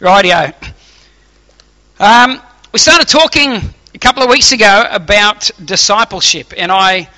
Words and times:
Rightio. 0.00 0.52
Um, 2.00 2.40
we 2.72 2.80
started 2.80 3.06
talking 3.06 3.60
a 3.94 3.98
couple 3.98 4.24
of 4.24 4.28
weeks 4.28 4.50
ago 4.50 4.84
about 4.90 5.52
discipleship, 5.64 6.52
and 6.56 6.72
I 6.72 7.08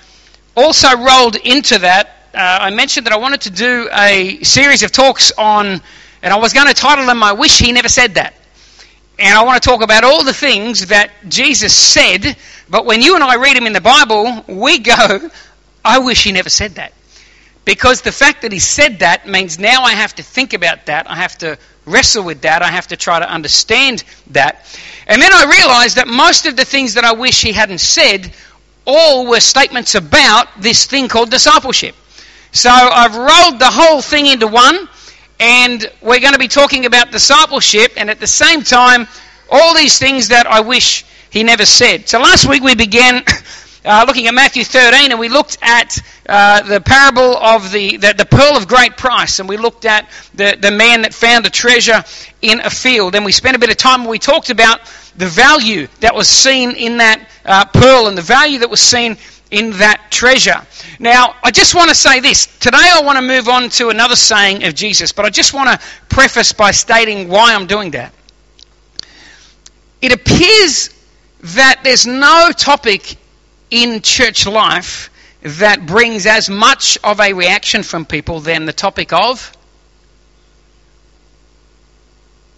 also 0.54 0.94
rolled 0.98 1.36
into 1.36 1.78
that. 1.78 2.28
Uh, 2.34 2.58
I 2.60 2.70
mentioned 2.70 3.06
that 3.06 3.14
I 3.14 3.16
wanted 3.16 3.40
to 3.42 3.50
do 3.50 3.88
a 3.90 4.42
series 4.42 4.82
of 4.82 4.92
talks 4.92 5.32
on, 5.38 5.80
and 6.22 6.34
I 6.34 6.36
was 6.36 6.52
going 6.52 6.66
to 6.66 6.74
title 6.74 7.06
them 7.06 7.22
I 7.22 7.32
Wish 7.32 7.58
He 7.58 7.72
Never 7.72 7.88
Said 7.88 8.16
That. 8.16 8.34
And 9.18 9.34
I 9.36 9.42
want 9.44 9.62
to 9.62 9.66
talk 9.66 9.82
about 9.82 10.04
all 10.04 10.22
the 10.22 10.34
things 10.34 10.88
that 10.88 11.12
Jesus 11.28 11.74
said, 11.74 12.36
but 12.68 12.84
when 12.84 13.00
you 13.00 13.14
and 13.14 13.24
I 13.24 13.36
read 13.36 13.56
them 13.56 13.66
in 13.66 13.72
the 13.72 13.80
Bible, 13.80 14.44
we 14.46 14.80
go, 14.80 15.30
I 15.82 16.00
wish 16.00 16.24
He 16.24 16.32
never 16.32 16.50
said 16.50 16.74
that. 16.74 16.92
Because 17.64 18.02
the 18.02 18.12
fact 18.12 18.42
that 18.42 18.52
He 18.52 18.58
said 18.58 18.98
that 18.98 19.26
means 19.26 19.58
now 19.58 19.82
I 19.82 19.92
have 19.92 20.14
to 20.16 20.22
think 20.22 20.52
about 20.52 20.84
that, 20.86 21.10
I 21.10 21.16
have 21.16 21.38
to 21.38 21.58
wrestle 21.86 22.24
with 22.24 22.42
that. 22.42 22.62
I 22.62 22.68
have 22.68 22.88
to 22.88 22.96
try 22.96 23.18
to 23.18 23.30
understand 23.30 24.04
that. 24.32 24.66
And 25.06 25.22
then 25.22 25.32
I 25.32 25.44
realized 25.44 25.96
that 25.96 26.08
most 26.08 26.46
of 26.46 26.56
the 26.56 26.64
things 26.64 26.94
that 26.94 27.04
I 27.04 27.12
wish 27.12 27.42
he 27.42 27.52
hadn't 27.52 27.78
said 27.78 28.32
all 28.86 29.26
were 29.28 29.40
statements 29.40 29.94
about 29.94 30.48
this 30.60 30.86
thing 30.86 31.08
called 31.08 31.30
discipleship. 31.30 31.94
So 32.52 32.70
I've 32.70 33.16
rolled 33.16 33.58
the 33.58 33.70
whole 33.70 34.00
thing 34.00 34.26
into 34.26 34.46
one, 34.46 34.88
and 35.40 35.90
we're 36.00 36.20
going 36.20 36.32
to 36.32 36.38
be 36.38 36.48
talking 36.48 36.86
about 36.86 37.10
discipleship, 37.10 37.92
and 37.96 38.10
at 38.10 38.20
the 38.20 38.26
same 38.26 38.62
time, 38.62 39.06
all 39.50 39.74
these 39.74 39.98
things 39.98 40.28
that 40.28 40.46
I 40.46 40.60
wish 40.60 41.04
he 41.30 41.42
never 41.42 41.66
said. 41.66 42.08
So 42.08 42.18
last 42.18 42.48
week 42.48 42.62
we 42.62 42.74
began 42.74 43.22
uh, 43.86 44.04
looking 44.06 44.26
at 44.26 44.34
Matthew 44.34 44.64
13, 44.64 45.12
and 45.12 45.20
we 45.20 45.28
looked 45.28 45.58
at 45.62 46.02
uh, 46.28 46.62
the 46.62 46.80
parable 46.80 47.36
of 47.36 47.70
the, 47.70 47.96
the, 47.96 48.14
the, 48.14 48.26
pearl 48.26 48.56
of 48.56 48.66
great 48.66 48.96
price, 48.96 49.38
and 49.38 49.48
we 49.48 49.56
looked 49.56 49.84
at 49.84 50.10
the, 50.34 50.58
the 50.60 50.72
man 50.72 51.02
that 51.02 51.14
found 51.14 51.46
a 51.46 51.50
treasure 51.50 52.02
in 52.42 52.60
a 52.60 52.70
field. 52.70 53.14
And 53.14 53.24
we 53.24 53.30
spent 53.30 53.54
a 53.54 53.60
bit 53.60 53.70
of 53.70 53.76
time, 53.76 54.04
we 54.04 54.18
talked 54.18 54.50
about 54.50 54.80
the 55.16 55.26
value 55.26 55.86
that 56.00 56.14
was 56.14 56.28
seen 56.28 56.72
in 56.72 56.96
that 56.98 57.28
uh, 57.44 57.64
pearl 57.66 58.08
and 58.08 58.18
the 58.18 58.22
value 58.22 58.58
that 58.58 58.68
was 58.68 58.80
seen 58.80 59.16
in 59.52 59.70
that 59.78 60.10
treasure. 60.10 60.60
Now, 60.98 61.36
I 61.44 61.52
just 61.52 61.74
want 61.76 61.88
to 61.88 61.94
say 61.94 62.18
this. 62.18 62.46
Today 62.58 62.90
I 62.92 63.02
want 63.02 63.18
to 63.18 63.22
move 63.22 63.48
on 63.48 63.68
to 63.70 63.90
another 63.90 64.16
saying 64.16 64.64
of 64.64 64.74
Jesus, 64.74 65.12
but 65.12 65.24
I 65.24 65.30
just 65.30 65.54
want 65.54 65.70
to 65.70 65.86
preface 66.08 66.52
by 66.52 66.72
stating 66.72 67.28
why 67.28 67.54
I'm 67.54 67.66
doing 67.66 67.92
that. 67.92 68.12
It 70.02 70.12
appears 70.12 70.90
that 71.54 71.80
there's 71.84 72.06
no 72.06 72.50
topic 72.50 73.16
in 73.70 74.00
church 74.02 74.46
life 74.46 75.10
that 75.42 75.86
brings 75.86 76.26
as 76.26 76.48
much 76.48 76.98
of 77.04 77.20
a 77.20 77.32
reaction 77.32 77.82
from 77.82 78.04
people 78.04 78.40
than 78.40 78.64
the 78.64 78.72
topic 78.72 79.12
of? 79.12 79.52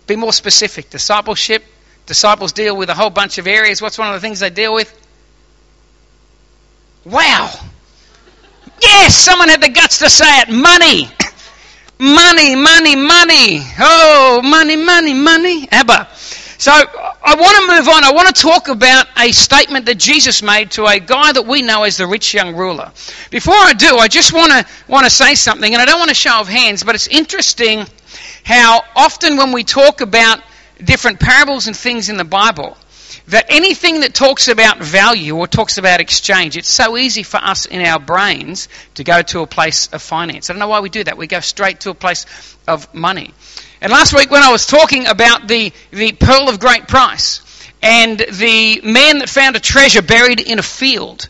Be 0.07 0.17
more 0.17 0.33
specific. 0.33 0.91
Discipleship. 0.91 1.65
Disciples 2.07 2.53
deal 2.53 2.77
with 2.77 2.89
a 2.89 2.95
whole 2.95 3.11
bunch 3.11 3.37
of 3.37 3.47
areas. 3.47 3.83
What's 3.83 3.99
one 3.99 4.09
of 4.09 4.15
the 4.15 4.21
things 4.21 4.41
they 4.41 4.49
deal 4.49 4.73
with? 4.73 4.91
Wow. 7.05 7.53
Yes, 8.81 9.17
someone 9.17 9.49
had 9.49 9.61
the 9.61 9.69
guts 9.69 9.99
to 9.99 10.09
say 10.09 10.41
it. 10.41 10.49
Money. 10.49 11.09
Money, 12.01 12.55
money, 12.55 12.95
money. 12.95 13.61
Oh, 13.81 14.41
money, 14.45 14.77
money, 14.77 15.15
money. 15.15 15.69
Abba. 15.69 16.09
So 16.59 16.73
I 16.73 17.37
want 17.37 17.57
to 17.57 17.77
move 17.77 17.89
on. 17.89 18.03
I 18.03 18.11
want 18.11 18.35
to 18.35 18.43
talk 18.43 18.67
about 18.67 19.07
a 19.17 19.31
statement 19.31 19.87
that 19.87 19.97
Jesus 19.97 20.43
made 20.43 20.73
to 20.73 20.87
a 20.87 20.99
guy 20.99 21.31
that 21.31 21.47
we 21.47 21.63
know 21.63 21.85
as 21.85 21.99
the 21.99 22.07
rich 22.09 22.35
young 22.35 22.57
ruler. 22.57 22.91
Before 23.31 23.55
I 23.55 23.75
do, 23.75 23.97
I 23.97 24.09
just 24.09 24.33
want 24.33 24.51
to 24.51 24.67
want 24.89 25.05
to 25.05 25.11
say 25.11 25.37
something, 25.37 25.73
and 25.73 25.81
I 25.81 25.85
don't 25.85 26.01
want 26.01 26.09
to 26.09 26.17
show 26.17 26.41
of 26.41 26.49
hands, 26.49 26.83
but 26.83 26.97
it's 26.97 27.07
interesting 27.07 27.87
how 28.43 28.83
often 28.97 29.37
when 29.37 29.53
we 29.53 29.63
talk 29.63 30.01
about 30.01 30.41
different 30.83 31.21
parables 31.21 31.69
and 31.69 31.77
things 31.77 32.09
in 32.09 32.17
the 32.17 32.25
Bible, 32.25 32.77
that 33.29 33.47
anything 33.51 34.01
that 34.01 34.13
talks 34.13 34.49
about 34.49 34.79
value 34.79 35.37
or 35.37 35.47
talks 35.47 35.79
about 35.79 36.01
exchange, 36.01 36.57
it's 36.57 36.69
so 36.69 36.97
easy 36.97 37.23
for 37.23 37.37
us 37.37 37.67
in 37.67 37.83
our 37.83 38.01
brains 38.01 38.69
to 38.95 39.05
go 39.05 39.23
to 39.23 39.43
a 39.43 39.47
place 39.47 39.87
of 39.93 40.03
finance. 40.03 40.51
I 40.51 40.55
don't 40.55 40.61
know 40.61 40.69
why 40.69 40.81
we 40.81 40.89
do 40.89 41.05
that. 41.05 41.17
We 41.17 41.29
go 41.29 41.39
straight 41.39 41.81
to 41.81 41.91
a 41.91 41.95
place 41.95 42.27
of 42.67 42.93
money. 42.93 43.33
And 43.81 43.93
last 43.93 44.13
week, 44.15 44.31
when 44.31 44.43
I 44.43 44.51
was 44.51 44.67
talking 44.67 45.07
about 45.07 45.47
the, 45.47 45.73
the 45.91 46.13
pearl 46.13 46.49
of 46.49 46.59
great 46.59 46.89
price 46.89 47.43
and 47.81 48.19
the 48.19 48.81
man 48.83 49.19
that 49.19 49.29
found 49.29 49.55
a 49.57 49.61
treasure 49.61 50.03
buried 50.03 50.41
in 50.41 50.59
a 50.59 50.63
field, 50.63 51.29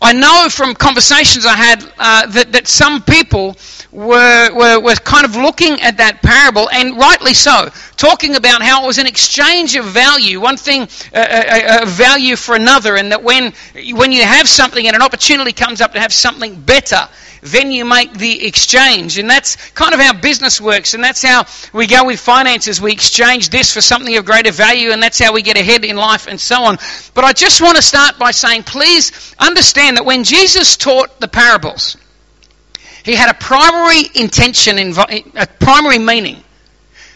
I 0.00 0.12
know 0.12 0.48
from 0.48 0.74
conversations 0.74 1.44
I 1.44 1.54
had 1.54 1.92
uh, 1.98 2.26
that, 2.26 2.52
that 2.52 2.68
some 2.68 3.02
people 3.02 3.56
were, 3.90 4.52
were, 4.54 4.80
were 4.80 4.94
kind 4.94 5.24
of 5.24 5.34
looking 5.34 5.80
at 5.80 5.96
that 5.96 6.22
parable, 6.22 6.68
and 6.70 6.96
rightly 6.96 7.34
so, 7.34 7.68
talking 7.96 8.36
about 8.36 8.62
how 8.62 8.84
it 8.84 8.86
was 8.86 8.98
an 8.98 9.06
exchange 9.06 9.74
of 9.74 9.84
value, 9.86 10.40
one 10.40 10.56
thing, 10.56 10.82
a, 11.14 11.20
a, 11.20 11.82
a 11.82 11.86
value 11.86 12.36
for 12.36 12.54
another, 12.54 12.96
and 12.96 13.10
that 13.10 13.22
when, 13.22 13.52
when 13.92 14.12
you 14.12 14.22
have 14.22 14.48
something 14.48 14.86
and 14.86 14.94
an 14.94 15.02
opportunity 15.02 15.52
comes 15.52 15.80
up 15.80 15.94
to 15.94 16.00
have 16.00 16.12
something 16.12 16.60
better, 16.60 17.08
then 17.40 17.70
you 17.70 17.84
make 17.84 18.12
the 18.14 18.46
exchange. 18.46 19.18
And 19.18 19.28
that's 19.28 19.56
kind 19.70 19.94
of 19.94 20.00
how 20.00 20.12
business 20.12 20.60
works, 20.60 20.94
and 20.94 21.02
that's 21.02 21.22
how 21.22 21.44
we 21.72 21.86
go 21.86 22.06
with 22.06 22.20
finances. 22.20 22.80
We 22.80 22.92
exchange 22.92 23.50
this 23.50 23.72
for 23.72 23.80
something 23.80 24.16
of 24.16 24.24
greater 24.24 24.52
value, 24.52 24.90
and 24.90 25.02
that's 25.02 25.18
how 25.18 25.32
we 25.32 25.42
get 25.42 25.56
ahead 25.56 25.84
in 25.84 25.96
life 25.96 26.26
and 26.26 26.40
so 26.40 26.62
on. 26.62 26.78
But 27.14 27.24
I 27.24 27.32
just 27.32 27.60
want 27.60 27.76
to 27.76 27.82
start 27.82 28.18
by 28.18 28.30
saying, 28.30 28.64
please 28.64 29.34
understand 29.38 29.96
that 29.96 30.04
when 30.04 30.24
Jesus 30.24 30.76
taught 30.76 31.20
the 31.20 31.28
parables, 31.28 31.96
he 33.04 33.14
had 33.14 33.30
a 33.30 33.34
primary 33.34 34.02
intention, 34.14 34.78
a 34.78 35.46
primary 35.58 35.98
meaning 35.98 36.42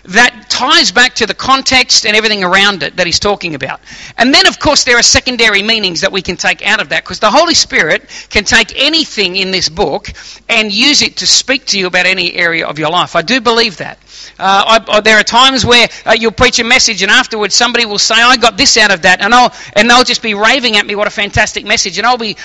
that 0.04 0.46
ties 0.48 0.90
back 0.90 1.14
to 1.14 1.26
the 1.26 1.34
context 1.34 2.06
and 2.06 2.16
everything 2.16 2.42
around 2.42 2.82
it 2.82 2.96
that 2.96 3.06
he's 3.06 3.20
talking 3.20 3.54
about. 3.54 3.80
And 4.18 4.34
then, 4.34 4.46
of 4.46 4.58
course, 4.58 4.84
there 4.84 4.98
are 4.98 5.02
secondary 5.02 5.62
meanings 5.62 6.00
that 6.00 6.10
we 6.10 6.22
can 6.22 6.36
take 6.36 6.66
out 6.66 6.80
of 6.80 6.88
that 6.88 7.04
because 7.04 7.20
the 7.20 7.30
Holy 7.30 7.54
Spirit 7.54 8.08
can 8.28 8.44
take 8.44 8.72
anything 8.76 9.36
in 9.36 9.50
this 9.50 9.68
book 9.68 10.12
and 10.48 10.72
use 10.72 11.02
it 11.02 11.18
to 11.18 11.26
speak 11.26 11.66
to 11.66 11.78
you 11.78 11.86
about 11.86 12.06
any 12.06 12.34
area 12.34 12.66
of 12.66 12.78
your 12.78 12.90
life. 12.90 13.14
I 13.14 13.22
do 13.22 13.40
believe 13.40 13.76
that. 13.78 13.98
Uh, 14.38 14.80
I, 14.88 14.96
I, 14.96 15.00
there 15.00 15.18
are 15.18 15.24
times 15.24 15.64
where 15.64 15.88
uh, 16.04 16.16
you'll 16.18 16.32
preach 16.32 16.58
a 16.58 16.64
message 16.64 17.02
and 17.02 17.10
afterwards 17.10 17.54
somebody 17.54 17.86
will 17.86 17.98
say, 17.98 18.16
I 18.16 18.36
got 18.36 18.56
this 18.56 18.76
out 18.76 18.92
of 18.92 19.02
that, 19.02 19.20
and, 19.20 19.32
I'll, 19.32 19.54
and 19.74 19.88
they'll 19.88 20.04
just 20.04 20.22
be 20.22 20.34
raving 20.34 20.76
at 20.76 20.86
me, 20.86 20.94
what 20.94 21.06
a 21.06 21.10
fantastic 21.10 21.64
message, 21.64 21.98
and 21.98 22.06
I'll 22.06 22.18
be 22.18 22.36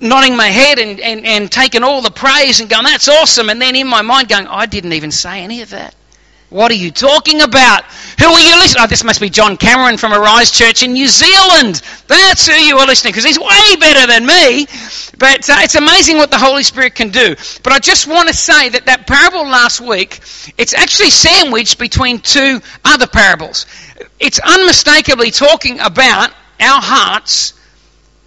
nodding 0.00 0.36
my 0.36 0.46
head 0.46 0.78
and, 0.78 1.00
and, 1.00 1.26
and 1.26 1.50
taking 1.50 1.82
all 1.82 2.00
the 2.00 2.10
praise 2.10 2.60
and 2.60 2.70
going, 2.70 2.84
that's 2.84 3.08
awesome, 3.08 3.50
and 3.50 3.60
then 3.60 3.76
in 3.76 3.86
my 3.86 4.02
mind 4.02 4.28
going, 4.28 4.46
I 4.46 4.66
didn't 4.66 4.92
even 4.92 5.10
say 5.10 5.42
any 5.42 5.62
of 5.62 5.70
that. 5.70 5.94
What 6.48 6.70
are 6.70 6.74
you 6.74 6.92
talking 6.92 7.40
about? 7.40 7.84
Who 8.20 8.26
are 8.26 8.40
you 8.40 8.56
listening? 8.56 8.84
Oh, 8.84 8.86
this 8.86 9.02
must 9.02 9.20
be 9.20 9.28
John 9.28 9.56
Cameron 9.56 9.96
from 9.96 10.12
Arise 10.12 10.52
Church 10.52 10.84
in 10.84 10.92
New 10.92 11.08
Zealand. 11.08 11.82
That's 12.06 12.46
who 12.46 12.54
you 12.54 12.78
are 12.78 12.86
listening 12.86 13.12
because 13.12 13.24
he's 13.24 13.38
way 13.38 13.76
better 13.80 14.06
than 14.06 14.24
me. 14.24 14.66
But 15.18 15.50
uh, 15.50 15.56
it's 15.60 15.74
amazing 15.74 16.18
what 16.18 16.30
the 16.30 16.38
Holy 16.38 16.62
Spirit 16.62 16.94
can 16.94 17.08
do. 17.08 17.34
But 17.64 17.72
I 17.72 17.80
just 17.80 18.06
want 18.06 18.28
to 18.28 18.34
say 18.34 18.68
that 18.68 18.86
that 18.86 19.08
parable 19.08 19.42
last 19.42 19.80
week, 19.80 20.20
it's 20.56 20.72
actually 20.72 21.10
sandwiched 21.10 21.80
between 21.80 22.20
two 22.20 22.60
other 22.84 23.08
parables. 23.08 23.66
It's 24.20 24.38
unmistakably 24.38 25.32
talking 25.32 25.80
about 25.80 26.30
our 26.60 26.80
hearts 26.80 27.54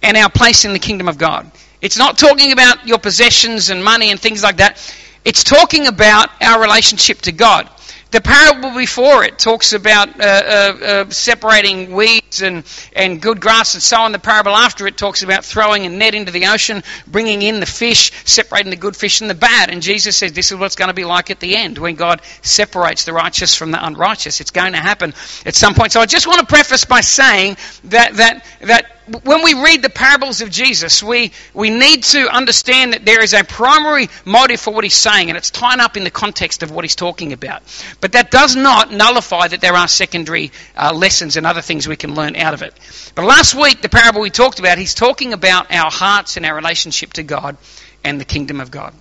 and 0.02 0.16
our 0.16 0.30
place 0.30 0.66
in 0.66 0.74
the 0.74 0.78
kingdom 0.78 1.08
of 1.08 1.16
God. 1.16 1.50
It's 1.80 1.96
not 1.96 2.18
talking 2.18 2.52
about 2.52 2.86
your 2.86 2.98
possessions 2.98 3.70
and 3.70 3.82
money 3.82 4.10
and 4.10 4.20
things 4.20 4.42
like 4.42 4.58
that. 4.58 4.94
It's 5.24 5.42
talking 5.42 5.86
about 5.86 6.28
our 6.42 6.60
relationship 6.60 7.22
to 7.22 7.32
God. 7.32 7.68
The 8.10 8.20
parable 8.20 8.74
before 8.76 9.22
it 9.22 9.38
talks 9.38 9.72
about 9.72 10.20
uh, 10.20 10.24
uh, 10.24 10.84
uh, 10.84 11.10
separating 11.10 11.92
weeds 11.92 12.42
and, 12.42 12.64
and 12.92 13.22
good 13.22 13.40
grass 13.40 13.74
and 13.74 13.82
so 13.82 13.98
on. 13.98 14.10
The 14.10 14.18
parable 14.18 14.50
after 14.50 14.88
it 14.88 14.96
talks 14.96 15.22
about 15.22 15.44
throwing 15.44 15.86
a 15.86 15.88
net 15.88 16.16
into 16.16 16.32
the 16.32 16.46
ocean, 16.46 16.82
bringing 17.06 17.42
in 17.42 17.60
the 17.60 17.66
fish, 17.66 18.10
separating 18.24 18.70
the 18.70 18.76
good 18.76 18.96
fish 18.96 19.20
and 19.20 19.30
the 19.30 19.34
bad. 19.34 19.70
And 19.70 19.80
Jesus 19.80 20.16
says 20.16 20.32
this 20.32 20.50
is 20.50 20.58
what's 20.58 20.74
going 20.74 20.88
to 20.88 20.94
be 20.94 21.04
like 21.04 21.30
at 21.30 21.38
the 21.38 21.56
end 21.56 21.78
when 21.78 21.94
God 21.94 22.20
separates 22.42 23.04
the 23.04 23.12
righteous 23.12 23.54
from 23.54 23.70
the 23.70 23.84
unrighteous. 23.84 24.40
It's 24.40 24.50
going 24.50 24.72
to 24.72 24.78
happen 24.78 25.14
at 25.46 25.54
some 25.54 25.74
point. 25.74 25.92
So 25.92 26.00
I 26.00 26.06
just 26.06 26.26
want 26.26 26.40
to 26.40 26.46
preface 26.46 26.84
by 26.84 27.02
saying 27.02 27.58
that, 27.84 28.14
that, 28.14 28.44
that 28.62 28.99
when 29.24 29.42
we 29.42 29.54
read 29.54 29.82
the 29.82 29.90
parables 29.90 30.40
of 30.40 30.50
Jesus, 30.50 31.02
we, 31.02 31.32
we 31.54 31.70
need 31.70 32.04
to 32.04 32.28
understand 32.28 32.92
that 32.92 33.04
there 33.04 33.22
is 33.22 33.34
a 33.34 33.44
primary 33.44 34.08
motive 34.24 34.60
for 34.60 34.72
what 34.72 34.84
he's 34.84 34.94
saying, 34.94 35.30
and 35.30 35.36
it's 35.36 35.50
tied 35.50 35.80
up 35.80 35.96
in 35.96 36.04
the 36.04 36.10
context 36.10 36.62
of 36.62 36.70
what 36.70 36.84
he's 36.84 36.96
talking 36.96 37.32
about. 37.32 37.62
But 38.00 38.12
that 38.12 38.30
does 38.30 38.56
not 38.56 38.92
nullify 38.92 39.48
that 39.48 39.60
there 39.60 39.74
are 39.74 39.88
secondary 39.88 40.52
uh, 40.76 40.92
lessons 40.94 41.36
and 41.36 41.46
other 41.46 41.62
things 41.62 41.88
we 41.88 41.96
can 41.96 42.14
learn 42.14 42.36
out 42.36 42.54
of 42.54 42.62
it. 42.62 42.74
But 43.14 43.24
last 43.24 43.54
week, 43.54 43.82
the 43.82 43.88
parable 43.88 44.20
we 44.20 44.30
talked 44.30 44.58
about, 44.60 44.78
he's 44.78 44.94
talking 44.94 45.32
about 45.32 45.72
our 45.72 45.90
hearts 45.90 46.36
and 46.36 46.46
our 46.46 46.54
relationship 46.54 47.14
to 47.14 47.22
God 47.22 47.56
and 48.04 48.20
the 48.20 48.24
kingdom 48.24 48.60
of 48.60 48.70
God. 48.70 48.94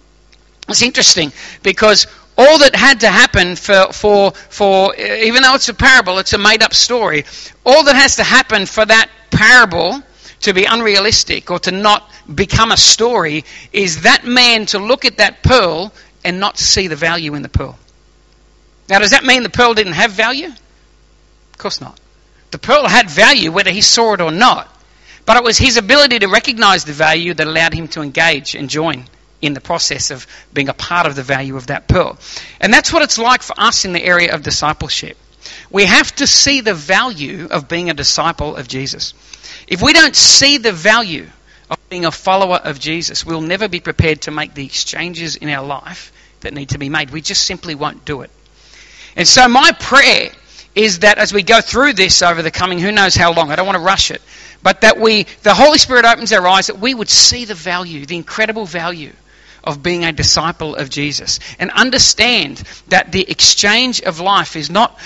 It's 0.69 0.81
interesting 0.81 1.31
because 1.63 2.07
all 2.39 2.59
that 2.59 2.73
had 2.73 3.01
to 3.01 3.09
happen 3.09 3.57
for, 3.57 3.91
for, 3.91 4.31
for, 4.31 4.93
uh, 4.93 4.97
even 4.97 5.43
though 5.43 5.55
it's 5.55 5.67
a 5.67 5.73
parable, 5.73 6.19
it's 6.19 6.31
a 6.31 6.37
made 6.37 6.63
up 6.63 6.73
story, 6.73 7.25
all 7.65 7.83
that 7.83 7.95
has 7.95 8.15
to 8.15 8.23
happen 8.23 8.65
for 8.65 8.85
that 8.85 9.09
parable 9.29 10.01
to 10.41 10.53
be 10.53 10.63
unrealistic 10.63 11.51
or 11.51 11.59
to 11.59 11.71
not 11.71 12.09
become 12.33 12.71
a 12.71 12.77
story 12.77 13.43
is 13.73 14.03
that 14.03 14.25
man 14.25 14.65
to 14.67 14.79
look 14.79 15.03
at 15.03 15.17
that 15.17 15.43
pearl 15.43 15.93
and 16.23 16.39
not 16.39 16.57
see 16.57 16.87
the 16.87 16.95
value 16.95 17.35
in 17.35 17.41
the 17.41 17.49
pearl. 17.49 17.77
Now, 18.87 18.99
does 18.99 19.11
that 19.11 19.25
mean 19.25 19.43
the 19.43 19.49
pearl 19.49 19.73
didn't 19.73 19.93
have 19.93 20.11
value? 20.11 20.47
Of 20.47 21.57
course 21.57 21.81
not. 21.81 21.99
The 22.51 22.57
pearl 22.57 22.87
had 22.87 23.09
value 23.09 23.51
whether 23.51 23.71
he 23.71 23.81
saw 23.81 24.13
it 24.13 24.21
or 24.21 24.31
not. 24.31 24.73
But 25.25 25.35
it 25.35 25.43
was 25.43 25.57
his 25.57 25.75
ability 25.75 26.19
to 26.19 26.27
recognize 26.27 26.85
the 26.85 26.93
value 26.93 27.33
that 27.33 27.45
allowed 27.45 27.73
him 27.73 27.89
to 27.89 28.01
engage 28.01 28.55
and 28.55 28.69
join 28.69 29.05
in 29.41 29.53
the 29.53 29.61
process 29.61 30.11
of 30.11 30.27
being 30.53 30.69
a 30.69 30.73
part 30.73 31.05
of 31.05 31.15
the 31.15 31.23
value 31.23 31.55
of 31.55 31.67
that 31.67 31.87
pearl. 31.87 32.17
And 32.59 32.73
that's 32.73 32.91
what 32.91 33.01
it's 33.01 33.17
like 33.17 33.41
for 33.41 33.53
us 33.57 33.85
in 33.85 33.93
the 33.93 34.03
area 34.03 34.33
of 34.33 34.43
discipleship. 34.43 35.17
We 35.71 35.85
have 35.85 36.13
to 36.15 36.27
see 36.27 36.61
the 36.61 36.73
value 36.73 37.47
of 37.49 37.67
being 37.67 37.89
a 37.89 37.93
disciple 37.93 38.55
of 38.55 38.67
Jesus. 38.67 39.13
If 39.67 39.81
we 39.81 39.93
don't 39.93 40.15
see 40.15 40.57
the 40.57 40.71
value 40.71 41.27
of 41.69 41.77
being 41.89 42.05
a 42.05 42.11
follower 42.11 42.57
of 42.57 42.79
Jesus, 42.79 43.25
we'll 43.25 43.41
never 43.41 43.67
be 43.67 43.79
prepared 43.79 44.21
to 44.23 44.31
make 44.31 44.53
the 44.53 44.65
exchanges 44.65 45.35
in 45.35 45.49
our 45.49 45.65
life 45.65 46.11
that 46.41 46.53
need 46.53 46.69
to 46.69 46.77
be 46.77 46.89
made. 46.89 47.11
We 47.11 47.21
just 47.21 47.45
simply 47.45 47.75
won't 47.75 48.05
do 48.05 48.21
it. 48.21 48.31
And 49.15 49.27
so, 49.27 49.47
my 49.47 49.71
prayer 49.79 50.31
is 50.75 50.99
that 50.99 51.17
as 51.17 51.33
we 51.33 51.43
go 51.43 51.61
through 51.61 51.93
this 51.93 52.21
over 52.21 52.41
the 52.41 52.51
coming, 52.51 52.79
who 52.79 52.91
knows 52.91 53.15
how 53.15 53.33
long, 53.33 53.51
I 53.51 53.55
don't 53.55 53.65
want 53.65 53.77
to 53.77 53.83
rush 53.83 54.11
it, 54.11 54.21
but 54.61 54.81
that 54.81 54.99
we, 54.99 55.23
the 55.43 55.53
Holy 55.53 55.77
Spirit 55.77 56.05
opens 56.05 56.31
our 56.31 56.47
eyes, 56.47 56.67
that 56.67 56.79
we 56.79 56.93
would 56.93 57.09
see 57.09 57.45
the 57.45 57.55
value, 57.55 58.05
the 58.05 58.15
incredible 58.15 58.65
value 58.65 59.13
of 59.69 59.83
being 59.83 60.03
a 60.03 60.11
disciple 60.11 60.75
of 60.75 60.89
Jesus 60.89 61.39
and 61.59 61.71
understand 61.71 62.57
that 62.87 63.11
the 63.11 63.29
exchange 63.29 64.01
of 64.01 64.19
life 64.19 64.55
is 64.55 64.69
not 64.69 64.99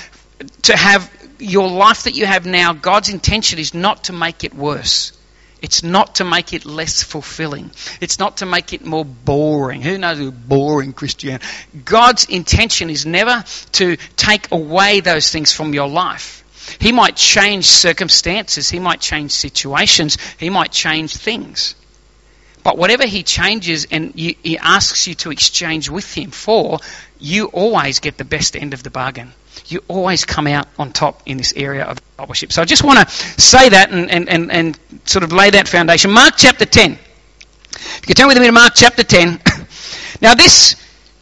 to 0.64 0.76
have 0.76 1.12
your 1.40 1.70
life 1.70 2.04
that 2.04 2.16
you 2.16 2.26
have 2.26 2.46
now, 2.46 2.74
God's 2.74 3.10
intention 3.10 3.60
is 3.60 3.74
not 3.74 4.06
to 4.06 4.14
make 4.14 4.44
it 4.44 4.54
worse. 4.54 5.12
It's 5.62 5.84
not 5.84 6.16
to 6.16 6.26
make 6.26 6.54
it 6.54 6.66
less 6.66 7.04
fulfilling. 7.04 7.72
It's 8.02 8.20
not 8.20 8.38
to 8.38 8.46
make 8.46 8.74
it 8.74 8.86
more 8.86 9.06
boring. 9.06 9.82
Who 9.82 9.98
knows 9.98 10.18
who 10.18 10.32
boring 10.32 10.94
Christianity? 10.94 11.46
God's 11.86 12.26
intention 12.26 12.90
is 12.90 13.06
never 13.06 13.44
to 13.74 13.98
take 14.18 14.52
away 14.52 15.00
those 15.00 15.32
things 15.32 15.54
from 15.54 15.74
your 15.74 15.88
life. 15.88 16.44
He 16.80 16.92
might 16.92 17.16
change 17.16 17.66
circumstances, 17.66 18.70
he 18.70 18.80
might 18.80 19.02
change 19.02 19.32
situations, 19.32 20.18
he 20.38 20.50
might 20.50 20.72
change 20.72 21.16
things. 21.16 21.76
But 22.64 22.78
whatever 22.78 23.06
he 23.06 23.24
changes 23.24 23.86
and 23.92 24.14
you, 24.16 24.36
he 24.42 24.58
asks 24.58 25.08
you 25.08 25.16
to 25.16 25.32
exchange 25.32 25.90
with 25.90 26.14
him 26.14 26.32
for, 26.32 26.80
you 27.20 27.48
always 27.48 28.00
get 28.00 28.18
the 28.18 28.26
best 28.26 28.56
end 28.56 28.74
of 28.74 28.84
the 28.84 28.90
bargain. 28.90 29.34
You 29.68 29.84
always 29.88 30.26
come 30.26 30.48
out 30.48 30.68
on 30.80 30.92
top 30.92 31.22
in 31.26 31.38
this 31.38 31.54
area 31.56 31.84
of 31.84 32.00
discipleship. 32.00 32.52
So 32.52 32.62
I 32.62 32.66
just 32.66 32.84
want 32.84 33.00
to 33.00 33.14
say 33.14 33.70
that 33.70 33.92
and, 33.92 34.10
and, 34.10 34.30
and, 34.30 34.52
and 34.52 34.80
sort 35.06 35.24
of 35.24 35.32
lay 35.32 35.50
that 35.52 35.68
foundation. 35.68 36.12
Mark 36.12 36.36
chapter 36.38 36.66
10. 36.66 36.92
If 36.94 38.00
you 38.02 38.08
can 38.08 38.16
turn 38.16 38.28
with 38.28 38.40
me 38.40 38.46
to 38.46 38.52
Mark 38.52 38.74
chapter 38.76 39.04
10. 39.04 39.42
now 40.22 40.36
this, 40.36 40.76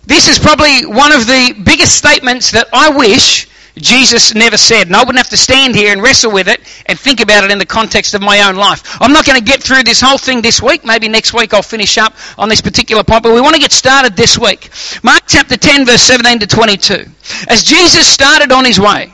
this 0.06 0.28
is 0.28 0.40
probably 0.40 0.86
one 0.86 1.12
of 1.12 1.26
the 1.26 1.56
biggest 1.64 1.98
statements 1.98 2.52
that 2.52 2.68
I 2.72 2.90
wish 2.96 3.48
Jesus 3.78 4.34
never 4.34 4.58
said. 4.58 4.88
And 4.88 4.96
I 4.96 5.00
wouldn't 5.00 5.18
have 5.18 5.30
to 5.30 5.38
stand 5.38 5.76
here 5.76 5.92
and 5.92 6.02
wrestle 6.02 6.32
with 6.32 6.48
it 6.48 6.62
and 6.86 7.00
think 7.00 7.22
about 7.22 7.44
it 7.44 7.52
in 7.52 7.58
the 7.58 7.66
context 7.66 8.14
of 8.14 8.22
my 8.22 8.48
own 8.48 8.56
life. 8.56 8.98
I'm 9.02 9.14
not 9.14 9.26
going 9.26 9.40
to 9.40 9.44
get 9.44 9.62
through 9.62 9.84
this 9.84 10.02
whole 10.02 10.18
thing 10.18 10.42
this 10.42 10.62
week. 10.62 10.86
Maybe 10.86 11.08
next 11.08 11.34
week 11.34 11.54
I'll 11.54 11.62
finish 11.62 11.98
up 11.98 12.14
on 12.38 12.50
this 12.50 12.62
particular 12.62 13.04
point. 13.04 13.24
But 13.24 13.34
we 13.34 13.42
want 13.42 13.56
to 13.56 13.62
get 13.62 13.72
started 13.72 14.16
this 14.16 14.38
week. 14.38 14.70
Mark 15.04 15.24
chapter 15.28 15.58
10, 15.58 15.86
verse 15.86 16.02
17 16.02 16.40
to 16.40 16.48
22. 16.48 17.06
As 17.48 17.64
Jesus 17.64 18.08
started 18.08 18.52
on 18.52 18.66
his 18.66 18.80
way, 18.80 19.14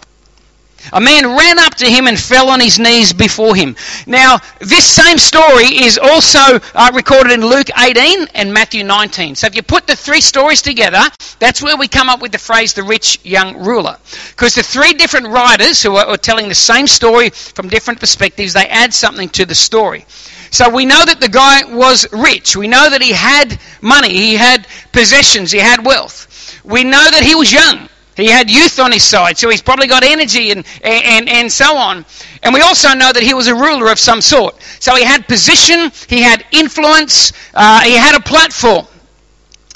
a 0.94 1.02
man 1.02 1.26
ran 1.26 1.60
up 1.60 1.76
to 1.76 1.86
him 1.86 2.08
and 2.08 2.20
fell 2.20 2.50
on 2.50 2.60
his 2.60 2.80
knees 2.80 3.14
before 3.14 3.56
him. 3.56 3.76
Now, 4.06 4.40
this 4.60 4.86
same 4.86 5.18
story 5.18 5.66
is 5.66 5.98
also 5.98 6.60
uh, 6.74 6.92
recorded 6.94 7.34
in 7.34 7.42
Luke 7.42 7.70
18 7.78 8.28
and 8.34 8.54
Matthew 8.54 8.84
19. 8.84 9.36
So 9.36 9.48
if 9.48 9.56
you 9.56 9.64
put 9.64 9.88
the 9.88 9.96
three 9.96 10.22
stories 10.22 10.62
together, 10.62 11.02
that's 11.40 11.62
where 11.62 11.78
we 11.78 11.88
come 11.88 12.10
up 12.10 12.22
with 12.22 12.32
the 12.32 12.38
phrase 12.38 12.74
the 12.74 12.84
rich 12.84 13.20
young 13.24 13.58
ruler. 13.58 13.98
Because 14.30 14.56
the 14.56 14.64
three 14.64 14.94
different 14.94 15.28
writers 15.28 15.82
who 15.82 15.96
are, 15.96 16.06
are 16.06 16.18
telling 16.18 16.50
the 16.50 16.56
same 16.56 16.88
story 16.88 17.30
from 17.30 17.70
different 17.70 18.00
perspectives, 18.00 18.54
they 18.54 18.68
add 18.68 18.94
something 18.94 19.30
to 19.30 19.46
the 19.46 19.56
story. 19.56 20.06
So 20.52 20.70
we 20.70 20.86
know 20.86 21.04
that 21.06 21.20
the 21.20 21.30
guy 21.30 21.64
was 21.66 22.08
rich. 22.12 22.56
We 22.56 22.68
know 22.68 22.90
that 22.90 23.02
he 23.02 23.12
had 23.12 23.60
money, 23.82 24.14
he 24.14 24.36
had 24.36 24.68
possessions, 24.92 25.52
he 25.52 25.60
had 25.60 25.86
wealth. 25.86 26.62
We 26.64 26.84
know 26.84 27.10
that 27.12 27.24
he 27.24 27.36
was 27.36 27.52
young. 27.52 27.90
He 28.18 28.28
had 28.28 28.50
youth 28.50 28.80
on 28.80 28.92
his 28.92 29.04
side, 29.04 29.38
so 29.38 29.50
he's 29.50 29.62
probably 29.62 29.88
got 29.88 30.04
energy 30.04 30.50
and, 30.52 30.66
and, 30.82 31.30
and 31.30 31.52
so 31.52 31.78
on. 31.78 32.04
And 32.42 32.54
we 32.54 32.62
also 32.62 32.94
know 32.96 33.14
that 33.14 33.22
he 33.22 33.36
was 33.36 33.48
a 33.48 33.54
ruler 33.54 33.92
of 33.92 34.00
some 34.00 34.22
sort. 34.22 34.60
So 34.80 34.96
he 34.96 35.04
had 35.04 35.28
position, 35.28 35.92
he 36.10 36.22
had 36.22 36.44
influence, 36.52 37.32
uh, 37.54 37.82
he 37.84 37.96
had 37.96 38.16
a 38.16 38.20
platform 38.20 38.88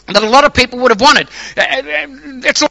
that 0.08 0.24
a 0.24 0.30
lot 0.30 0.44
of 0.44 0.54
people 0.54 0.80
would 0.80 0.92
have 0.92 1.00
wanted. 1.00 1.28
Uh, 1.56 2.42
it's 2.44 2.64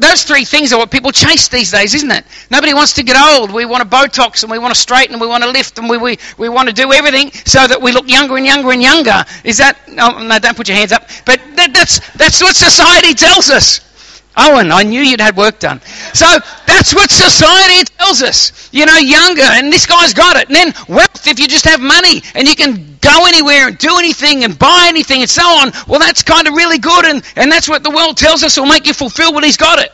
those 0.00 0.24
three 0.24 0.44
things 0.44 0.72
are 0.72 0.78
what 0.78 0.90
people 0.90 1.12
chase 1.12 1.48
these 1.48 1.70
days, 1.70 1.94
isn't 1.94 2.10
it? 2.10 2.24
Nobody 2.50 2.74
wants 2.74 2.92
to 2.94 3.02
get 3.02 3.16
old. 3.16 3.52
We 3.52 3.64
want 3.64 3.82
to 3.82 3.88
Botox 3.88 4.42
and 4.42 4.50
we 4.50 4.58
want 4.58 4.74
to 4.74 4.80
straighten 4.80 5.14
and 5.14 5.20
we 5.20 5.26
want 5.26 5.44
to 5.44 5.50
lift 5.50 5.78
and 5.78 5.88
we, 5.88 5.98
we, 5.98 6.18
we 6.36 6.48
want 6.48 6.68
to 6.68 6.74
do 6.74 6.92
everything 6.92 7.30
so 7.32 7.66
that 7.66 7.80
we 7.80 7.92
look 7.92 8.08
younger 8.08 8.36
and 8.36 8.44
younger 8.44 8.72
and 8.72 8.82
younger. 8.82 9.24
Is 9.44 9.58
that, 9.58 9.78
oh, 10.00 10.22
no, 10.22 10.38
don't 10.38 10.56
put 10.56 10.68
your 10.68 10.76
hands 10.76 10.92
up. 10.92 11.08
But 11.24 11.40
that, 11.56 11.72
that's, 11.72 12.00
that's 12.14 12.40
what 12.42 12.56
society 12.56 13.14
tells 13.14 13.50
us. 13.50 13.91
Owen, 14.36 14.72
I 14.72 14.82
knew 14.82 15.00
you'd 15.00 15.20
had 15.20 15.36
work 15.36 15.58
done. 15.58 15.80
So 16.14 16.26
that's 16.66 16.94
what 16.94 17.10
society 17.10 17.84
tells 17.98 18.22
us. 18.22 18.70
You 18.72 18.86
know, 18.86 18.96
younger, 18.96 19.42
and 19.42 19.70
this 19.70 19.84
guy's 19.84 20.14
got 20.14 20.36
it. 20.36 20.48
And 20.48 20.56
then 20.56 20.74
wealth, 20.88 21.26
if 21.26 21.38
you 21.38 21.46
just 21.46 21.66
have 21.66 21.80
money 21.80 22.22
and 22.34 22.48
you 22.48 22.56
can 22.56 22.96
go 23.00 23.26
anywhere 23.26 23.68
and 23.68 23.76
do 23.76 23.98
anything 23.98 24.44
and 24.44 24.58
buy 24.58 24.86
anything 24.88 25.20
and 25.20 25.28
so 25.28 25.42
on, 25.42 25.72
well, 25.86 26.00
that's 26.00 26.22
kind 26.22 26.48
of 26.48 26.54
really 26.54 26.78
good. 26.78 27.04
And, 27.04 27.22
and 27.36 27.52
that's 27.52 27.68
what 27.68 27.82
the 27.82 27.90
world 27.90 28.16
tells 28.16 28.42
us 28.42 28.58
will 28.58 28.66
make 28.66 28.86
you 28.86 28.94
fulfill 28.94 29.34
what 29.34 29.44
he's 29.44 29.58
got 29.58 29.78
it. 29.78 29.92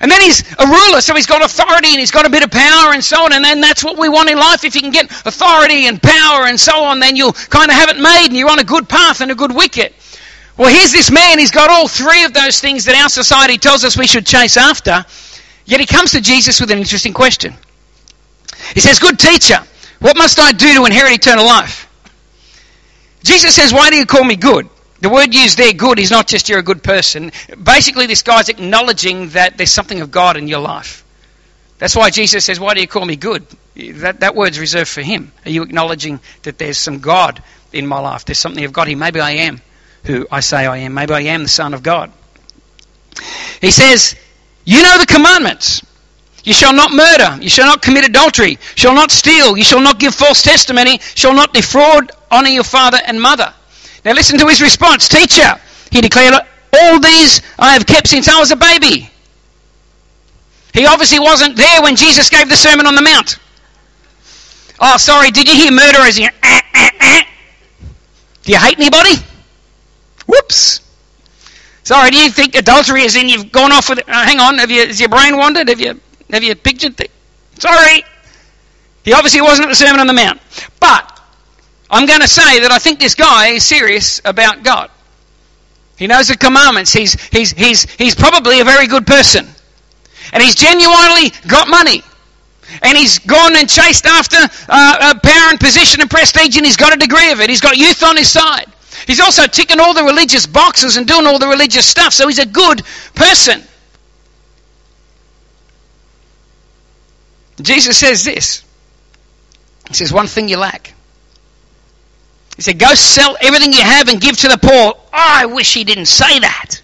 And 0.00 0.10
then 0.10 0.20
he's 0.22 0.40
a 0.58 0.66
ruler, 0.66 1.00
so 1.02 1.14
he's 1.14 1.26
got 1.26 1.44
authority 1.44 1.88
and 1.88 2.00
he's 2.00 2.10
got 2.10 2.24
a 2.24 2.30
bit 2.30 2.42
of 2.42 2.50
power 2.50 2.92
and 2.92 3.04
so 3.04 3.22
on. 3.24 3.34
And 3.34 3.44
then 3.44 3.60
that's 3.60 3.84
what 3.84 3.98
we 3.98 4.08
want 4.08 4.30
in 4.30 4.38
life. 4.38 4.64
If 4.64 4.74
you 4.74 4.80
can 4.80 4.90
get 4.90 5.10
authority 5.26 5.86
and 5.88 6.02
power 6.02 6.46
and 6.46 6.58
so 6.58 6.84
on, 6.84 7.00
then 7.00 7.16
you'll 7.16 7.34
kind 7.34 7.70
of 7.70 7.76
have 7.76 7.90
it 7.90 8.00
made 8.00 8.26
and 8.28 8.36
you're 8.36 8.50
on 8.50 8.58
a 8.58 8.64
good 8.64 8.88
path 8.88 9.20
and 9.20 9.30
a 9.30 9.34
good 9.34 9.54
wicket. 9.54 9.94
Well, 10.60 10.68
here's 10.68 10.92
this 10.92 11.10
man, 11.10 11.38
he's 11.38 11.52
got 11.52 11.70
all 11.70 11.88
three 11.88 12.24
of 12.24 12.34
those 12.34 12.60
things 12.60 12.84
that 12.84 12.94
our 12.94 13.08
society 13.08 13.56
tells 13.56 13.82
us 13.82 13.96
we 13.96 14.06
should 14.06 14.26
chase 14.26 14.58
after, 14.58 15.06
yet 15.64 15.80
he 15.80 15.86
comes 15.86 16.10
to 16.10 16.20
Jesus 16.20 16.60
with 16.60 16.70
an 16.70 16.76
interesting 16.76 17.14
question. 17.14 17.54
He 18.74 18.80
says, 18.80 18.98
Good 18.98 19.18
teacher, 19.18 19.64
what 20.00 20.18
must 20.18 20.38
I 20.38 20.52
do 20.52 20.74
to 20.74 20.84
inherit 20.84 21.12
eternal 21.12 21.46
life? 21.46 21.88
Jesus 23.22 23.54
says, 23.54 23.72
Why 23.72 23.88
do 23.88 23.96
you 23.96 24.04
call 24.04 24.22
me 24.22 24.36
good? 24.36 24.68
The 25.00 25.08
word 25.08 25.34
used 25.34 25.56
there, 25.56 25.72
good, 25.72 25.98
is 25.98 26.10
not 26.10 26.26
just 26.26 26.50
you're 26.50 26.58
a 26.58 26.62
good 26.62 26.82
person. 26.82 27.32
Basically, 27.62 28.04
this 28.04 28.22
guy's 28.22 28.50
acknowledging 28.50 29.30
that 29.30 29.56
there's 29.56 29.72
something 29.72 30.02
of 30.02 30.10
God 30.10 30.36
in 30.36 30.46
your 30.46 30.60
life. 30.60 31.06
That's 31.78 31.96
why 31.96 32.10
Jesus 32.10 32.44
says, 32.44 32.60
Why 32.60 32.74
do 32.74 32.82
you 32.82 32.86
call 32.86 33.06
me 33.06 33.16
good? 33.16 33.46
That, 33.76 34.20
that 34.20 34.34
word's 34.34 34.58
reserved 34.58 34.90
for 34.90 35.00
him. 35.00 35.32
Are 35.46 35.50
you 35.50 35.62
acknowledging 35.62 36.20
that 36.42 36.58
there's 36.58 36.76
some 36.76 36.98
God 36.98 37.42
in 37.72 37.86
my 37.86 37.98
life? 37.98 38.26
There's 38.26 38.38
something 38.38 38.66
of 38.66 38.74
God 38.74 38.88
here. 38.88 38.98
Maybe 38.98 39.20
I 39.20 39.30
am 39.30 39.62
who 40.04 40.26
I 40.30 40.40
say 40.40 40.66
I 40.66 40.78
am. 40.78 40.94
Maybe 40.94 41.12
I 41.14 41.20
am 41.20 41.42
the 41.42 41.48
Son 41.48 41.74
of 41.74 41.82
God. 41.82 42.12
He 43.60 43.70
says, 43.70 44.16
You 44.64 44.82
know 44.82 44.98
the 44.98 45.06
commandments. 45.06 45.82
You 46.44 46.54
shall 46.54 46.72
not 46.72 46.90
murder. 46.92 47.38
You 47.40 47.50
shall 47.50 47.66
not 47.66 47.82
commit 47.82 48.08
adultery. 48.08 48.58
Shall 48.74 48.94
not 48.94 49.10
steal. 49.10 49.56
You 49.56 49.64
shall 49.64 49.80
not 49.80 49.98
give 49.98 50.14
false 50.14 50.42
testimony. 50.42 50.98
Shall 51.14 51.34
not 51.34 51.52
defraud. 51.52 52.12
Honor 52.30 52.48
your 52.48 52.64
father 52.64 52.98
and 53.06 53.20
mother. 53.20 53.52
Now 54.04 54.12
listen 54.12 54.38
to 54.38 54.46
his 54.46 54.62
response. 54.62 55.08
Teacher, 55.08 55.60
he 55.90 56.00
declared, 56.00 56.34
all 56.72 57.00
these 57.00 57.42
I 57.58 57.72
have 57.72 57.86
kept 57.86 58.08
since 58.08 58.28
I 58.28 58.38
was 58.38 58.50
a 58.52 58.56
baby. 58.56 59.10
He 60.72 60.86
obviously 60.86 61.18
wasn't 61.18 61.56
there 61.56 61.82
when 61.82 61.96
Jesus 61.96 62.30
gave 62.30 62.48
the 62.48 62.56
Sermon 62.56 62.86
on 62.86 62.94
the 62.94 63.02
Mount. 63.02 63.38
Oh, 64.80 64.96
sorry, 64.96 65.30
did 65.30 65.48
you 65.48 65.54
hear 65.54 65.72
murder 65.72 65.98
as 65.98 66.18
you... 66.18 66.28
Ah, 66.42 66.62
ah, 66.74 66.90
ah? 67.00 67.26
Do 68.44 68.52
you 68.52 68.58
hate 68.58 68.78
anybody? 68.78 69.16
Whoops. 70.30 70.80
Sorry, 71.82 72.10
do 72.10 72.16
you 72.16 72.30
think 72.30 72.54
adultery 72.54 73.02
is 73.02 73.16
in 73.16 73.28
you've 73.28 73.50
gone 73.50 73.72
off 73.72 73.88
with 73.88 73.98
it? 73.98 74.08
Uh, 74.08 74.24
hang 74.24 74.38
on, 74.38 74.58
have 74.58 74.70
you, 74.70 74.86
has 74.86 75.00
your 75.00 75.08
brain 75.08 75.36
wandered? 75.36 75.68
Have 75.68 75.80
you, 75.80 76.00
have 76.30 76.44
you 76.44 76.54
pictured 76.54 76.96
things? 76.96 77.10
Sorry. 77.58 78.04
He 79.02 79.12
obviously 79.12 79.40
wasn't 79.40 79.66
at 79.66 79.70
the 79.70 79.76
Sermon 79.76 79.98
on 79.98 80.06
the 80.06 80.12
Mount. 80.12 80.40
But 80.78 81.20
I'm 81.90 82.06
going 82.06 82.20
to 82.20 82.28
say 82.28 82.60
that 82.60 82.70
I 82.70 82.78
think 82.78 83.00
this 83.00 83.14
guy 83.14 83.48
is 83.48 83.66
serious 83.66 84.20
about 84.24 84.62
God. 84.62 84.90
He 85.96 86.06
knows 86.06 86.28
the 86.28 86.36
commandments. 86.36 86.92
He's, 86.92 87.20
he's, 87.30 87.50
he's, 87.50 87.90
he's 87.94 88.14
probably 88.14 88.60
a 88.60 88.64
very 88.64 88.86
good 88.86 89.06
person. 89.06 89.48
And 90.32 90.42
he's 90.42 90.54
genuinely 90.54 91.32
got 91.48 91.68
money. 91.68 92.02
And 92.82 92.96
he's 92.96 93.18
gone 93.18 93.56
and 93.56 93.68
chased 93.68 94.06
after 94.06 94.36
uh, 94.68 95.14
power 95.22 95.50
and 95.50 95.58
position 95.58 96.00
and 96.00 96.08
prestige, 96.08 96.56
and 96.56 96.64
he's 96.64 96.76
got 96.76 96.94
a 96.94 96.96
degree 96.96 97.32
of 97.32 97.40
it. 97.40 97.50
He's 97.50 97.60
got 97.60 97.76
youth 97.76 98.02
on 98.04 98.16
his 98.16 98.30
side. 98.30 98.70
He's 99.06 99.20
also 99.20 99.46
ticking 99.46 99.80
all 99.80 99.94
the 99.94 100.04
religious 100.04 100.46
boxes 100.46 100.96
and 100.96 101.06
doing 101.06 101.26
all 101.26 101.38
the 101.38 101.48
religious 101.48 101.86
stuff, 101.86 102.12
so 102.12 102.28
he's 102.28 102.38
a 102.38 102.46
good 102.46 102.82
person. 103.14 103.62
Jesus 107.60 107.98
says 107.98 108.24
this. 108.24 108.64
He 109.88 109.94
says, 109.94 110.12
One 110.12 110.26
thing 110.26 110.48
you 110.48 110.56
lack. 110.56 110.94
He 112.56 112.62
said, 112.62 112.78
Go 112.78 112.94
sell 112.94 113.36
everything 113.40 113.72
you 113.72 113.82
have 113.82 114.08
and 114.08 114.20
give 114.20 114.36
to 114.38 114.48
the 114.48 114.58
poor. 114.58 114.94
I 115.12 115.46
wish 115.46 115.74
he 115.74 115.84
didn't 115.84 116.06
say 116.06 116.38
that. 116.40 116.80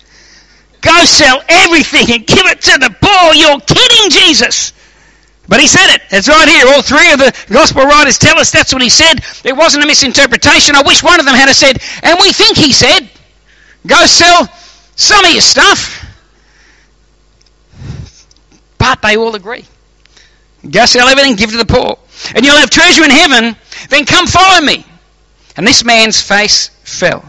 Go 0.81 1.05
sell 1.05 1.43
everything 1.49 2.15
and 2.15 2.27
give 2.27 2.47
it 2.47 2.63
to 2.63 2.79
the 2.79 2.95
poor. 3.01 3.35
You're 3.35 3.61
kidding, 3.61 4.11
Jesus. 4.11 4.73
But 5.49 5.61
he 5.61 5.69
said 5.69 5.95
it. 5.95 6.03
It's 6.11 6.29
right 6.29 6.49
here. 6.49 6.67
All 6.69 6.83
three 6.83 7.13
of 7.13 7.19
the 7.19 7.33
gospel 7.53 7.85
writers 7.85 8.19
tell 8.19 8.39
us 8.39 8.51
that's 8.51 8.73
what 8.73 8.83
he 8.83 8.89
said. 8.89 9.21
It 9.45 9.57
wasn't 9.57 9.85
a 9.85 9.87
misinterpretation. 9.87 10.75
I 10.75 10.83
wish 10.83 11.03
one 11.03 11.21
of 11.21 11.27
them 11.27 11.35
had 11.35 11.53
said, 11.55 11.79
and 12.03 12.19
we 12.21 12.33
think 12.33 12.57
he 12.57 12.73
said, 12.73 13.09
go 13.87 14.07
sell 14.07 14.49
some 14.97 15.25
of 15.25 15.31
your 15.31 15.41
stuff. 15.41 16.05
But 18.79 19.03
they 19.03 19.17
all 19.17 19.35
agree. 19.35 19.65
Go 20.69 20.85
sell 20.87 21.09
everything, 21.09 21.37
give 21.37 21.51
to 21.51 21.57
the 21.59 21.67
poor. 21.67 21.99
And 22.35 22.45
you'll 22.45 22.57
have 22.57 22.71
treasure 22.71 23.05
in 23.05 23.11
heaven. 23.11 23.57
Then 23.89 24.05
come 24.05 24.27
follow 24.27 24.61
me. 24.65 24.85
And 25.57 25.67
this 25.67 25.85
man's 25.85 26.21
face 26.21 26.69
fell. 26.85 27.25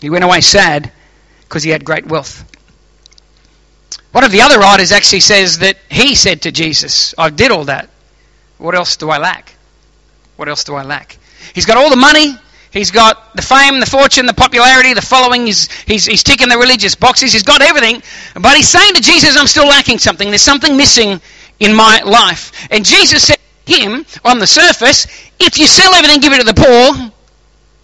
He 0.00 0.10
went 0.10 0.24
away 0.24 0.40
sad 0.40 0.92
because 1.42 1.62
he 1.62 1.70
had 1.70 1.84
great 1.84 2.06
wealth. 2.06 2.44
One 4.12 4.24
of 4.24 4.32
the 4.32 4.40
other 4.40 4.58
writers 4.58 4.92
actually 4.92 5.20
says 5.20 5.58
that 5.58 5.76
he 5.90 6.14
said 6.14 6.42
to 6.42 6.52
Jesus, 6.52 7.14
I 7.18 7.30
did 7.30 7.50
all 7.50 7.64
that. 7.64 7.90
What 8.56 8.74
else 8.74 8.96
do 8.96 9.10
I 9.10 9.18
lack? 9.18 9.54
What 10.36 10.48
else 10.48 10.64
do 10.64 10.74
I 10.74 10.82
lack? 10.82 11.18
He's 11.54 11.66
got 11.66 11.76
all 11.76 11.90
the 11.90 11.96
money. 11.96 12.34
He's 12.70 12.90
got 12.90 13.34
the 13.34 13.42
fame, 13.42 13.80
the 13.80 13.86
fortune, 13.86 14.26
the 14.26 14.34
popularity, 14.34 14.92
the 14.92 15.02
following. 15.02 15.46
He's, 15.46 15.70
he's, 15.82 16.06
he's 16.06 16.22
ticking 16.22 16.48
the 16.48 16.58
religious 16.58 16.94
boxes. 16.94 17.32
He's 17.32 17.42
got 17.42 17.62
everything. 17.62 18.02
But 18.34 18.56
he's 18.56 18.68
saying 18.68 18.94
to 18.94 19.00
Jesus, 19.00 19.36
I'm 19.36 19.46
still 19.46 19.66
lacking 19.66 19.98
something. 19.98 20.28
There's 20.28 20.42
something 20.42 20.76
missing 20.76 21.20
in 21.60 21.74
my 21.74 22.00
life. 22.04 22.68
And 22.70 22.84
Jesus 22.84 23.24
said 23.24 23.38
to 23.66 23.72
him, 23.72 24.06
on 24.24 24.38
the 24.38 24.46
surface, 24.46 25.06
if 25.40 25.58
you 25.58 25.66
sell 25.66 25.94
everything, 25.94 26.20
give 26.20 26.32
it 26.32 26.38
to 26.38 26.44
the 26.44 26.54
poor, 26.54 27.12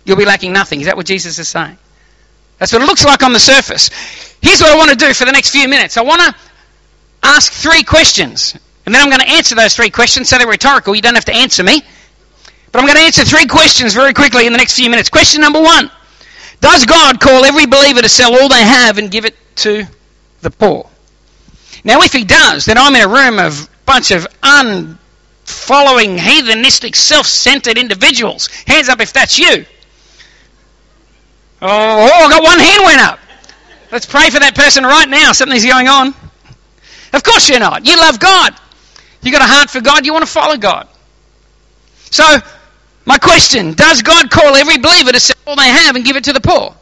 you'll 0.05 0.17
be 0.17 0.27
lacking 0.27 0.53
nothing. 0.53 0.81
Is 0.81 0.87
that 0.87 0.97
what 0.97 1.07
Jesus 1.07 1.39
is 1.39 1.49
saying? 1.49 1.79
That's 2.59 2.73
what 2.73 2.83
it 2.83 2.87
looks 2.87 3.05
like 3.05 3.23
on 3.23 3.33
the 3.33 3.41
surface. 3.41 3.91
Here's 4.41 4.61
what 4.61 4.71
I 4.71 4.77
want 4.77 4.91
to 4.91 4.97
do 4.97 5.13
for 5.15 5.25
the 5.25 5.33
next 5.33 5.51
few 5.51 5.69
minutes. 5.69 5.97
I 5.97 6.03
want 6.03 6.21
to 6.23 6.35
ask 7.23 7.53
three 7.53 7.83
questions. 7.83 8.57
And 8.87 8.95
then 8.95 9.03
I'm 9.03 9.09
going 9.09 9.21
to 9.21 9.31
answer 9.31 9.55
those 9.55 9.75
three 9.75 9.91
questions. 9.91 10.29
So 10.29 10.39
they're 10.39 10.47
rhetorical. 10.47 10.95
You 10.95 11.03
don't 11.03 11.15
have 11.15 11.25
to 11.27 11.35
answer 11.35 11.63
me. 11.65 11.83
But 12.71 12.81
I'm 12.81 12.87
going 12.87 12.99
to 12.99 13.05
answer 13.05 13.25
three 13.25 13.47
questions 13.47 13.95
very 13.95 14.13
quickly 14.13 14.47
in 14.47 14.53
the 14.53 14.59
next 14.59 14.75
few 14.75 14.91
minutes. 14.91 15.09
Question 15.09 15.41
number 15.41 15.61
one 15.63 15.91
Does 16.61 16.85
God 16.85 17.21
call 17.21 17.45
every 17.45 17.67
believer 17.67 18.03
to 18.03 18.09
sell 18.09 18.35
all 18.35 18.49
they 18.49 18.63
have 18.63 18.99
and 18.99 19.11
give 19.11 19.25
it 19.25 19.37
to 19.57 19.85
the 20.41 20.51
poor? 20.51 20.91
Now, 21.85 22.01
if 22.01 22.13
He 22.13 22.25
does, 22.25 22.65
then 22.65 22.77
I'm 22.77 22.95
in 22.97 23.03
a 23.03 23.09
room 23.09 23.39
of 23.39 23.65
a 23.65 23.69
bunch 23.87 24.11
of 24.11 24.27
unfollowing, 24.43 26.19
heathenistic, 26.19 26.97
self 26.97 27.27
centered 27.27 27.79
individuals. 27.79 28.49
Hands 28.67 28.89
up 28.89 29.01
if 29.01 29.13
that's 29.13 29.39
you. 29.39 29.65
Oh, 31.67 32.11
oh, 32.13 32.27
I 32.27 32.29
got 32.29 32.43
one 32.43 32.59
hand 32.59 32.85
went 32.85 33.01
up. 33.01 33.19
Let's 33.91 34.05
pray 34.05 34.29
for 34.29 34.39
that 34.39 34.55
person 34.55 34.85
right 34.85 35.09
now. 35.09 35.33
Something's 35.33 35.65
going 35.65 35.89
on. 35.89 36.09
Of 37.15 37.23
course 37.23 37.49
you're 37.49 37.59
not. 37.59 37.87
You 37.87 37.97
love 37.97 38.21
God. 38.21 38.53
You 39.23 39.33
got 39.33 39.41
a 39.41 39.47
heart 39.47 39.71
for 39.71 39.81
God. 39.81 40.05
You 40.05 40.13
want 40.13 40.27
to 40.27 40.31
follow 40.31 40.59
God. 40.59 40.89
So, 42.11 42.25
my 43.07 43.17
question 43.17 43.73
Does 43.73 44.03
God 44.03 44.31
call 44.31 44.55
every 44.57 44.77
believer 44.77 45.13
to 45.13 45.21
sell 45.21 45.37
all 45.47 45.57
they 45.57 45.69
have 45.69 45.97
and 45.97 46.05
give 46.05 46.17
it 46.17 46.25
to 46.25 46.35
the 46.35 46.41
poor? 46.41 46.77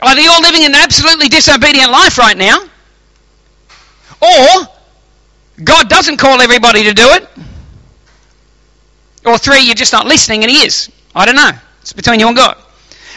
Are 0.00 0.14
they 0.14 0.26
all 0.28 0.42
living 0.42 0.64
an 0.64 0.76
absolutely 0.76 1.26
disobedient 1.28 1.90
life 1.90 2.16
right 2.16 2.36
now? 2.36 2.60
Or 4.22 4.68
God 5.64 5.88
doesn't 5.88 6.18
call 6.18 6.40
everybody 6.40 6.84
to 6.84 6.94
do 6.94 7.08
it? 7.14 7.28
Or 9.26 9.38
three, 9.38 9.62
you're 9.62 9.74
just 9.74 9.92
not 9.92 10.06
listening 10.06 10.44
and 10.44 10.52
He 10.52 10.58
is. 10.64 10.88
I 11.16 11.26
don't 11.26 11.36
know. 11.36 11.50
It's 11.80 11.92
between 11.92 12.20
you 12.20 12.28
and 12.28 12.36
God. 12.36 12.63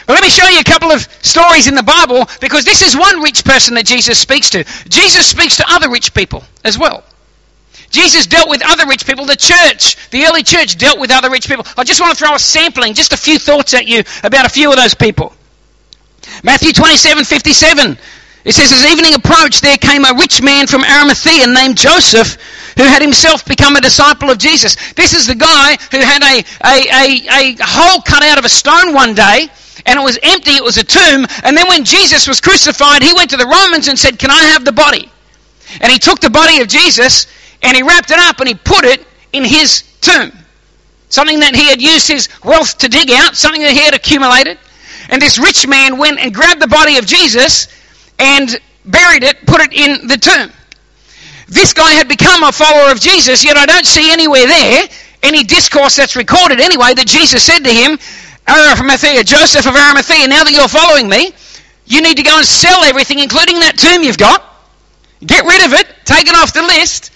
Let 0.08 0.22
me 0.22 0.30
show 0.30 0.48
you 0.48 0.58
a 0.58 0.64
couple 0.64 0.90
of 0.90 1.02
stories 1.22 1.68
in 1.68 1.74
the 1.74 1.82
Bible 1.82 2.26
because 2.40 2.64
this 2.64 2.80
is 2.80 2.96
one 2.96 3.20
rich 3.20 3.44
person 3.44 3.74
that 3.74 3.84
Jesus 3.84 4.18
speaks 4.18 4.48
to. 4.50 4.64
Jesus 4.88 5.26
speaks 5.26 5.58
to 5.58 5.64
other 5.68 5.90
rich 5.90 6.14
people 6.14 6.42
as 6.64 6.78
well. 6.78 7.04
Jesus 7.90 8.26
dealt 8.26 8.48
with 8.48 8.62
other 8.64 8.86
rich 8.86 9.06
people. 9.06 9.26
The 9.26 9.36
church, 9.36 10.10
the 10.10 10.24
early 10.24 10.42
church, 10.42 10.78
dealt 10.78 10.98
with 10.98 11.10
other 11.10 11.30
rich 11.30 11.46
people. 11.46 11.66
I 11.76 11.84
just 11.84 12.00
want 12.00 12.16
to 12.16 12.24
throw 12.24 12.34
a 12.34 12.38
sampling, 12.38 12.94
just 12.94 13.12
a 13.12 13.18
few 13.18 13.38
thoughts 13.38 13.74
at 13.74 13.86
you 13.86 14.02
about 14.24 14.46
a 14.46 14.48
few 14.48 14.70
of 14.70 14.76
those 14.76 14.94
people. 14.94 15.32
Matthew 16.42 16.72
27 16.72 17.24
57. 17.24 17.98
It 18.44 18.52
says, 18.52 18.72
As 18.72 18.90
evening 18.90 19.14
approached, 19.14 19.60
there 19.60 19.76
came 19.76 20.06
a 20.06 20.14
rich 20.18 20.40
man 20.40 20.66
from 20.66 20.84
Arimathea 20.84 21.46
named 21.48 21.76
Joseph, 21.76 22.38
who 22.76 22.84
had 22.84 23.02
himself 23.02 23.44
become 23.44 23.76
a 23.76 23.80
disciple 23.80 24.30
of 24.30 24.38
Jesus. 24.38 24.76
This 24.94 25.12
is 25.12 25.26
the 25.26 25.34
guy 25.34 25.76
who 25.90 25.98
had 25.98 26.22
a, 26.22 26.44
a, 26.64 26.76
a, 26.88 27.56
a 27.60 27.64
hole 27.64 28.00
cut 28.00 28.22
out 28.22 28.38
of 28.38 28.46
a 28.46 28.48
stone 28.48 28.94
one 28.94 29.12
day 29.12 29.48
and 29.88 29.98
it 29.98 30.02
was 30.02 30.18
empty, 30.22 30.50
it 30.50 30.62
was 30.62 30.76
a 30.76 30.84
tomb. 30.84 31.26
And 31.44 31.56
then 31.56 31.66
when 31.66 31.82
Jesus 31.82 32.28
was 32.28 32.42
crucified, 32.42 33.02
he 33.02 33.14
went 33.14 33.30
to 33.30 33.38
the 33.38 33.46
Romans 33.46 33.88
and 33.88 33.98
said, 33.98 34.18
Can 34.18 34.30
I 34.30 34.44
have 34.52 34.62
the 34.62 34.72
body? 34.72 35.10
And 35.80 35.90
he 35.90 35.98
took 35.98 36.20
the 36.20 36.28
body 36.28 36.60
of 36.60 36.68
Jesus 36.68 37.26
and 37.62 37.74
he 37.74 37.82
wrapped 37.82 38.10
it 38.10 38.18
up 38.18 38.38
and 38.40 38.48
he 38.48 38.54
put 38.54 38.84
it 38.84 39.06
in 39.32 39.44
his 39.44 39.84
tomb. 40.02 40.30
Something 41.08 41.40
that 41.40 41.56
he 41.56 41.68
had 41.68 41.80
used 41.80 42.06
his 42.06 42.28
wealth 42.44 42.76
to 42.78 42.88
dig 42.88 43.10
out, 43.10 43.34
something 43.34 43.62
that 43.62 43.72
he 43.72 43.80
had 43.80 43.94
accumulated. 43.94 44.58
And 45.08 45.22
this 45.22 45.38
rich 45.38 45.66
man 45.66 45.96
went 45.96 46.18
and 46.18 46.34
grabbed 46.34 46.60
the 46.60 46.68
body 46.68 46.98
of 46.98 47.06
Jesus 47.06 47.68
and 48.18 48.60
buried 48.84 49.24
it, 49.24 49.46
put 49.46 49.62
it 49.62 49.72
in 49.72 50.06
the 50.06 50.18
tomb. 50.18 50.52
This 51.48 51.72
guy 51.72 51.92
had 51.92 52.08
become 52.08 52.42
a 52.42 52.52
follower 52.52 52.92
of 52.92 53.00
Jesus, 53.00 53.42
yet 53.42 53.56
I 53.56 53.64
don't 53.64 53.86
see 53.86 54.12
anywhere 54.12 54.46
there 54.46 54.88
any 55.22 55.44
discourse 55.44 55.96
that's 55.96 56.16
recorded 56.16 56.60
anyway 56.60 56.94
that 56.94 57.06
Jesus 57.06 57.42
said 57.42 57.60
to 57.60 57.72
him, 57.72 57.98
Arimathea, 58.48 59.24
Joseph 59.24 59.66
of 59.66 59.76
Arimathea, 59.76 60.26
now 60.26 60.44
that 60.44 60.52
you're 60.52 60.68
following 60.68 61.08
me, 61.08 61.32
you 61.86 62.02
need 62.02 62.16
to 62.16 62.22
go 62.22 62.36
and 62.36 62.46
sell 62.46 62.82
everything, 62.84 63.18
including 63.18 63.60
that 63.60 63.78
tomb 63.78 64.02
you've 64.02 64.18
got. 64.18 64.44
Get 65.24 65.44
rid 65.44 65.64
of 65.66 65.72
it, 65.72 65.86
take 66.04 66.26
it 66.28 66.34
off 66.34 66.52
the 66.52 66.62
list. 66.62 67.12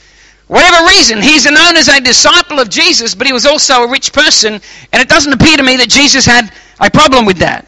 Whatever 0.49 0.87
reason, 0.87 1.23
he's 1.23 1.45
known 1.47 1.77
as 1.77 1.89
a 1.89 2.01
disciple 2.01 2.61
of 2.61 2.69
Jesus, 2.69 3.15
but 3.15 3.27
he 3.27 3.33
was 3.33 3.47
also 3.47 3.85
a 3.85 3.91
rich 3.91 4.13
person, 4.13 4.55
and 4.93 5.03
it 5.03 5.09
doesn't 5.09 5.33
appear 5.33 5.57
to 5.57 5.63
me 5.63 5.77
that 5.77 5.89
Jesus 5.89 6.27
had 6.27 6.53
a 6.81 6.91
problem 6.91 7.25
with 7.25 7.39
that. 7.39 7.67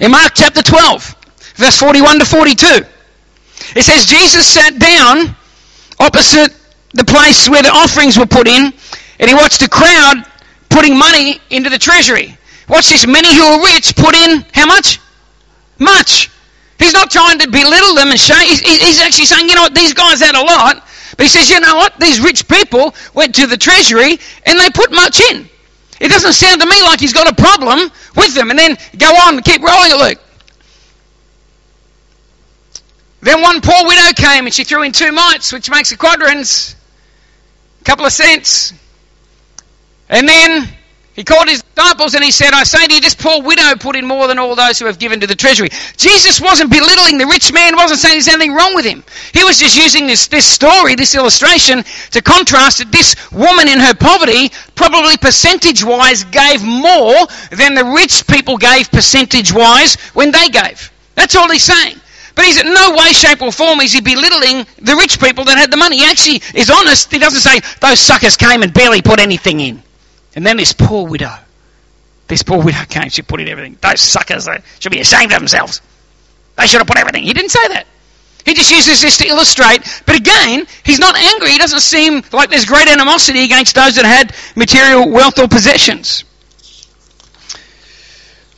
In 0.00 0.12
Mark 0.12 0.32
chapter 0.34 0.62
12, 0.62 1.14
verse 1.56 1.76
41 1.78 2.20
to 2.20 2.24
42, 2.24 2.66
it 3.74 3.82
says, 3.82 4.06
Jesus 4.06 4.46
sat 4.46 4.78
down 4.78 5.34
opposite 5.98 6.54
the 6.92 7.04
place 7.04 7.48
where 7.48 7.62
the 7.62 7.70
offerings 7.70 8.18
were 8.18 8.26
put 8.26 8.46
in, 8.46 8.72
and 9.18 9.28
he 9.28 9.34
watched 9.34 9.62
a 9.62 9.68
crowd 9.68 10.24
putting 10.68 10.96
money 10.96 11.40
into 11.50 11.70
the 11.70 11.78
treasury. 11.78 12.35
Watch 12.68 12.88
this. 12.90 13.06
Many 13.06 13.34
who 13.34 13.42
are 13.42 13.62
rich 13.62 13.94
put 13.96 14.14
in 14.14 14.44
how 14.52 14.66
much? 14.66 15.00
Much. 15.78 16.30
He's 16.78 16.92
not 16.92 17.10
trying 17.10 17.38
to 17.38 17.48
belittle 17.48 17.94
them 17.94 18.10
and 18.10 18.20
show. 18.20 18.34
He's, 18.34 18.60
he's 18.60 19.00
actually 19.00 19.26
saying, 19.26 19.48
you 19.48 19.54
know 19.54 19.62
what, 19.62 19.74
these 19.74 19.94
guys 19.94 20.20
had 20.20 20.34
a 20.34 20.42
lot. 20.42 20.86
But 21.16 21.24
he 21.24 21.28
says, 21.28 21.48
you 21.48 21.60
know 21.60 21.76
what, 21.76 21.98
these 21.98 22.20
rich 22.20 22.46
people 22.48 22.94
went 23.14 23.34
to 23.36 23.46
the 23.46 23.56
treasury 23.56 24.18
and 24.44 24.58
they 24.58 24.68
put 24.70 24.92
much 24.92 25.20
in. 25.20 25.48
It 26.00 26.08
doesn't 26.08 26.34
sound 26.34 26.60
to 26.60 26.66
me 26.66 26.82
like 26.82 27.00
he's 27.00 27.14
got 27.14 27.30
a 27.30 27.34
problem 27.34 27.90
with 28.16 28.34
them. 28.34 28.50
And 28.50 28.58
then 28.58 28.76
go 28.98 29.06
on 29.06 29.40
keep 29.42 29.62
rolling 29.62 29.92
it, 29.92 29.96
Luke. 29.96 30.22
Then 33.22 33.40
one 33.40 33.60
poor 33.60 33.86
widow 33.86 34.12
came 34.14 34.44
and 34.44 34.54
she 34.54 34.64
threw 34.64 34.82
in 34.82 34.92
two 34.92 35.10
mites, 35.10 35.52
which 35.52 35.70
makes 35.70 35.90
a 35.92 35.96
quadrans, 35.96 36.76
a 37.80 37.84
couple 37.84 38.04
of 38.04 38.12
cents. 38.12 38.74
And 40.08 40.28
then 40.28 40.68
he 41.14 41.24
called 41.24 41.48
his 41.48 41.62
disciples 41.76 42.14
and 42.14 42.24
he 42.24 42.30
said, 42.30 42.52
I 42.52 42.64
say 42.64 42.86
to 42.86 42.94
you, 42.94 43.00
this 43.00 43.14
poor 43.14 43.42
widow 43.42 43.76
put 43.78 43.96
in 43.96 44.06
more 44.06 44.26
than 44.26 44.38
all 44.38 44.54
those 44.56 44.78
who 44.78 44.86
have 44.86 44.98
given 44.98 45.20
to 45.20 45.26
the 45.26 45.34
treasury. 45.34 45.68
Jesus 45.96 46.40
wasn't 46.40 46.70
belittling 46.70 47.18
the 47.18 47.26
rich 47.26 47.52
man, 47.52 47.76
wasn't 47.76 48.00
saying 48.00 48.14
there's 48.14 48.28
anything 48.28 48.54
wrong 48.54 48.74
with 48.74 48.84
him. 48.84 49.04
He 49.32 49.44
was 49.44 49.58
just 49.58 49.76
using 49.76 50.06
this, 50.06 50.26
this 50.26 50.46
story, 50.46 50.94
this 50.94 51.14
illustration, 51.14 51.84
to 52.10 52.22
contrast 52.22 52.78
that 52.78 52.90
this 52.90 53.14
woman 53.30 53.68
in 53.68 53.78
her 53.78 53.94
poverty 53.94 54.50
probably 54.74 55.16
percentage 55.16 55.84
wise 55.84 56.24
gave 56.24 56.64
more 56.64 57.26
than 57.50 57.74
the 57.74 57.84
rich 57.84 58.26
people 58.26 58.56
gave 58.56 58.90
percentage 58.90 59.52
wise 59.52 59.96
when 60.14 60.30
they 60.30 60.48
gave. 60.48 60.90
That's 61.14 61.36
all 61.36 61.50
he's 61.50 61.64
saying. 61.64 62.00
But 62.34 62.44
he's 62.44 62.60
in 62.60 62.72
no 62.72 62.90
way, 62.90 63.12
shape, 63.12 63.40
or 63.40 63.50
form 63.50 63.80
is 63.80 63.94
he 63.94 64.00
belittling 64.02 64.66
the 64.82 64.96
rich 64.96 65.18
people 65.18 65.44
that 65.44 65.56
had 65.56 65.70
the 65.70 65.78
money. 65.78 65.98
He 65.98 66.04
actually 66.04 66.42
is 66.54 66.70
honest. 66.70 67.10
He 67.10 67.18
doesn't 67.18 67.40
say, 67.40 67.60
those 67.80 67.98
suckers 67.98 68.36
came 68.36 68.62
and 68.62 68.74
barely 68.74 69.00
put 69.00 69.20
anything 69.20 69.60
in. 69.60 69.82
And 70.34 70.44
then 70.44 70.58
this 70.58 70.74
poor 70.74 71.08
widow. 71.08 71.34
This 72.28 72.42
poor 72.42 72.62
widow 72.62 72.84
came, 72.88 73.08
she 73.08 73.22
put 73.22 73.40
in 73.40 73.48
everything. 73.48 73.78
Those 73.80 74.00
suckers 74.00 74.46
they 74.46 74.58
should 74.80 74.92
be 74.92 75.00
ashamed 75.00 75.32
of 75.32 75.38
themselves. 75.38 75.80
They 76.56 76.66
should 76.66 76.78
have 76.78 76.86
put 76.86 76.98
everything. 76.98 77.22
He 77.22 77.32
didn't 77.32 77.50
say 77.50 77.68
that. 77.68 77.86
He 78.44 78.54
just 78.54 78.70
uses 78.70 79.02
this 79.02 79.18
to 79.18 79.26
illustrate. 79.26 79.82
But 80.06 80.16
again, 80.16 80.66
he's 80.84 81.00
not 81.00 81.16
angry. 81.16 81.50
He 81.50 81.58
doesn't 81.58 81.80
seem 81.80 82.22
like 82.32 82.48
there's 82.48 82.64
great 82.64 82.88
animosity 82.88 83.44
against 83.44 83.74
those 83.74 83.96
that 83.96 84.04
had 84.04 84.34
material 84.54 85.10
wealth 85.10 85.38
or 85.38 85.48
possessions. 85.48 86.24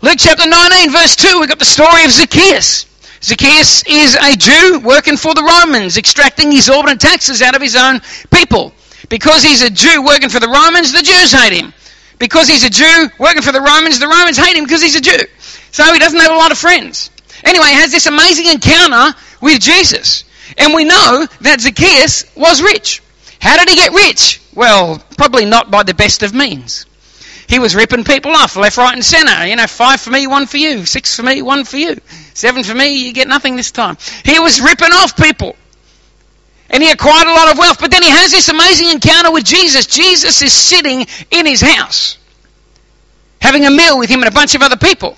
Luke 0.00 0.18
chapter 0.18 0.46
19, 0.46 0.92
verse 0.92 1.16
2, 1.16 1.40
we've 1.40 1.48
got 1.48 1.58
the 1.58 1.64
story 1.64 2.04
of 2.04 2.10
Zacchaeus. 2.10 2.86
Zacchaeus 3.22 3.82
is 3.86 4.14
a 4.14 4.36
Jew 4.36 4.80
working 4.84 5.16
for 5.16 5.34
the 5.34 5.42
Romans, 5.42 5.96
extracting 5.96 6.52
exorbitant 6.52 7.00
taxes 7.00 7.42
out 7.42 7.56
of 7.56 7.62
his 7.62 7.74
own 7.74 8.00
people. 8.30 8.72
Because 9.08 9.42
he's 9.42 9.62
a 9.62 9.70
Jew 9.70 10.04
working 10.04 10.28
for 10.28 10.38
the 10.38 10.48
Romans, 10.48 10.92
the 10.92 11.02
Jews 11.02 11.32
hate 11.32 11.54
him. 11.54 11.72
Because 12.18 12.48
he's 12.48 12.64
a 12.64 12.70
Jew 12.70 13.10
working 13.18 13.42
for 13.42 13.52
the 13.52 13.60
Romans, 13.60 13.98
the 13.98 14.08
Romans 14.08 14.36
hate 14.36 14.56
him 14.56 14.64
because 14.64 14.82
he's 14.82 14.96
a 14.96 15.00
Jew. 15.00 15.24
So 15.70 15.92
he 15.92 15.98
doesn't 15.98 16.18
have 16.18 16.32
a 16.32 16.36
lot 16.36 16.52
of 16.52 16.58
friends. 16.58 17.10
Anyway, 17.44 17.68
he 17.68 17.74
has 17.74 17.92
this 17.92 18.06
amazing 18.06 18.46
encounter 18.46 19.16
with 19.40 19.60
Jesus. 19.60 20.24
And 20.56 20.74
we 20.74 20.84
know 20.84 21.26
that 21.42 21.60
Zacchaeus 21.60 22.24
was 22.36 22.62
rich. 22.62 23.02
How 23.40 23.56
did 23.56 23.68
he 23.68 23.76
get 23.76 23.92
rich? 23.92 24.40
Well, 24.54 25.02
probably 25.16 25.44
not 25.44 25.70
by 25.70 25.84
the 25.84 25.94
best 25.94 26.22
of 26.22 26.34
means. 26.34 26.86
He 27.48 27.58
was 27.58 27.74
ripping 27.74 28.04
people 28.04 28.32
off 28.32 28.56
left, 28.56 28.76
right, 28.76 28.92
and 28.92 29.04
centre. 29.04 29.46
You 29.46 29.56
know, 29.56 29.66
five 29.66 30.00
for 30.00 30.10
me, 30.10 30.26
one 30.26 30.46
for 30.46 30.58
you. 30.58 30.84
Six 30.84 31.16
for 31.16 31.22
me, 31.22 31.40
one 31.40 31.64
for 31.64 31.78
you. 31.78 31.96
Seven 32.34 32.62
for 32.62 32.74
me, 32.74 33.06
you 33.06 33.12
get 33.12 33.28
nothing 33.28 33.56
this 33.56 33.70
time. 33.70 33.96
He 34.24 34.38
was 34.38 34.60
ripping 34.60 34.92
off 34.92 35.16
people. 35.16 35.56
And 36.70 36.82
he 36.82 36.90
acquired 36.90 37.26
a 37.26 37.32
lot 37.32 37.50
of 37.50 37.58
wealth. 37.58 37.78
But 37.80 37.90
then 37.90 38.02
he 38.02 38.10
has 38.10 38.30
this 38.30 38.48
amazing 38.48 38.90
encounter 38.90 39.32
with 39.32 39.44
Jesus. 39.44 39.86
Jesus 39.86 40.42
is 40.42 40.52
sitting 40.52 41.06
in 41.30 41.46
his 41.46 41.60
house, 41.60 42.18
having 43.40 43.64
a 43.64 43.70
meal 43.70 43.98
with 43.98 44.10
him 44.10 44.20
and 44.20 44.28
a 44.28 44.34
bunch 44.34 44.54
of 44.54 44.62
other 44.62 44.76
people. 44.76 45.16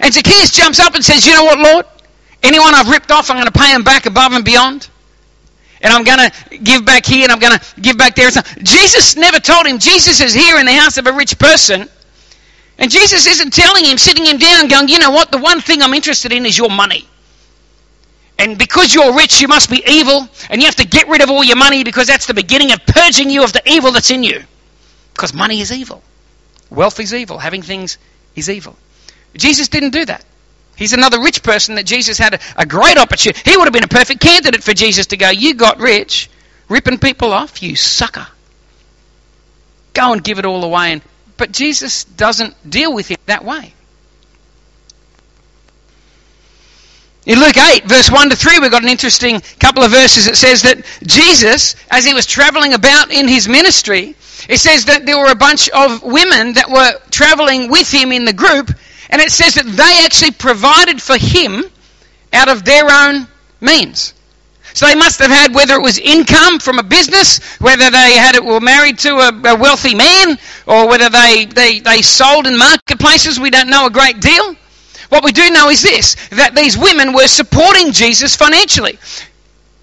And 0.00 0.12
Zacchaeus 0.12 0.50
jumps 0.50 0.78
up 0.78 0.94
and 0.94 1.04
says, 1.04 1.26
You 1.26 1.34
know 1.34 1.44
what, 1.44 1.58
Lord? 1.58 1.86
Anyone 2.42 2.74
I've 2.74 2.88
ripped 2.88 3.10
off, 3.10 3.30
I'm 3.30 3.36
going 3.36 3.50
to 3.50 3.58
pay 3.58 3.72
them 3.72 3.82
back 3.82 4.06
above 4.06 4.32
and 4.32 4.44
beyond. 4.44 4.88
And 5.80 5.92
I'm 5.92 6.04
going 6.04 6.30
to 6.30 6.58
give 6.58 6.84
back 6.84 7.04
here 7.04 7.24
and 7.24 7.32
I'm 7.32 7.38
going 7.38 7.58
to 7.58 7.80
give 7.80 7.98
back 7.98 8.14
there. 8.14 8.30
Jesus 8.62 9.16
never 9.16 9.38
told 9.40 9.66
him. 9.66 9.78
Jesus 9.78 10.20
is 10.20 10.32
here 10.32 10.58
in 10.58 10.66
the 10.66 10.72
house 10.72 10.98
of 10.98 11.06
a 11.06 11.12
rich 11.12 11.38
person. 11.38 11.88
And 12.78 12.90
Jesus 12.90 13.26
isn't 13.26 13.52
telling 13.52 13.84
him, 13.84 13.98
sitting 13.98 14.24
him 14.24 14.38
down, 14.38 14.68
going, 14.68 14.88
You 14.88 14.98
know 14.98 15.10
what? 15.10 15.30
The 15.30 15.38
one 15.38 15.60
thing 15.60 15.82
I'm 15.82 15.94
interested 15.94 16.32
in 16.32 16.46
is 16.46 16.56
your 16.56 16.70
money. 16.70 17.08
And 18.38 18.58
because 18.58 18.94
you're 18.94 19.14
rich, 19.14 19.40
you 19.40 19.48
must 19.48 19.70
be 19.70 19.82
evil. 19.86 20.28
And 20.50 20.60
you 20.60 20.66
have 20.66 20.76
to 20.76 20.86
get 20.86 21.08
rid 21.08 21.22
of 21.22 21.30
all 21.30 21.42
your 21.42 21.56
money 21.56 21.84
because 21.84 22.06
that's 22.06 22.26
the 22.26 22.34
beginning 22.34 22.72
of 22.72 22.80
purging 22.86 23.30
you 23.30 23.44
of 23.44 23.52
the 23.52 23.62
evil 23.66 23.92
that's 23.92 24.10
in 24.10 24.22
you. 24.22 24.42
Because 25.14 25.32
money 25.32 25.60
is 25.60 25.72
evil. 25.72 26.02
Wealth 26.70 27.00
is 27.00 27.14
evil. 27.14 27.38
Having 27.38 27.62
things 27.62 27.98
is 28.34 28.50
evil. 28.50 28.76
Jesus 29.34 29.68
didn't 29.68 29.90
do 29.90 30.04
that. 30.04 30.24
He's 30.76 30.92
another 30.92 31.20
rich 31.20 31.42
person 31.42 31.76
that 31.76 31.86
Jesus 31.86 32.18
had 32.18 32.34
a, 32.34 32.40
a, 32.56 32.66
great 32.66 32.98
opportunity. 32.98 33.40
He 33.50 33.56
would 33.56 33.64
have 33.64 33.72
been 33.72 33.84
a 33.84 33.88
perfect 33.88 34.20
candidate 34.20 34.62
for 34.62 34.74
Jesus 34.74 35.06
to 35.06 35.16
go, 35.16 35.30
You 35.30 35.54
got 35.54 35.80
rich, 35.80 36.28
ripping 36.68 36.98
people 36.98 37.32
off, 37.32 37.62
you 37.62 37.76
sucker. 37.76 38.26
Go 39.94 40.12
and 40.12 40.22
give 40.22 40.38
it 40.38 40.44
all 40.44 40.62
away. 40.62 40.92
And, 40.92 41.02
but 41.38 41.50
Jesus 41.50 42.04
doesn't 42.04 42.54
deal 42.68 42.92
with 42.92 43.10
it 43.10 43.24
that 43.24 43.42
way. 43.42 43.72
In 47.26 47.40
Luke 47.40 47.56
8, 47.56 47.86
verse 47.86 48.08
1 48.08 48.30
to 48.30 48.36
3, 48.36 48.60
we've 48.60 48.70
got 48.70 48.84
an 48.84 48.88
interesting 48.88 49.40
couple 49.58 49.82
of 49.82 49.90
verses. 49.90 50.28
It 50.28 50.36
says 50.36 50.62
that 50.62 50.86
Jesus, 51.04 51.74
as 51.90 52.04
he 52.04 52.14
was 52.14 52.24
traveling 52.24 52.72
about 52.72 53.10
in 53.10 53.26
his 53.26 53.48
ministry, 53.48 54.14
it 54.48 54.58
says 54.58 54.84
that 54.84 55.06
there 55.06 55.18
were 55.18 55.32
a 55.32 55.34
bunch 55.34 55.68
of 55.70 56.04
women 56.04 56.52
that 56.52 56.70
were 56.70 56.92
traveling 57.10 57.68
with 57.68 57.92
him 57.92 58.12
in 58.12 58.26
the 58.26 58.32
group, 58.32 58.70
and 59.10 59.20
it 59.20 59.32
says 59.32 59.54
that 59.54 59.64
they 59.64 60.04
actually 60.04 60.30
provided 60.30 61.02
for 61.02 61.16
him 61.18 61.64
out 62.32 62.48
of 62.48 62.64
their 62.64 62.84
own 62.88 63.26
means. 63.60 64.14
So 64.72 64.86
they 64.86 64.94
must 64.94 65.18
have 65.18 65.30
had, 65.30 65.52
whether 65.52 65.74
it 65.74 65.82
was 65.82 65.98
income 65.98 66.60
from 66.60 66.78
a 66.78 66.84
business, 66.84 67.40
whether 67.56 67.90
they 67.90 68.14
had 68.14 68.36
it 68.36 68.44
were 68.44 68.60
married 68.60 69.00
to 69.00 69.16
a, 69.16 69.28
a 69.30 69.56
wealthy 69.56 69.96
man, 69.96 70.38
or 70.64 70.86
whether 70.86 71.08
they, 71.08 71.46
they, 71.46 71.80
they 71.80 72.02
sold 72.02 72.46
in 72.46 72.56
marketplaces, 72.56 73.40
we 73.40 73.50
don't 73.50 73.68
know 73.68 73.86
a 73.86 73.90
great 73.90 74.20
deal. 74.20 74.54
What 75.08 75.24
we 75.24 75.32
do 75.32 75.50
know 75.50 75.68
is 75.68 75.82
this 75.82 76.16
that 76.30 76.54
these 76.54 76.76
women 76.76 77.12
were 77.12 77.28
supporting 77.28 77.92
Jesus 77.92 78.36
financially. 78.36 78.98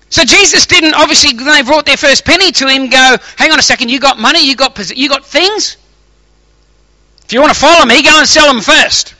So 0.10 0.24
Jesus 0.24 0.68
didn't 0.68 0.94
obviously 0.94 1.36
when 1.36 1.46
they 1.46 1.64
brought 1.64 1.86
their 1.86 1.98
first 1.98 2.26
penny 2.26 2.52
to 2.52 2.68
him 2.68 2.90
go, 2.90 3.18
hang 3.38 3.52
on 3.52 3.60
a 3.60 3.64
second, 3.64 3.90
you 3.90 4.00
got 4.00 4.20
money, 4.20 4.48
you 4.48 4.56
got 4.56 4.96
you 4.96 5.10
got 5.10 5.26
things. 5.26 5.78
If 7.26 7.34
you 7.34 7.42
want 7.42 7.54
to 7.54 7.60
follow 7.60 7.86
me, 7.86 8.04
go 8.04 8.20
and 8.20 8.28
sell 8.28 8.48
them 8.48 8.62
first. 8.62 9.16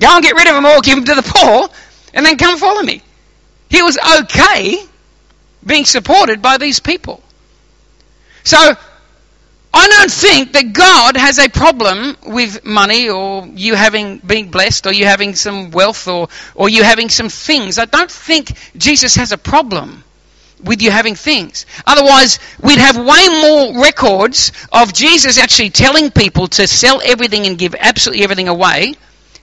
Go 0.00 0.08
and 0.08 0.22
get 0.22 0.34
rid 0.34 0.48
of 0.48 0.54
them 0.54 0.66
all, 0.66 0.80
give 0.80 0.96
them 0.96 1.04
to 1.04 1.14
the 1.14 1.22
poor, 1.22 1.68
and 2.12 2.26
then 2.26 2.36
come 2.36 2.58
follow 2.58 2.82
me. 2.82 3.00
He 3.70 3.82
was 3.82 3.98
okay 4.20 4.76
being 5.64 5.84
supported 5.84 6.42
by 6.42 6.58
these 6.58 6.80
people. 6.80 7.22
So 8.42 8.74
I 9.76 9.88
don't 9.88 10.10
think 10.10 10.52
that 10.52 10.72
God 10.72 11.16
has 11.16 11.38
a 11.38 11.48
problem 11.48 12.16
with 12.24 12.64
money 12.64 13.08
or 13.08 13.44
you 13.46 13.74
having 13.74 14.18
being 14.18 14.50
blessed 14.50 14.86
or 14.86 14.92
you 14.92 15.04
having 15.04 15.34
some 15.34 15.72
wealth 15.72 16.06
or, 16.06 16.28
or 16.54 16.68
you 16.68 16.84
having 16.84 17.08
some 17.08 17.28
things. 17.28 17.78
I 17.78 17.86
don't 17.86 18.10
think 18.10 18.56
Jesus 18.76 19.16
has 19.16 19.32
a 19.32 19.38
problem 19.38 20.04
with 20.62 20.80
you 20.80 20.92
having 20.92 21.16
things. 21.16 21.66
Otherwise, 21.86 22.38
we'd 22.62 22.78
have 22.78 22.96
way 22.96 23.28
more 23.42 23.82
records 23.82 24.52
of 24.72 24.92
Jesus 24.92 25.38
actually 25.38 25.70
telling 25.70 26.12
people 26.12 26.46
to 26.46 26.68
sell 26.68 27.00
everything 27.04 27.46
and 27.46 27.58
give 27.58 27.74
absolutely 27.74 28.22
everything 28.22 28.48
away 28.48 28.94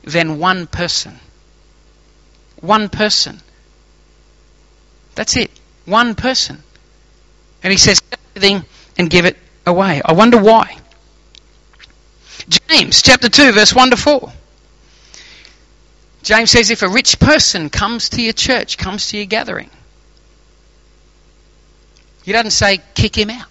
than 0.06 0.39
one 0.39 0.65
person. 0.65 1.20
One 2.62 2.88
person. 2.88 3.41
That's 5.15 5.36
it. 5.36 5.52
One 5.86 6.15
person. 6.15 6.63
And 7.63 7.72
he 7.72 7.78
says, 7.78 8.02
everything 8.34 8.63
and 8.98 9.10
give 9.10 9.26
it 9.26 9.38
away. 9.65 10.02
I 10.04 10.13
wonder 10.13 10.38
why. 10.38 10.78
James 12.50 13.02
chapter 13.02 13.30
2, 13.30 13.52
verse 13.52 13.74
1 13.74 13.91
to 13.91 13.97
4. 13.97 14.32
James 16.24 16.52
says, 16.52 16.69
if 16.69 16.82
a 16.82 16.89
rich 16.89 17.19
person 17.19 17.69
comes 17.69 18.10
to 18.10 18.21
your 18.21 18.34
church, 18.34 18.78
comes 18.78 19.10
to 19.10 19.17
your 19.17 19.26
gathering, 19.26 19.69
he 22.24 22.32
doesn't 22.32 22.52
say 22.52 22.80
kick 22.93 23.17
him 23.17 23.30
out. 23.30 23.47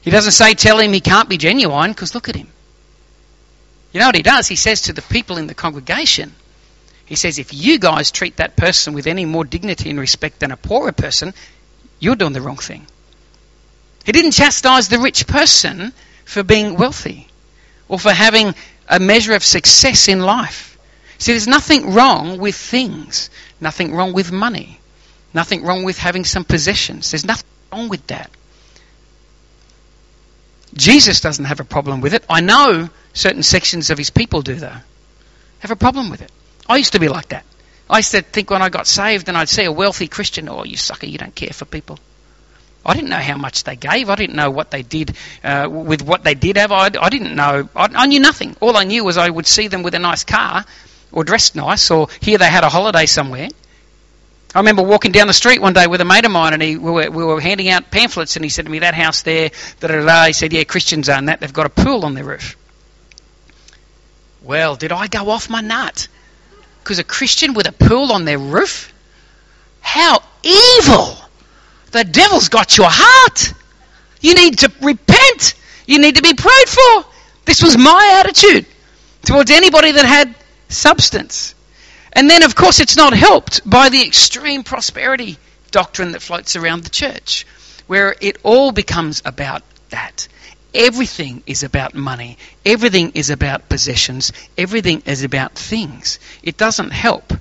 He 0.00 0.10
doesn't 0.10 0.32
say 0.32 0.54
tell 0.54 0.78
him 0.78 0.92
he 0.92 1.00
can't 1.00 1.28
be 1.28 1.38
genuine 1.38 1.90
because 1.90 2.14
look 2.14 2.28
at 2.28 2.36
him. 2.36 2.48
You 3.92 4.00
know 4.00 4.06
what 4.06 4.16
he 4.16 4.22
does? 4.22 4.46
He 4.46 4.56
says 4.56 4.82
to 4.82 4.92
the 4.92 5.02
people 5.02 5.38
in 5.38 5.46
the 5.46 5.54
congregation, 5.54 6.34
he 7.06 7.16
says, 7.16 7.38
if 7.38 7.54
you 7.54 7.78
guys 7.78 8.10
treat 8.10 8.36
that 8.36 8.54
person 8.54 8.92
with 8.92 9.06
any 9.06 9.24
more 9.24 9.44
dignity 9.44 9.88
and 9.88 9.98
respect 9.98 10.40
than 10.40 10.50
a 10.50 10.58
poorer 10.58 10.92
person, 10.92 11.32
you're 11.98 12.16
doing 12.16 12.34
the 12.34 12.42
wrong 12.42 12.58
thing. 12.58 12.86
He 14.08 14.12
didn't 14.12 14.30
chastise 14.30 14.88
the 14.88 14.98
rich 14.98 15.26
person 15.26 15.92
for 16.24 16.42
being 16.42 16.76
wealthy 16.76 17.28
or 17.88 17.98
for 17.98 18.10
having 18.10 18.54
a 18.88 18.98
measure 18.98 19.34
of 19.34 19.44
success 19.44 20.08
in 20.08 20.20
life. 20.20 20.78
See, 21.18 21.32
there's 21.32 21.46
nothing 21.46 21.92
wrong 21.92 22.38
with 22.38 22.56
things, 22.56 23.28
nothing 23.60 23.94
wrong 23.94 24.14
with 24.14 24.32
money, 24.32 24.80
nothing 25.34 25.62
wrong 25.62 25.84
with 25.84 25.98
having 25.98 26.24
some 26.24 26.42
possessions. 26.42 27.10
There's 27.10 27.26
nothing 27.26 27.46
wrong 27.70 27.90
with 27.90 28.06
that. 28.06 28.30
Jesus 30.72 31.20
doesn't 31.20 31.44
have 31.44 31.60
a 31.60 31.64
problem 31.64 32.00
with 32.00 32.14
it. 32.14 32.24
I 32.30 32.40
know 32.40 32.88
certain 33.12 33.42
sections 33.42 33.90
of 33.90 33.98
his 33.98 34.08
people 34.08 34.40
do, 34.40 34.54
though. 34.54 34.80
Have 35.58 35.70
a 35.70 35.76
problem 35.76 36.08
with 36.08 36.22
it. 36.22 36.32
I 36.66 36.78
used 36.78 36.94
to 36.94 36.98
be 36.98 37.08
like 37.08 37.28
that. 37.28 37.44
I 37.90 37.98
used 37.98 38.12
to 38.12 38.22
think 38.22 38.48
when 38.48 38.62
I 38.62 38.70
got 38.70 38.86
saved 38.86 39.28
and 39.28 39.36
I'd 39.36 39.50
see 39.50 39.64
a 39.64 39.72
wealthy 39.72 40.08
Christian, 40.08 40.48
oh, 40.48 40.64
you 40.64 40.78
sucker, 40.78 41.04
you 41.04 41.18
don't 41.18 41.34
care 41.34 41.52
for 41.52 41.66
people. 41.66 41.98
I 42.88 42.94
didn't 42.94 43.10
know 43.10 43.16
how 43.16 43.36
much 43.36 43.64
they 43.64 43.76
gave. 43.76 44.08
I 44.08 44.14
didn't 44.16 44.34
know 44.34 44.50
what 44.50 44.70
they 44.70 44.82
did 44.82 45.14
uh, 45.44 45.68
with 45.70 46.00
what 46.00 46.24
they 46.24 46.34
did 46.34 46.56
have. 46.56 46.72
I, 46.72 46.90
I 46.98 47.10
didn't 47.10 47.36
know. 47.36 47.68
I, 47.76 47.88
I, 47.94 48.06
knew 48.06 48.18
nothing. 48.18 48.56
All 48.60 48.78
I 48.78 48.84
knew 48.84 49.04
was 49.04 49.18
I 49.18 49.28
would 49.28 49.46
see 49.46 49.68
them 49.68 49.82
with 49.82 49.94
a 49.94 49.98
nice 49.98 50.24
car 50.24 50.64
or 51.12 51.22
dressed 51.22 51.54
nice 51.54 51.90
or 51.90 52.08
hear 52.20 52.38
they 52.38 52.46
had 52.46 52.64
a 52.64 52.70
holiday 52.70 53.04
somewhere. 53.04 53.50
I 54.54 54.60
remember 54.60 54.82
walking 54.82 55.12
down 55.12 55.26
the 55.26 55.34
street 55.34 55.60
one 55.60 55.74
day 55.74 55.86
with 55.86 56.00
a 56.00 56.06
mate 56.06 56.24
of 56.24 56.30
mine 56.30 56.54
and 56.54 56.62
he, 56.62 56.78
we, 56.78 56.90
were, 56.90 57.10
we 57.10 57.24
were 57.24 57.38
handing 57.42 57.68
out 57.68 57.90
pamphlets 57.90 58.36
and 58.36 58.44
he 58.44 58.48
said 58.48 58.64
to 58.64 58.70
me, 58.70 58.78
that 58.78 58.94
house 58.94 59.20
there, 59.20 59.50
da 59.80 59.88
da 59.88 60.06
da. 60.06 60.24
He 60.24 60.32
said, 60.32 60.54
yeah, 60.54 60.64
Christians 60.64 61.10
own 61.10 61.26
that. 61.26 61.40
They've 61.40 61.52
got 61.52 61.66
a 61.66 61.68
pool 61.68 62.06
on 62.06 62.14
their 62.14 62.24
roof. 62.24 62.56
Well, 64.42 64.76
did 64.76 64.92
I 64.92 65.08
go 65.08 65.28
off 65.28 65.50
my 65.50 65.60
nut? 65.60 66.08
Because 66.82 66.98
a 66.98 67.04
Christian 67.04 67.52
with 67.52 67.68
a 67.68 67.72
pool 67.72 68.12
on 68.12 68.24
their 68.24 68.38
roof? 68.38 68.94
How 69.82 70.22
evil! 70.42 71.18
The 71.90 72.04
devil's 72.04 72.48
got 72.48 72.76
your 72.76 72.88
heart. 72.90 73.52
You 74.20 74.34
need 74.34 74.58
to 74.60 74.72
repent. 74.82 75.54
You 75.86 75.98
need 75.98 76.16
to 76.16 76.22
be 76.22 76.34
prayed 76.34 76.68
for. 76.68 77.04
This 77.44 77.62
was 77.62 77.78
my 77.78 78.20
attitude 78.20 78.66
towards 79.22 79.50
anybody 79.50 79.92
that 79.92 80.04
had 80.04 80.34
substance. 80.68 81.54
And 82.12 82.28
then, 82.28 82.42
of 82.42 82.54
course, 82.54 82.80
it's 82.80 82.96
not 82.96 83.14
helped 83.14 83.68
by 83.68 83.88
the 83.88 84.02
extreme 84.02 84.64
prosperity 84.64 85.38
doctrine 85.70 86.12
that 86.12 86.22
floats 86.22 86.56
around 86.56 86.84
the 86.84 86.90
church, 86.90 87.46
where 87.86 88.14
it 88.20 88.38
all 88.42 88.72
becomes 88.72 89.22
about 89.24 89.62
that. 89.90 90.28
Everything 90.74 91.42
is 91.46 91.62
about 91.62 91.94
money. 91.94 92.36
Everything 92.64 93.12
is 93.14 93.30
about 93.30 93.68
possessions. 93.68 94.32
Everything 94.56 95.02
is 95.06 95.24
about 95.24 95.54
things. 95.54 96.18
It 96.42 96.56
doesn't 96.56 96.90
help. 96.90 97.32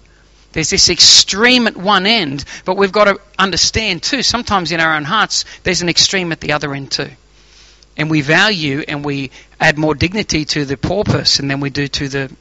There's 0.54 0.70
this 0.70 0.90
extreme 0.90 1.68
at 1.68 1.78
one 1.78 2.06
end, 2.06 2.46
but 2.66 2.78
we've 2.78 2.92
got 2.92 3.06
to 3.06 3.20
understand 3.38 4.04
too, 4.04 4.24
sometimes 4.24 4.72
in 4.72 4.80
our 4.80 4.96
own 4.96 5.04
hearts, 5.04 5.46
there's 5.64 5.82
an 5.82 5.90
extreme 5.90 6.32
at 6.32 6.40
the 6.40 6.54
other 6.54 6.74
end 6.74 6.92
too. 6.92 7.10
And 7.96 8.10
we 8.10 8.22
value 8.22 8.84
and 8.88 9.04
we 9.04 9.32
add 9.60 9.78
more 9.78 9.96
dignity 9.96 10.46
to 10.46 10.66
the 10.66 10.78
poor 10.78 11.04
person 11.04 11.48
than 11.48 11.60
we 11.60 11.70
do 11.70 11.88
to 11.88 12.08
the, 12.08 12.32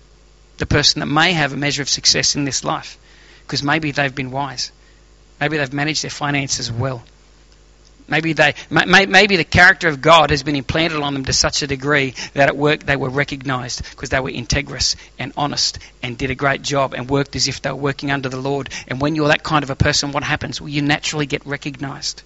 the 0.59 0.67
person 0.67 1.01
that 1.01 1.07
may 1.07 1.33
have 1.33 1.53
a 1.53 1.57
measure 1.57 1.83
of 1.83 1.89
success 1.89 2.37
in 2.37 2.45
this 2.45 2.63
life. 2.63 2.99
Because 3.43 3.63
maybe 3.63 3.91
they've 3.91 4.15
been 4.15 4.31
wise. 4.31 4.71
Maybe 5.41 5.57
they've 5.57 5.73
managed 5.73 6.03
their 6.03 6.11
finances 6.11 6.71
well. 6.71 7.03
Maybe 8.09 8.35
they, 8.35 8.55
maybe 8.71 9.37
the 9.37 9.45
character 9.45 9.89
of 9.89 10.01
God 10.01 10.31
has 10.31 10.45
been 10.45 10.55
implanted 10.55 11.01
on 11.01 11.15
them 11.15 11.25
to 11.25 11.33
such 11.33 11.63
a 11.63 11.67
degree 11.67 12.15
that 12.35 12.49
at 12.49 12.57
work 12.57 12.85
they 12.85 12.95
were 12.95 13.09
recognized 13.09 13.83
because 13.91 14.11
they 14.11 14.21
were 14.21 14.31
integrous 14.31 14.95
and 15.19 15.33
honest 15.37 15.81
and 16.03 16.17
did 16.17 16.31
a 16.31 16.37
great 16.37 16.63
job 16.63 16.95
and 16.95 17.11
worked 17.11 17.35
as 17.35 17.49
if 17.49 17.63
they 17.63 17.71
were 17.71 17.77
working 17.77 18.13
under 18.13 18.29
the 18.29 18.37
Lord. 18.37 18.71
And 18.87 19.01
when 19.01 19.17
you're 19.17 19.29
that 19.29 19.43
kind 19.43 19.65
of 19.65 19.71
a 19.71 19.77
person, 19.77 20.13
what 20.13 20.23
happens? 20.23 20.61
Well, 20.61 20.69
you 20.69 20.83
naturally 20.83 21.27
get 21.27 21.45
recognized. 21.47 22.23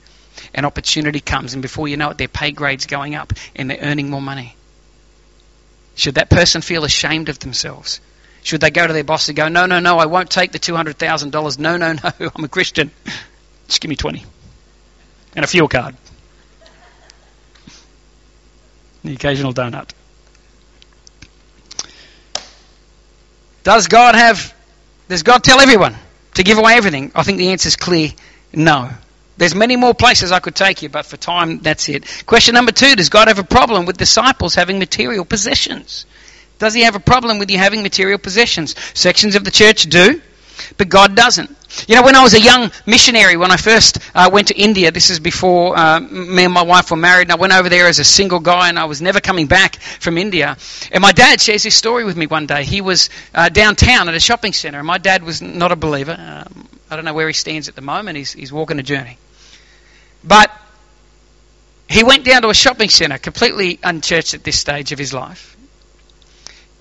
An 0.55 0.67
opportunity 0.67 1.21
comes, 1.21 1.55
and 1.55 1.63
before 1.63 1.89
you 1.89 1.97
know 1.97 2.11
it, 2.11 2.19
their 2.19 2.29
pay 2.29 2.51
grade's 2.51 2.85
going 2.85 3.15
up 3.15 3.33
and 3.57 3.71
they're 3.71 3.79
earning 3.81 4.11
more 4.11 4.23
money. 4.23 4.57
Should 5.95 6.17
that 6.17 6.29
person 6.29 6.61
feel 6.61 6.85
ashamed 6.85 7.31
of 7.31 7.39
themselves? 7.39 8.01
Should 8.43 8.61
they 8.61 8.71
go 8.71 8.87
to 8.87 8.93
their 8.93 9.05
boss 9.05 9.29
and 9.29 9.37
go, 9.37 9.49
no, 9.49 9.65
no, 9.65 9.81
no, 9.81 9.99
I 9.99 10.07
won't 10.07 10.31
take 10.31 10.53
the 10.53 10.59
$200,000. 10.59 11.59
No, 11.59 11.77
no, 11.79 11.93
no, 11.93 12.31
I'm 12.35 12.45
a 12.45 12.49
Christian. 12.49 12.91
Just 13.67 13.81
give 13.81 13.89
me 13.89 13.97
20 13.97 14.25
and 15.35 15.45
a 15.45 15.49
fuel 15.49 15.69
card. 15.69 15.97
The 19.05 19.15
occasional 19.15 19.55
donut. 19.55 19.91
Does 23.63 23.89
God 23.89 24.15
have, 24.15 24.55
does 25.09 25.23
God 25.23 25.45
tell 25.45 25.61
everyone 25.61 25.95
to 26.35 26.43
give 26.43 26.59
away 26.59 26.75
everything? 26.75 27.13
I 27.15 27.23
think 27.23 27.39
the 27.39 27.51
answer 27.51 27.69
is 27.69 27.77
clear 27.77 28.11
no. 28.53 28.91
There's 29.37 29.55
many 29.55 29.77
more 29.77 29.95
places 29.95 30.33
I 30.33 30.41
could 30.41 30.55
take 30.55 30.83
you, 30.83 30.89
but 30.91 31.07
for 31.07 31.17
time, 31.17 31.61
that's 31.61 31.89
it. 31.89 32.25
Question 32.27 32.55
number 32.55 32.73
two 32.73 32.95
Does 32.95 33.09
God 33.09 33.29
have 33.29 33.39
a 33.39 33.45
problem 33.45 33.87
with 33.87 33.97
disciples 33.97 34.55
having 34.55 34.79
material 34.79 35.25
possessions? 35.25 36.05
Does 36.59 36.75
he 36.75 36.83
have 36.83 36.95
a 36.95 37.01
problem 37.01 37.39
with 37.39 37.51
you 37.51 37.57
having 37.57 37.83
material 37.83 38.19
possessions? 38.19 38.75
Sections 38.93 39.35
of 39.37 39.45
the 39.45 39.51
church 39.51 39.85
do, 39.85 40.21
but 40.77 40.89
God 40.89 41.15
doesn't. 41.15 41.57
You 41.87 41.95
know, 41.95 42.03
when 42.03 42.17
I 42.17 42.23
was 42.23 42.35
a 42.35 42.41
young 42.41 42.71
missionary, 42.85 43.37
when 43.37 43.51
I 43.51 43.57
first 43.57 43.99
uh, 44.15 44.29
went 44.33 44.49
to 44.49 44.59
India, 44.59 44.91
this 44.91 45.11
is 45.11 45.21
before 45.21 45.79
uh, 45.79 46.01
me 46.01 46.45
and 46.45 46.53
my 46.53 46.63
wife 46.63 46.91
were 46.91 46.97
married, 46.97 47.23
and 47.23 47.33
I 47.33 47.37
went 47.37 47.53
over 47.53 47.69
there 47.69 47.87
as 47.87 47.99
a 47.99 48.05
single 48.05 48.41
guy, 48.41 48.69
and 48.69 48.79
I 48.79 48.87
was 48.87 49.01
never 49.01 49.21
coming 49.21 49.47
back 49.47 49.77
from 49.77 50.19
India. 50.19 50.57
And 50.91 51.01
my 51.01 51.13
dad 51.13 51.41
shares 51.41 51.63
this 51.63 51.77
story 51.77 52.05
with 52.05 52.17
me 52.17 52.27
one 52.27 52.47
day. 52.47 52.65
He 52.65 52.81
was 52.81 53.09
uh, 53.35 53.49
downtown 53.49 54.09
at 54.09 54.15
a 54.15 54.21
shopping 54.21 54.53
centre, 54.53 54.79
and 54.79 54.87
my 54.87 54.99
dad 54.99 55.23
was 55.23 55.41
not 55.41 55.71
a 55.71 55.77
believer. 55.77 56.17
Um, 56.19 56.69
I 56.91 56.97
don't 56.97 57.05
know 57.05 57.15
where 57.15 57.29
he 57.29 57.35
stands 57.35 57.69
at 57.69 57.77
the 57.77 57.83
moment. 57.83 58.17
He's, 58.17 58.33
he's 58.33 58.53
walking 58.53 58.79
a 58.81 58.83
journey. 58.83 59.17
But 60.25 60.51
he 61.89 62.03
went 62.05 62.25
down 62.25 62.43
to 62.43 62.49
a 62.51 62.55
shopping 62.55 62.89
centre, 62.89 63.19
completely 63.19 63.79
unchurched 63.83 64.35
at 64.35 64.43
this 64.43 64.59
stage 64.59 64.93
of 64.93 64.99
his 64.99 65.13
life 65.13 65.57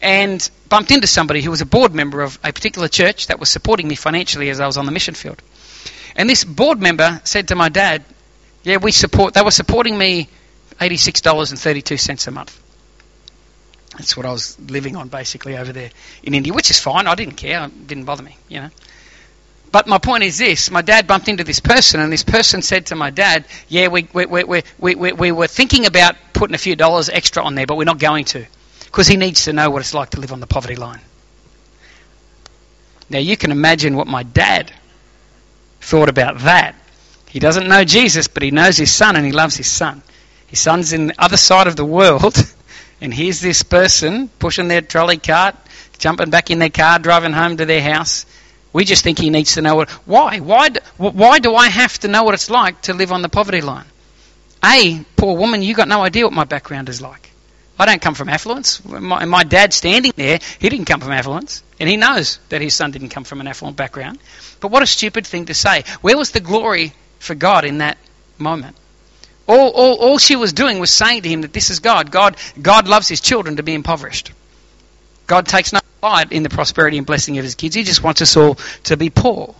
and 0.01 0.49
bumped 0.69 0.91
into 0.91 1.07
somebody 1.07 1.41
who 1.41 1.51
was 1.51 1.61
a 1.61 1.65
board 1.65 1.93
member 1.93 2.21
of 2.21 2.39
a 2.43 2.53
particular 2.53 2.87
church 2.87 3.27
that 3.27 3.39
was 3.39 3.49
supporting 3.49 3.87
me 3.87 3.95
financially 3.95 4.49
as 4.49 4.59
I 4.59 4.65
was 4.65 4.77
on 4.77 4.85
the 4.85 4.91
mission 4.91 5.13
field. 5.13 5.41
And 6.15 6.29
this 6.29 6.43
board 6.43 6.79
member 6.81 7.21
said 7.23 7.49
to 7.49 7.55
my 7.55 7.69
dad, 7.69 8.03
"Yeah, 8.63 8.77
we 8.77 8.91
support. 8.91 9.33
They 9.33 9.41
were 9.41 9.51
supporting 9.51 9.97
me 9.97 10.29
eighty-six 10.81 11.21
dollars 11.21 11.51
and 11.51 11.59
thirty-two 11.59 11.97
cents 11.97 12.27
a 12.27 12.31
month. 12.31 12.59
That's 13.97 14.15
what 14.15 14.25
I 14.25 14.31
was 14.31 14.57
living 14.59 14.95
on 14.95 15.09
basically 15.09 15.57
over 15.57 15.73
there 15.73 15.91
in 16.23 16.33
India, 16.33 16.53
which 16.53 16.71
is 16.71 16.79
fine. 16.79 17.07
I 17.07 17.15
didn't 17.15 17.35
care. 17.35 17.65
It 17.65 17.87
didn't 17.87 18.05
bother 18.05 18.23
me, 18.23 18.37
you 18.47 18.61
know." 18.61 18.69
But 19.71 19.87
my 19.87 19.99
point 19.99 20.23
is 20.23 20.37
this: 20.37 20.71
my 20.71 20.81
dad 20.81 21.05
bumped 21.05 21.27
into 21.27 21.43
this 21.43 21.59
person, 21.59 21.99
and 21.99 22.11
this 22.11 22.23
person 22.23 22.61
said 22.61 22.87
to 22.87 22.95
my 22.95 23.11
dad, 23.11 23.45
"Yeah, 23.67 23.89
we 23.89 24.07
we 24.13 24.25
we 24.25 24.43
we 24.43 24.63
we, 24.95 25.11
we 25.11 25.31
were 25.31 25.47
thinking 25.47 25.85
about 25.85 26.15
putting 26.33 26.55
a 26.55 26.59
few 26.59 26.75
dollars 26.75 27.09
extra 27.09 27.43
on 27.43 27.55
there, 27.55 27.67
but 27.67 27.75
we're 27.77 27.83
not 27.83 27.99
going 27.99 28.25
to." 28.25 28.45
Because 28.89 29.07
he 29.07 29.17
needs 29.17 29.45
to 29.45 29.53
know 29.53 29.69
what 29.69 29.81
it's 29.81 29.93
like 29.93 30.09
to 30.11 30.19
live 30.19 30.33
on 30.33 30.39
the 30.39 30.47
poverty 30.47 30.75
line. 30.75 30.99
Now, 33.09 33.19
you 33.19 33.37
can 33.37 33.51
imagine 33.51 33.95
what 33.95 34.07
my 34.07 34.23
dad 34.23 34.71
thought 35.79 36.09
about 36.09 36.39
that. 36.39 36.75
He 37.29 37.39
doesn't 37.39 37.67
know 37.67 37.83
Jesus, 37.83 38.27
but 38.27 38.41
he 38.41 38.49
knows 38.49 38.77
his 38.77 38.91
son 38.91 39.15
and 39.15 39.25
he 39.25 39.31
loves 39.31 39.55
his 39.55 39.69
son. 39.69 40.01
His 40.47 40.59
son's 40.59 40.93
in 40.93 41.07
the 41.07 41.21
other 41.21 41.37
side 41.37 41.67
of 41.67 41.75
the 41.75 41.85
world, 41.85 42.35
and 43.01 43.13
here's 43.13 43.39
this 43.39 43.61
person 43.61 44.27
pushing 44.39 44.67
their 44.67 44.81
trolley 44.81 45.17
cart, 45.17 45.55
jumping 45.99 46.31
back 46.31 46.49
in 46.49 46.57
their 46.57 46.71
car, 46.71 46.97
driving 46.97 47.33
home 47.33 47.57
to 47.57 47.65
their 47.65 47.83
house. 47.83 48.25
We 48.73 48.85
just 48.85 49.03
think 49.03 49.19
he 49.19 49.29
needs 49.29 49.53
to 49.53 49.61
know 49.61 49.75
what. 49.75 49.89
Why? 50.07 50.39
Why? 50.39 50.69
Why 50.97 51.39
do 51.39 51.55
I 51.55 51.69
have 51.69 51.99
to 51.99 52.07
know 52.07 52.23
what 52.23 52.33
it's 52.33 52.49
like 52.49 52.81
to 52.83 52.93
live 52.93 53.11
on 53.11 53.21
the 53.21 53.29
poverty 53.29 53.61
line? 53.61 53.85
A, 54.63 55.03
poor 55.15 55.37
woman, 55.37 55.61
you 55.61 55.73
got 55.73 55.87
no 55.87 56.01
idea 56.01 56.25
what 56.25 56.33
my 56.33 56.43
background 56.43 56.89
is 56.89 57.01
like. 57.01 57.28
I 57.79 57.85
don't 57.85 58.01
come 58.01 58.13
from 58.13 58.27
affluence. 58.27 58.83
My, 58.83 59.23
my 59.23 59.45
dad 59.45 59.73
standing 59.73 60.11
there, 60.17 60.39
he 60.59 60.67
didn't 60.67 60.85
come 60.85 60.99
from 60.99 61.13
affluence. 61.13 61.63
And 61.79 61.89
he 61.89 61.95
knows 61.95 62.39
that 62.49 62.61
his 62.61 62.73
son 62.73 62.91
didn't 62.91 63.09
come 63.09 63.23
from 63.23 63.39
an 63.39 63.47
affluent 63.47 63.77
background. 63.77 64.19
But 64.59 64.69
what 64.69 64.83
a 64.83 64.85
stupid 64.85 65.25
thing 65.25 65.45
to 65.45 65.53
say. 65.53 65.85
Where 66.01 66.17
was 66.17 66.31
the 66.31 66.41
glory 66.41 66.93
for 67.19 67.35
God 67.35 67.63
in 67.63 67.77
that 67.77 67.97
moment? 68.37 68.75
All, 69.47 69.69
all, 69.69 69.95
all 69.95 70.17
she 70.17 70.35
was 70.35 70.51
doing 70.51 70.79
was 70.79 70.91
saying 70.91 71.23
to 71.23 71.29
him 71.29 71.41
that 71.41 71.53
this 71.53 71.69
is 71.69 71.79
God. 71.79 72.11
God. 72.11 72.35
God 72.61 72.89
loves 72.89 73.07
his 73.07 73.21
children 73.21 73.55
to 73.55 73.63
be 73.63 73.73
impoverished. 73.73 74.33
God 75.25 75.47
takes 75.47 75.71
no 75.71 75.79
pride 76.01 76.33
in 76.33 76.43
the 76.43 76.49
prosperity 76.49 76.97
and 76.97 77.07
blessing 77.07 77.37
of 77.37 77.45
his 77.45 77.55
kids. 77.55 77.75
He 77.75 77.83
just 77.83 78.03
wants 78.03 78.21
us 78.21 78.35
all 78.35 78.55
to 78.83 78.97
be 78.97 79.09
poor. 79.09 79.55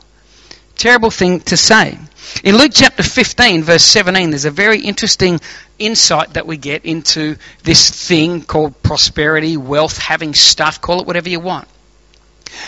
Terrible 0.80 1.12
thing 1.12 1.42
to 1.42 1.58
say. 1.58 2.00
In 2.42 2.56
Luke 2.56 2.72
chapter 2.74 3.04
15, 3.04 3.64
verse 3.64 3.84
17, 3.84 4.30
there's 4.30 4.46
a 4.46 4.52
very 4.52 4.80
interesting 4.80 5.42
insight 5.78 6.36
that 6.36 6.48
we 6.48 6.56
get 6.56 6.86
into 6.86 7.36
this 7.64 8.08
thing 8.08 8.44
called 8.44 8.82
prosperity, 8.82 9.58
wealth, 9.58 9.98
having 9.98 10.34
stuff, 10.34 10.80
call 10.80 11.02
it 11.02 11.06
whatever 11.06 11.28
you 11.28 11.42
want. 11.42 11.68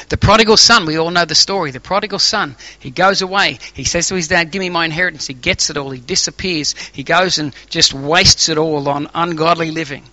The 0.10 0.18
prodigal 0.18 0.58
son, 0.58 0.86
we 0.86 0.98
all 0.98 1.10
know 1.10 1.24
the 1.24 1.36
story. 1.36 1.72
The 1.72 1.80
prodigal 1.80 2.20
son, 2.20 2.58
he 2.80 2.92
goes 2.92 3.22
away. 3.22 3.60
He 3.74 3.86
says 3.86 4.10
to 4.10 4.16
his 4.16 4.28
dad, 4.28 4.52
Give 4.52 4.60
me 4.60 4.70
my 4.70 4.84
inheritance. 4.84 5.26
He 5.26 5.34
gets 5.34 5.70
it 5.70 5.78
all. 5.78 5.90
He 5.92 6.02
disappears. 6.02 6.76
He 6.92 7.04
goes 7.04 7.40
and 7.40 7.56
just 7.70 7.94
wastes 7.94 8.50
it 8.50 8.58
all 8.58 8.90
on 8.90 9.08
ungodly 9.14 9.72
living. 9.72 10.04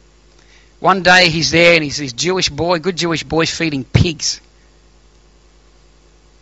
One 0.78 1.02
day 1.02 1.30
he's 1.30 1.50
there 1.50 1.74
and 1.74 1.82
he's 1.82 1.98
this 1.98 2.12
Jewish 2.12 2.48
boy, 2.48 2.78
good 2.78 2.96
Jewish 2.96 3.24
boy, 3.24 3.46
feeding 3.46 3.82
pigs. 3.82 4.40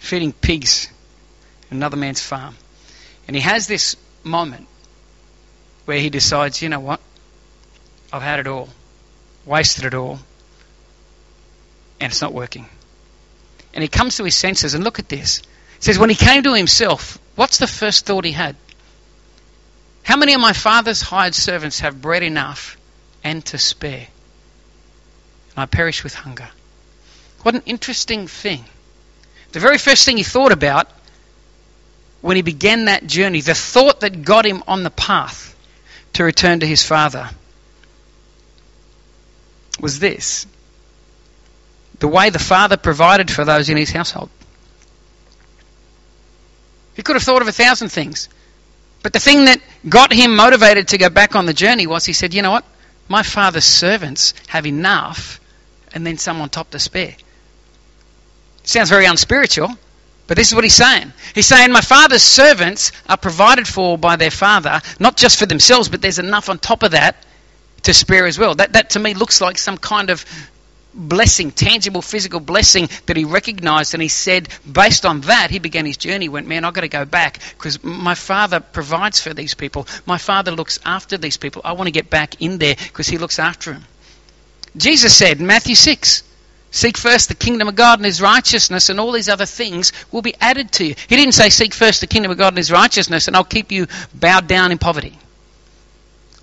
Feeding 0.01 0.35
pigs 0.35 0.91
another 1.71 1.97
man's 1.97 2.21
farm. 2.21 2.55
And 3.27 3.35
he 3.35 3.43
has 3.43 3.67
this 3.67 3.97
moment 4.23 4.69
where 5.85 5.99
he 5.99 6.11
decides, 6.11 6.63
you 6.63 6.69
know 6.69 6.81
what? 6.81 7.01
I've 8.13 8.23
had 8.23 8.41
it 8.41 8.47
all, 8.47 8.69
wasted 9.45 9.85
it 9.85 9.95
all, 9.95 10.19
and 12.01 12.11
it's 12.13 12.23
not 12.23 12.33
working. 12.33 12.67
And 13.75 13.83
he 13.83 13.89
comes 13.89 14.17
to 14.17 14.25
his 14.25 14.37
senses, 14.37 14.75
and 14.75 14.85
look 14.85 14.99
at 14.99 15.09
this. 15.09 15.41
It 15.77 15.85
says, 15.85 15.99
when 15.99 16.11
he 16.11 16.17
came 16.17 16.43
to 16.45 16.55
himself, 16.55 17.19
what's 17.35 17.59
the 17.59 17.67
first 17.67 18.07
thought 18.07 18.25
he 18.25 18.33
had? 18.33 18.57
How 20.03 20.17
many 20.17 20.35
of 20.35 20.41
my 20.41 20.53
father's 20.53 21.03
hired 21.03 21.35
servants 21.35 21.81
have 21.81 22.01
bread 22.01 22.23
enough 22.23 22.79
and 23.25 23.45
to 23.47 23.59
spare? 23.59 24.07
And 25.51 25.59
I 25.59 25.67
perish 25.67 26.05
with 26.05 26.15
hunger. 26.15 26.49
What 27.43 27.55
an 27.55 27.63
interesting 27.67 28.29
thing. 28.29 28.65
The 29.53 29.61
very 29.61 29.79
first 29.79 30.05
thing 30.05 30.17
he 30.17 30.23
thought 30.23 30.53
about 30.53 30.89
when 32.27 32.35
he 32.35 32.43
began 32.43 32.87
that 32.87 33.07
journey, 33.07 33.41
the 33.41 33.55
thought 33.55 34.01
that 34.01 34.23
got 34.25 34.45
him 34.45 34.61
on 34.67 34.83
the 34.83 34.91
path 34.91 35.57
to 36.15 36.25
return 36.25 36.59
to 36.59 36.67
his 36.67 36.85
father 36.85 37.31
was 39.81 40.01
this 40.01 40.45
the 42.01 42.09
way 42.09 42.31
the 42.31 42.41
father 42.41 42.77
provided 42.77 43.31
for 43.31 43.45
those 43.45 43.71
in 43.71 43.77
his 43.77 43.93
household. 43.93 44.29
He 46.97 47.03
could 47.03 47.15
have 47.15 47.23
thought 47.23 47.43
of 47.43 47.49
a 47.49 47.53
thousand 47.53 47.91
things. 47.91 48.29
But 49.05 49.13
the 49.13 49.21
thing 49.21 49.45
that 49.45 49.61
got 49.89 50.13
him 50.13 50.35
motivated 50.35 50.89
to 50.89 50.99
go 50.99 51.09
back 51.09 51.37
on 51.37 51.47
the 51.47 51.55
journey 51.55 51.87
was 51.87 52.05
he 52.05 52.13
said, 52.13 52.35
you 52.35 52.43
know 52.43 52.51
what? 52.51 52.65
My 53.09 53.23
father's 53.23 53.65
servants 53.65 54.35
have 54.49 54.67
enough, 54.67 55.41
and 55.95 56.05
then 56.05 56.19
some 56.19 56.41
on 56.41 56.49
top 56.49 56.71
to 56.71 56.81
spare. 56.81 57.15
Sounds 58.65 58.91
very 58.91 59.07
unspiritual, 59.07 59.79
but 60.27 60.37
this 60.37 60.49
is 60.49 60.55
what 60.55 60.65
he's 60.65 60.75
saying. 60.75 61.13
He's 61.35 61.47
saying, 61.47 61.73
My 61.73 61.81
father's 61.81 62.23
servants 62.23 62.93
are 63.09 63.17
provided 63.17 63.67
for 63.67 63.97
by 63.97 64.17
their 64.17 64.31
father, 64.31 64.81
not 64.99 65.17
just 65.17 65.39
for 65.39 65.47
themselves, 65.47 65.89
but 65.89 66.03
there's 66.03 66.19
enough 66.19 66.49
on 66.49 66.59
top 66.59 66.83
of 66.83 66.93
that 66.93 67.17
to 67.83 67.95
spare 67.95 68.27
as 68.27 68.39
well. 68.39 68.55
That, 68.55 68.73
that 68.73 68.91
to 68.91 68.99
me 68.99 69.15
looks 69.15 69.41
like 69.41 69.59
some 69.59 69.79
kind 69.79 70.11
of 70.11 70.25
blessing, 70.97 71.53
tangible 71.53 72.03
physical 72.03 72.41
blessing 72.41 72.89
that 73.07 73.17
he 73.17 73.25
recognized. 73.25 73.95
And 73.95 74.03
he 74.03 74.09
said, 74.09 74.49
based 74.71 75.07
on 75.07 75.21
that, 75.23 75.51
he 75.51 75.59
began 75.59 75.87
his 75.87 75.97
journey. 75.97 76.29
Went, 76.29 76.49
Man, 76.49 76.65
I've 76.65 76.75
got 76.75 76.81
to 76.81 76.89
go 76.89 77.05
back 77.05 77.41
because 77.57 77.83
my 77.85 78.15
father 78.15 78.61
provides 78.61 79.21
for 79.21 79.33
these 79.35 79.55
people. 79.55 79.87
My 80.07 80.19
father 80.19 80.51
looks 80.51 80.81
after 80.85 81.17
these 81.19 81.37
people. 81.37 81.63
I 81.65 81.73
want 81.73 81.87
to 81.87 81.93
get 81.93 82.11
back 82.11 82.41
in 82.41 82.59
there 82.59 82.75
because 82.75 83.07
he 83.07 83.19
looks 83.19 83.39
after 83.39 83.73
them. 83.73 83.85
Jesus 84.77 85.17
said 85.17 85.41
Matthew 85.41 85.75
6, 85.75 86.23
Seek 86.77 86.99
first 86.99 87.31
the 87.31 87.35
kingdom 87.35 87.69
of 87.69 87.75
God 87.75 88.01
and 88.01 88.05
his 88.05 88.21
righteousness, 88.21 88.91
and 88.91 89.01
all 89.01 89.11
these 89.11 89.31
other 89.31 89.47
things 89.47 89.95
will 90.13 90.21
be 90.21 90.35
added 90.39 90.73
to 90.73 90.85
you. 90.85 90.95
He 91.09 91.17
didn't 91.17 91.33
say, 91.33 91.49
Seek 91.49 91.73
first 91.73 92.03
the 92.03 92.07
kingdom 92.07 92.31
of 92.31 92.37
God 92.37 92.49
and 92.49 92.59
his 92.59 92.71
righteousness, 92.71 93.29
and 93.29 93.35
I'll 93.35 93.45
keep 93.45 93.73
you 93.73 93.87
bowed 94.13 94.47
down 94.47 94.73
in 94.73 94.77
poverty. 94.77 95.19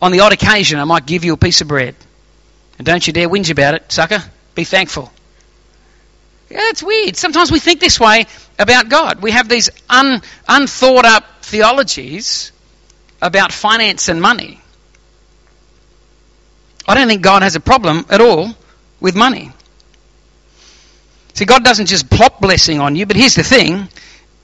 On 0.02 0.12
the 0.12 0.22
odd 0.22 0.34
occasion, 0.34 0.80
I 0.80 0.86
might 0.86 1.06
give 1.06 1.24
you 1.24 1.34
a 1.34 1.38
piece 1.38 1.62
of 1.62 1.68
bread. 1.68 1.96
And 2.80 2.86
don't 2.88 3.06
you 3.06 3.14
dare 3.14 3.30
whinge 3.30 3.52
about 3.52 3.76
it, 3.76 3.92
sucker. 3.92 4.24
Be 4.56 4.64
thankful. 4.64 5.12
Yeah, 6.50 6.62
it's 6.62 6.82
weird. 6.82 7.16
Sometimes 7.16 7.52
we 7.52 7.60
think 7.60 7.80
this 7.80 8.00
way 8.00 8.26
about 8.58 8.90
God. 8.90 9.22
We 9.22 9.30
have 9.30 9.48
these 9.48 9.70
un, 9.88 10.20
unthought 10.50 11.06
up 11.06 11.44
theologies 11.44 12.52
about 13.22 13.52
finance 13.52 14.10
and 14.10 14.20
money. 14.20 14.60
I 16.88 16.96
don't 16.96 17.08
think 17.08 17.22
God 17.22 17.44
has 17.44 17.56
a 17.56 17.60
problem 17.60 18.08
at 18.10 18.20
all 18.20 18.50
with 19.00 19.16
money. 19.16 19.52
See, 21.34 21.46
God 21.46 21.64
doesn't 21.64 21.88
just 21.88 22.10
plop 22.10 22.40
blessing 22.40 22.80
on 22.80 22.96
you, 22.96 23.06
but 23.06 23.16
here's 23.16 23.36
the 23.36 23.44
thing 23.44 23.90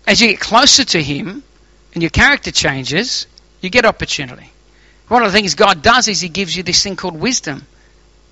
as 0.08 0.20
you 0.22 0.30
get 0.30 0.40
closer 0.40 0.84
to 0.84 1.02
Him 1.02 1.44
and 1.94 2.02
your 2.02 2.10
character 2.10 2.52
changes, 2.52 3.28
you 3.62 3.70
get 3.70 3.86
opportunity. 3.86 4.52
One 5.08 5.24
of 5.24 5.32
the 5.32 5.38
things 5.38 5.56
God 5.56 5.82
does 5.82 6.08
is 6.08 6.20
He 6.22 6.30
gives 6.30 6.56
you 6.56 6.64
this 6.64 6.84
thing 6.84 6.96
called 6.96 7.20
wisdom. 7.20 7.66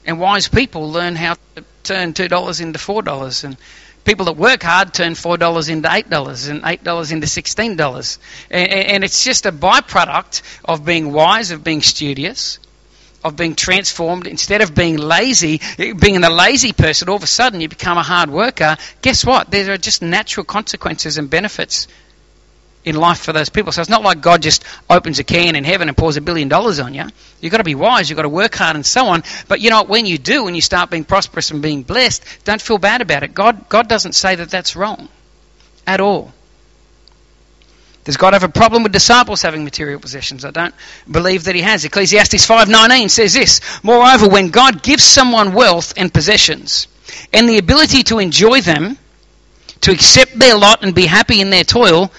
And 0.05 0.19
wise 0.19 0.47
people 0.47 0.89
learn 0.89 1.15
how 1.15 1.35
to 1.55 1.63
turn 1.83 2.13
$2 2.13 2.61
into 2.61 2.79
$4. 2.79 3.43
And 3.43 3.57
people 4.05 4.25
that 4.25 4.37
work 4.37 4.63
hard 4.63 4.93
turn 4.93 5.13
$4 5.13 5.69
into 5.69 5.87
$8 5.87 6.49
and 6.49 6.63
$8 6.63 7.11
into 7.11 7.27
$16. 7.27 8.17
And, 8.49 8.69
and 8.69 9.03
it's 9.03 9.23
just 9.23 9.45
a 9.45 9.51
byproduct 9.51 10.41
of 10.65 10.85
being 10.85 11.11
wise, 11.11 11.51
of 11.51 11.63
being 11.63 11.81
studious, 11.81 12.59
of 13.23 13.35
being 13.35 13.55
transformed. 13.55 14.27
Instead 14.27 14.61
of 14.61 14.73
being 14.73 14.97
lazy, 14.97 15.61
being 15.77 16.23
a 16.23 16.29
lazy 16.29 16.73
person, 16.73 17.09
all 17.09 17.15
of 17.15 17.23
a 17.23 17.27
sudden 17.27 17.61
you 17.61 17.69
become 17.69 17.97
a 17.97 18.03
hard 18.03 18.29
worker. 18.29 18.77
Guess 19.01 19.25
what? 19.25 19.51
There 19.51 19.71
are 19.71 19.77
just 19.77 20.01
natural 20.01 20.43
consequences 20.43 21.17
and 21.17 21.29
benefits 21.29 21.87
in 22.85 22.95
life 22.95 23.19
for 23.19 23.33
those 23.33 23.49
people. 23.49 23.73
So 23.73 23.81
it's 23.81 23.89
not 23.89 24.01
like 24.01 24.21
God 24.21 24.41
just 24.41 24.63
opens 24.89 25.19
a 25.19 25.23
can 25.25 25.57
in 25.57 25.65
heaven 25.65 25.89
and 25.89 25.97
pours 25.97 26.15
a 26.15 26.21
billion 26.21 26.47
dollars 26.47 26.79
on 26.79 26.93
you. 26.93 27.03
You've 27.41 27.51
got 27.51 27.57
to 27.57 27.65
be 27.65 27.75
wise, 27.75 28.09
you've 28.09 28.15
got 28.15 28.23
to 28.23 28.29
work 28.29 28.55
hard 28.55 28.77
and 28.77 28.85
so 28.85 29.07
on. 29.07 29.23
But 29.49 29.59
you 29.59 29.69
know? 29.69 29.83
When 29.83 30.05
you 30.05 30.17
do, 30.17 30.45
when 30.45 30.55
you 30.55 30.61
start 30.61 30.89
being 30.89 31.03
prosperous 31.03 31.51
and 31.51 31.61
being 31.61 31.83
blessed, 31.83 32.23
don't 32.45 32.61
feel 32.61 32.77
bad 32.77 33.01
about 33.01 33.23
it. 33.23 33.33
God, 33.33 33.67
God 33.67 33.89
doesn't 33.89 34.13
say 34.13 34.35
that 34.35 34.49
that's 34.49 34.75
wrong 34.75 35.09
at 35.85 35.99
all. 35.99 36.33
Does 38.07 38.15
God 38.15 38.31
have 38.31 38.43
a 38.43 38.47
problem 38.47 38.83
with 38.83 38.93
disciples 38.93 39.41
having 39.41 39.65
material 39.65 39.99
possessions? 39.99 40.45
I 40.45 40.51
don't 40.51 40.73
believe 41.11 41.43
that 41.43 41.55
he 41.55 41.61
has. 41.61 41.83
Ecclesiastes 41.83 42.45
5:19 42.45 43.09
says 43.09 43.33
this, 43.33 43.59
"Moreover, 43.83 44.29
when 44.29 44.47
God 44.47 44.81
gives 44.81 45.03
someone 45.03 45.51
wealth 45.51 45.91
and 45.97 46.13
possessions 46.13 46.87
and 47.33 47.49
the 47.49 47.57
ability 47.57 48.03
to 48.03 48.19
enjoy 48.19 48.61
them, 48.61 48.97
to 49.81 49.91
accept 49.91 50.39
their 50.39 50.55
lot 50.55 50.83
and 50.83 50.95
be 50.95 51.05
happy 51.05 51.41
in 51.41 51.49
their 51.49 51.65
toil, 51.65 52.09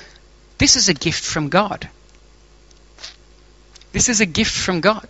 this 0.58 0.76
is 0.76 0.90
a 0.90 0.94
gift 0.94 1.24
from 1.24 1.48
God. 1.48 1.88
This 3.92 4.10
is 4.10 4.20
a 4.20 4.26
gift 4.26 4.52
from 4.52 4.82
God. 4.82 5.08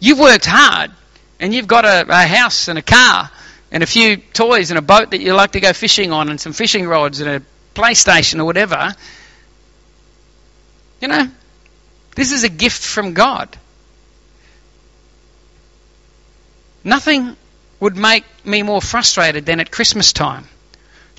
You've 0.00 0.18
worked 0.18 0.46
hard 0.46 0.90
and 1.38 1.54
you've 1.54 1.68
got 1.68 1.84
a, 1.84 2.06
a, 2.08 2.26
house 2.26 2.66
and 2.66 2.76
a 2.76 2.82
car 2.82 3.30
and 3.70 3.84
a 3.84 3.86
few 3.86 4.16
toys 4.16 4.72
and 4.72 4.78
a 4.78 4.82
boat 4.82 5.12
that 5.12 5.20
you 5.20 5.32
like 5.32 5.52
to 5.52 5.60
go 5.60 5.72
fishing 5.72 6.10
on 6.10 6.28
and 6.28 6.40
some 6.40 6.54
fishing 6.54 6.88
rods 6.88 7.20
and 7.20 7.30
a 7.30 7.42
PlayStation 7.76 8.40
or 8.40 8.46
whatever. 8.46 8.96
You 11.00 11.08
know, 11.08 11.30
this 12.14 12.32
is 12.32 12.44
a 12.44 12.48
gift 12.48 12.82
from 12.82 13.14
God. 13.14 13.48
Nothing 16.84 17.36
would 17.78 17.96
make 17.96 18.24
me 18.44 18.62
more 18.62 18.82
frustrated 18.82 19.46
than 19.46 19.60
at 19.60 19.70
Christmas 19.70 20.12
time 20.12 20.46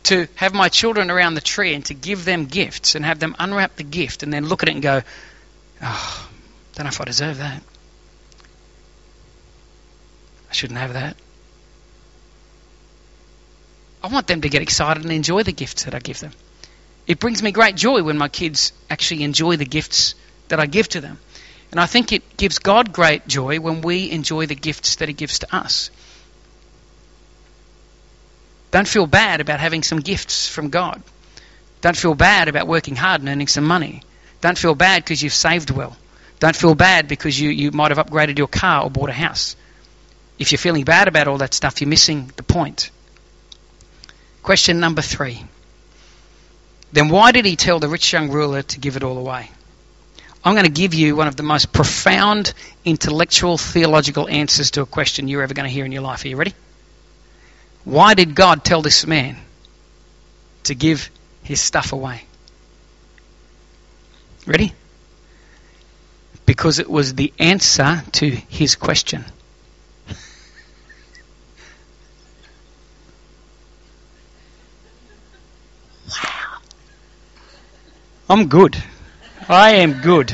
to 0.04 0.28
have 0.36 0.54
my 0.54 0.70
children 0.70 1.12
around 1.12 1.36
the 1.36 1.42
tree 1.42 1.74
and 1.74 1.86
to 1.86 1.94
give 1.94 2.26
them 2.26 2.46
gifts 2.46 2.96
and 2.96 3.06
have 3.06 3.20
them 3.20 3.36
unwrap 3.40 3.76
the 3.76 3.84
gift 3.84 4.24
and 4.24 4.34
then 4.34 4.48
look 4.48 4.64
at 4.64 4.70
it 4.70 4.74
and 4.74 4.82
go, 4.82 5.02
oh, 5.82 6.30
don't 6.76 6.86
know 6.86 6.90
if 6.90 7.02
I 7.02 7.06
deserve 7.06 7.38
that. 7.38 7.62
I 10.50 10.54
shouldn't 10.54 10.80
have 10.80 10.94
that. 10.94 11.16
I 14.04 14.08
want 14.08 14.28
them 14.28 14.42
to 14.42 14.50
get 14.50 14.62
excited 14.62 15.04
and 15.04 15.12
enjoy 15.12 15.44
the 15.44 15.52
gifts 15.52 15.86
that 15.86 15.94
I 15.94 16.00
give 16.00 16.20
them. 16.20 16.32
It 17.12 17.20
brings 17.20 17.44
me 17.44 17.52
great 17.52 17.76
joy 17.76 18.04
when 18.04 18.18
my 18.18 18.30
kids 18.30 18.72
actually 18.90 19.24
enjoy 19.24 19.58
the 19.58 19.66
gifts 19.66 20.16
that 20.48 20.62
I 20.62 20.66
give 20.66 20.88
to 20.90 21.02
them. 21.02 21.20
And 21.70 21.78
I 21.78 21.86
think 21.86 22.14
it 22.14 22.38
gives 22.38 22.60
God 22.60 22.94
great 22.94 23.28
joy 23.28 23.60
when 23.60 23.82
we 23.82 24.10
enjoy 24.10 24.46
the 24.46 24.56
gifts 24.56 24.96
that 24.96 25.10
He 25.10 25.14
gives 25.14 25.40
to 25.40 25.54
us. 25.54 25.92
Don't 28.72 28.88
feel 28.88 29.08
bad 29.08 29.42
about 29.42 29.60
having 29.60 29.84
some 29.84 30.00
gifts 30.00 30.48
from 30.48 30.70
God. 30.70 31.04
Don't 31.82 31.98
feel 31.98 32.16
bad 32.16 32.48
about 32.48 32.66
working 32.66 32.96
hard 32.96 33.20
and 33.20 33.28
earning 33.28 33.48
some 33.48 33.66
money. 33.66 34.04
Don't 34.40 34.58
feel 34.58 34.74
bad 34.74 35.04
because 35.04 35.22
you've 35.22 35.34
saved 35.34 35.70
well. 35.70 35.98
Don't 36.40 36.56
feel 36.56 36.76
bad 36.76 37.10
because 37.10 37.38
you, 37.38 37.50
you 37.50 37.72
might 37.72 37.92
have 37.92 38.06
upgraded 38.06 38.38
your 38.38 38.48
car 38.48 38.86
or 38.86 38.90
bought 38.90 39.10
a 39.10 39.20
house. 39.28 39.58
If 40.40 40.54
you're 40.54 40.60
feeling 40.60 40.86
bad 40.86 41.10
about 41.10 41.28
all 41.28 41.40
that 41.40 41.54
stuff, 41.54 41.82
you're 41.82 41.90
missing 41.90 42.32
the 42.38 42.44
point. 42.44 42.90
Question 44.44 44.80
number 44.80 45.02
three. 45.02 45.44
Then 46.92 47.10
why 47.10 47.32
did 47.32 47.46
he 47.46 47.56
tell 47.56 47.80
the 47.80 47.88
rich 47.88 48.12
young 48.12 48.30
ruler 48.30 48.62
to 48.64 48.80
give 48.80 48.98
it 48.98 49.04
all 49.04 49.18
away? 49.18 49.50
I'm 50.44 50.56
going 50.56 50.66
to 50.66 50.72
give 50.72 50.94
you 50.94 51.16
one 51.16 51.28
of 51.28 51.36
the 51.36 51.44
most 51.44 51.72
profound 51.72 52.54
intellectual 52.84 53.58
theological 53.58 54.28
answers 54.28 54.72
to 54.72 54.82
a 54.82 54.86
question 54.86 55.28
you're 55.28 55.44
ever 55.44 55.54
going 55.54 55.68
to 55.68 55.74
hear 55.74 55.86
in 55.86 55.92
your 55.92 56.02
life. 56.02 56.26
Are 56.26 56.28
you 56.28 56.36
ready? 56.36 56.54
Why 57.84 58.14
did 58.16 58.36
God 58.36 58.64
tell 58.64 58.82
this 58.82 59.06
man 59.06 59.38
to 60.64 60.76
give 60.76 61.10
his 61.44 61.62
stuff 61.62 61.94
away? 61.94 62.26
Ready? 64.46 64.74
Because 66.46 66.80
it 66.80 66.90
was 66.90 67.14
the 67.14 67.32
answer 67.38 68.04
to 68.14 68.30
his 68.30 68.76
question. 68.76 69.24
wow. 76.10 76.58
I'm 78.32 78.48
good. 78.48 78.82
I 79.50 79.72
am 79.84 80.00
good. 80.00 80.34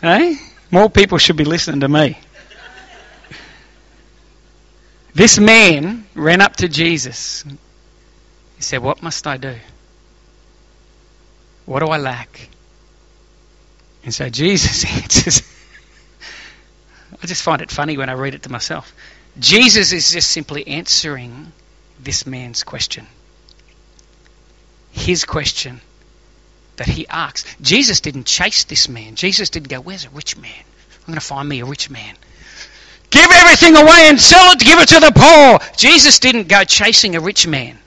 Hey? 0.00 0.36
More 0.70 0.88
people 0.88 1.18
should 1.18 1.36
be 1.36 1.44
listening 1.44 1.80
to 1.80 1.88
me. 1.88 2.18
This 5.12 5.38
man 5.38 6.06
ran 6.14 6.40
up 6.40 6.56
to 6.56 6.68
Jesus. 6.68 7.44
He 8.56 8.62
said, 8.62 8.78
What 8.78 9.02
must 9.02 9.26
I 9.26 9.36
do? 9.36 9.56
What 11.66 11.80
do 11.80 11.88
I 11.88 11.98
lack? 11.98 12.48
And 14.02 14.14
so 14.14 14.30
Jesus 14.30 14.86
answers. 15.02 15.42
I 17.22 17.26
just 17.26 17.42
find 17.42 17.60
it 17.60 17.70
funny 17.70 17.98
when 17.98 18.08
I 18.08 18.14
read 18.14 18.34
it 18.34 18.44
to 18.44 18.48
myself. 18.50 18.94
Jesus 19.38 19.92
is 19.92 20.10
just 20.10 20.30
simply 20.30 20.66
answering 20.66 21.52
this 22.00 22.26
man's 22.26 22.62
question. 22.62 23.06
His 24.90 25.26
question 25.26 25.82
that 26.78 26.88
he 26.88 27.06
asks. 27.06 27.44
Jesus 27.60 28.00
didn't 28.00 28.24
chase 28.24 28.64
this 28.64 28.88
man. 28.88 29.14
Jesus 29.14 29.50
didn't 29.50 29.68
go, 29.68 29.80
Where's 29.80 30.04
a 30.04 30.10
rich 30.10 30.36
man? 30.36 30.64
I'm 31.00 31.06
going 31.06 31.20
to 31.20 31.24
find 31.24 31.48
me 31.48 31.60
a 31.60 31.64
rich 31.64 31.90
man. 31.90 32.16
Give 33.10 33.30
everything 33.30 33.76
away 33.76 34.08
and 34.08 34.20
sell 34.20 34.52
it, 34.52 34.58
give 34.58 34.78
it 34.78 34.88
to 34.88 35.00
the 35.00 35.12
poor. 35.14 35.76
Jesus 35.76 36.18
didn't 36.18 36.48
go 36.48 36.64
chasing 36.64 37.16
a 37.16 37.20
rich 37.20 37.46
man 37.46 37.78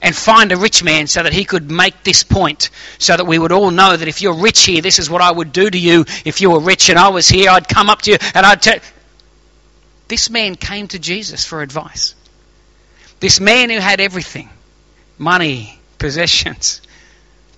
and 0.00 0.14
find 0.14 0.52
a 0.52 0.56
rich 0.56 0.82
man 0.82 1.06
so 1.06 1.22
that 1.22 1.32
he 1.32 1.44
could 1.44 1.70
make 1.70 2.02
this 2.02 2.22
point, 2.22 2.70
so 2.98 3.16
that 3.16 3.24
we 3.24 3.38
would 3.38 3.52
all 3.52 3.70
know 3.70 3.96
that 3.96 4.06
if 4.08 4.22
you're 4.22 4.34
rich 4.34 4.64
here, 4.64 4.82
this 4.82 4.98
is 4.98 5.10
what 5.10 5.22
I 5.22 5.32
would 5.32 5.52
do 5.52 5.68
to 5.68 5.78
you. 5.78 6.04
If 6.24 6.40
you 6.40 6.50
were 6.50 6.60
rich 6.60 6.90
and 6.90 6.98
I 6.98 7.08
was 7.08 7.28
here, 7.28 7.50
I'd 7.50 7.68
come 7.68 7.90
up 7.90 8.02
to 8.02 8.12
you 8.12 8.18
and 8.34 8.44
I'd 8.46 8.62
tell. 8.62 8.78
This 10.08 10.28
man 10.28 10.56
came 10.56 10.88
to 10.88 10.98
Jesus 10.98 11.46
for 11.46 11.62
advice. 11.62 12.14
This 13.20 13.40
man 13.40 13.70
who 13.70 13.78
had 13.78 14.00
everything 14.00 14.50
money, 15.18 15.78
possessions, 15.98 16.82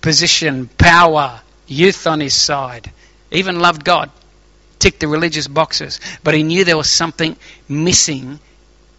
position, 0.05 0.67
power, 0.77 1.41
youth 1.65 2.05
on 2.05 2.19
his 2.19 2.35
side, 2.35 2.91
even 3.31 3.59
loved 3.59 3.83
God 3.83 4.11
ticked 4.77 4.99
the 4.99 5.07
religious 5.07 5.47
boxes, 5.47 5.99
but 6.23 6.35
he 6.35 6.43
knew 6.43 6.63
there 6.63 6.77
was 6.77 6.91
something 6.91 7.35
missing 7.67 8.39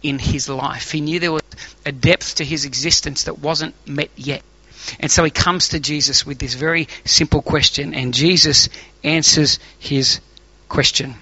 in 0.03 0.19
his 0.19 0.49
life. 0.49 0.91
He 0.91 0.99
knew 0.99 1.21
there 1.21 1.31
was 1.31 1.43
a 1.85 1.93
depth 1.93 2.35
to 2.35 2.43
his 2.43 2.65
existence 2.65 3.23
that 3.23 3.39
wasn't 3.39 3.73
met 3.87 4.09
yet. 4.17 4.43
And 4.99 5.09
so 5.09 5.23
he 5.23 5.31
comes 5.31 5.69
to 5.69 5.79
Jesus 5.79 6.25
with 6.25 6.39
this 6.39 6.55
very 6.55 6.89
simple 7.05 7.41
question, 7.41 7.93
and 7.93 8.13
Jesus 8.13 8.67
answers 9.01 9.59
his 9.79 10.19
question. 10.67 11.15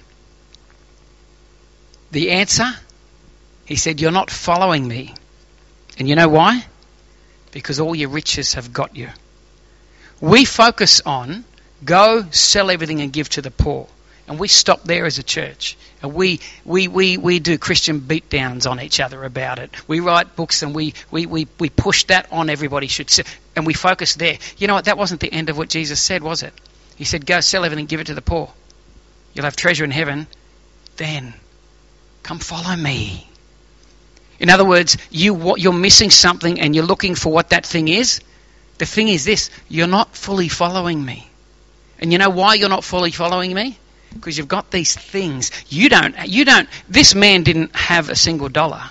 The 2.10 2.32
answer? 2.32 2.66
He 3.66 3.76
said, 3.76 4.00
You're 4.00 4.10
not 4.10 4.32
following 4.32 4.88
me. 4.88 5.14
And 5.96 6.08
you 6.08 6.16
know 6.16 6.28
why? 6.28 6.64
Because 7.52 7.78
all 7.78 7.94
your 7.94 8.08
riches 8.08 8.54
have 8.54 8.72
got 8.72 8.96
you. 8.96 9.10
We 10.20 10.44
focus 10.44 11.00
on 11.04 11.44
go, 11.84 12.24
sell 12.30 12.70
everything, 12.70 13.00
and 13.00 13.12
give 13.12 13.28
to 13.30 13.42
the 13.42 13.50
poor. 13.50 13.86
And 14.28 14.40
we 14.40 14.48
stop 14.48 14.82
there 14.82 15.06
as 15.06 15.18
a 15.18 15.22
church. 15.22 15.76
And 16.02 16.12
we, 16.12 16.40
we, 16.64 16.88
we, 16.88 17.16
we 17.16 17.38
do 17.38 17.58
Christian 17.58 18.00
beatdowns 18.00 18.68
on 18.68 18.80
each 18.80 18.98
other 18.98 19.22
about 19.22 19.60
it. 19.60 19.70
We 19.86 20.00
write 20.00 20.34
books 20.34 20.62
and 20.62 20.74
we, 20.74 20.94
we, 21.12 21.26
we, 21.26 21.46
we 21.60 21.70
push 21.70 22.04
that 22.04 22.32
on 22.32 22.50
everybody 22.50 22.88
should 22.88 23.10
and 23.54 23.64
we 23.66 23.72
focus 23.72 24.16
there. 24.16 24.38
You 24.58 24.66
know 24.66 24.74
what? 24.74 24.86
That 24.86 24.98
wasn't 24.98 25.20
the 25.20 25.32
end 25.32 25.48
of 25.48 25.56
what 25.56 25.68
Jesus 25.68 26.00
said, 26.00 26.22
was 26.24 26.42
it? 26.42 26.52
He 26.96 27.04
said, 27.04 27.24
Go 27.24 27.40
sell 27.40 27.64
everything, 27.64 27.86
give 27.86 28.00
it 28.00 28.08
to 28.08 28.14
the 28.14 28.22
poor. 28.22 28.50
You'll 29.32 29.44
have 29.44 29.54
treasure 29.54 29.84
in 29.84 29.92
heaven. 29.92 30.26
Then 30.96 31.34
come 32.22 32.40
follow 32.40 32.74
me. 32.74 33.28
In 34.40 34.50
other 34.50 34.64
words, 34.64 34.96
you, 35.10 35.56
you're 35.56 35.72
missing 35.72 36.10
something 36.10 36.60
and 36.60 36.74
you're 36.74 36.84
looking 36.84 37.14
for 37.14 37.32
what 37.32 37.50
that 37.50 37.64
thing 37.64 37.88
is. 37.88 38.20
The 38.78 38.86
thing 38.86 39.08
is 39.08 39.24
this 39.24 39.50
you're 39.68 39.86
not 39.86 40.14
fully 40.16 40.48
following 40.48 41.04
me. 41.04 41.28
And 41.98 42.12
you 42.12 42.18
know 42.18 42.30
why 42.30 42.54
you're 42.54 42.68
not 42.68 42.84
fully 42.84 43.10
following 43.10 43.54
me? 43.54 43.78
Because 44.12 44.36
you've 44.36 44.48
got 44.48 44.70
these 44.70 44.94
things. 44.94 45.50
You 45.68 45.88
don't, 45.88 46.14
you 46.26 46.44
don't, 46.44 46.68
this 46.88 47.14
man 47.14 47.42
didn't 47.42 47.74
have 47.74 48.08
a 48.10 48.16
single 48.16 48.48
dollar. 48.48 48.82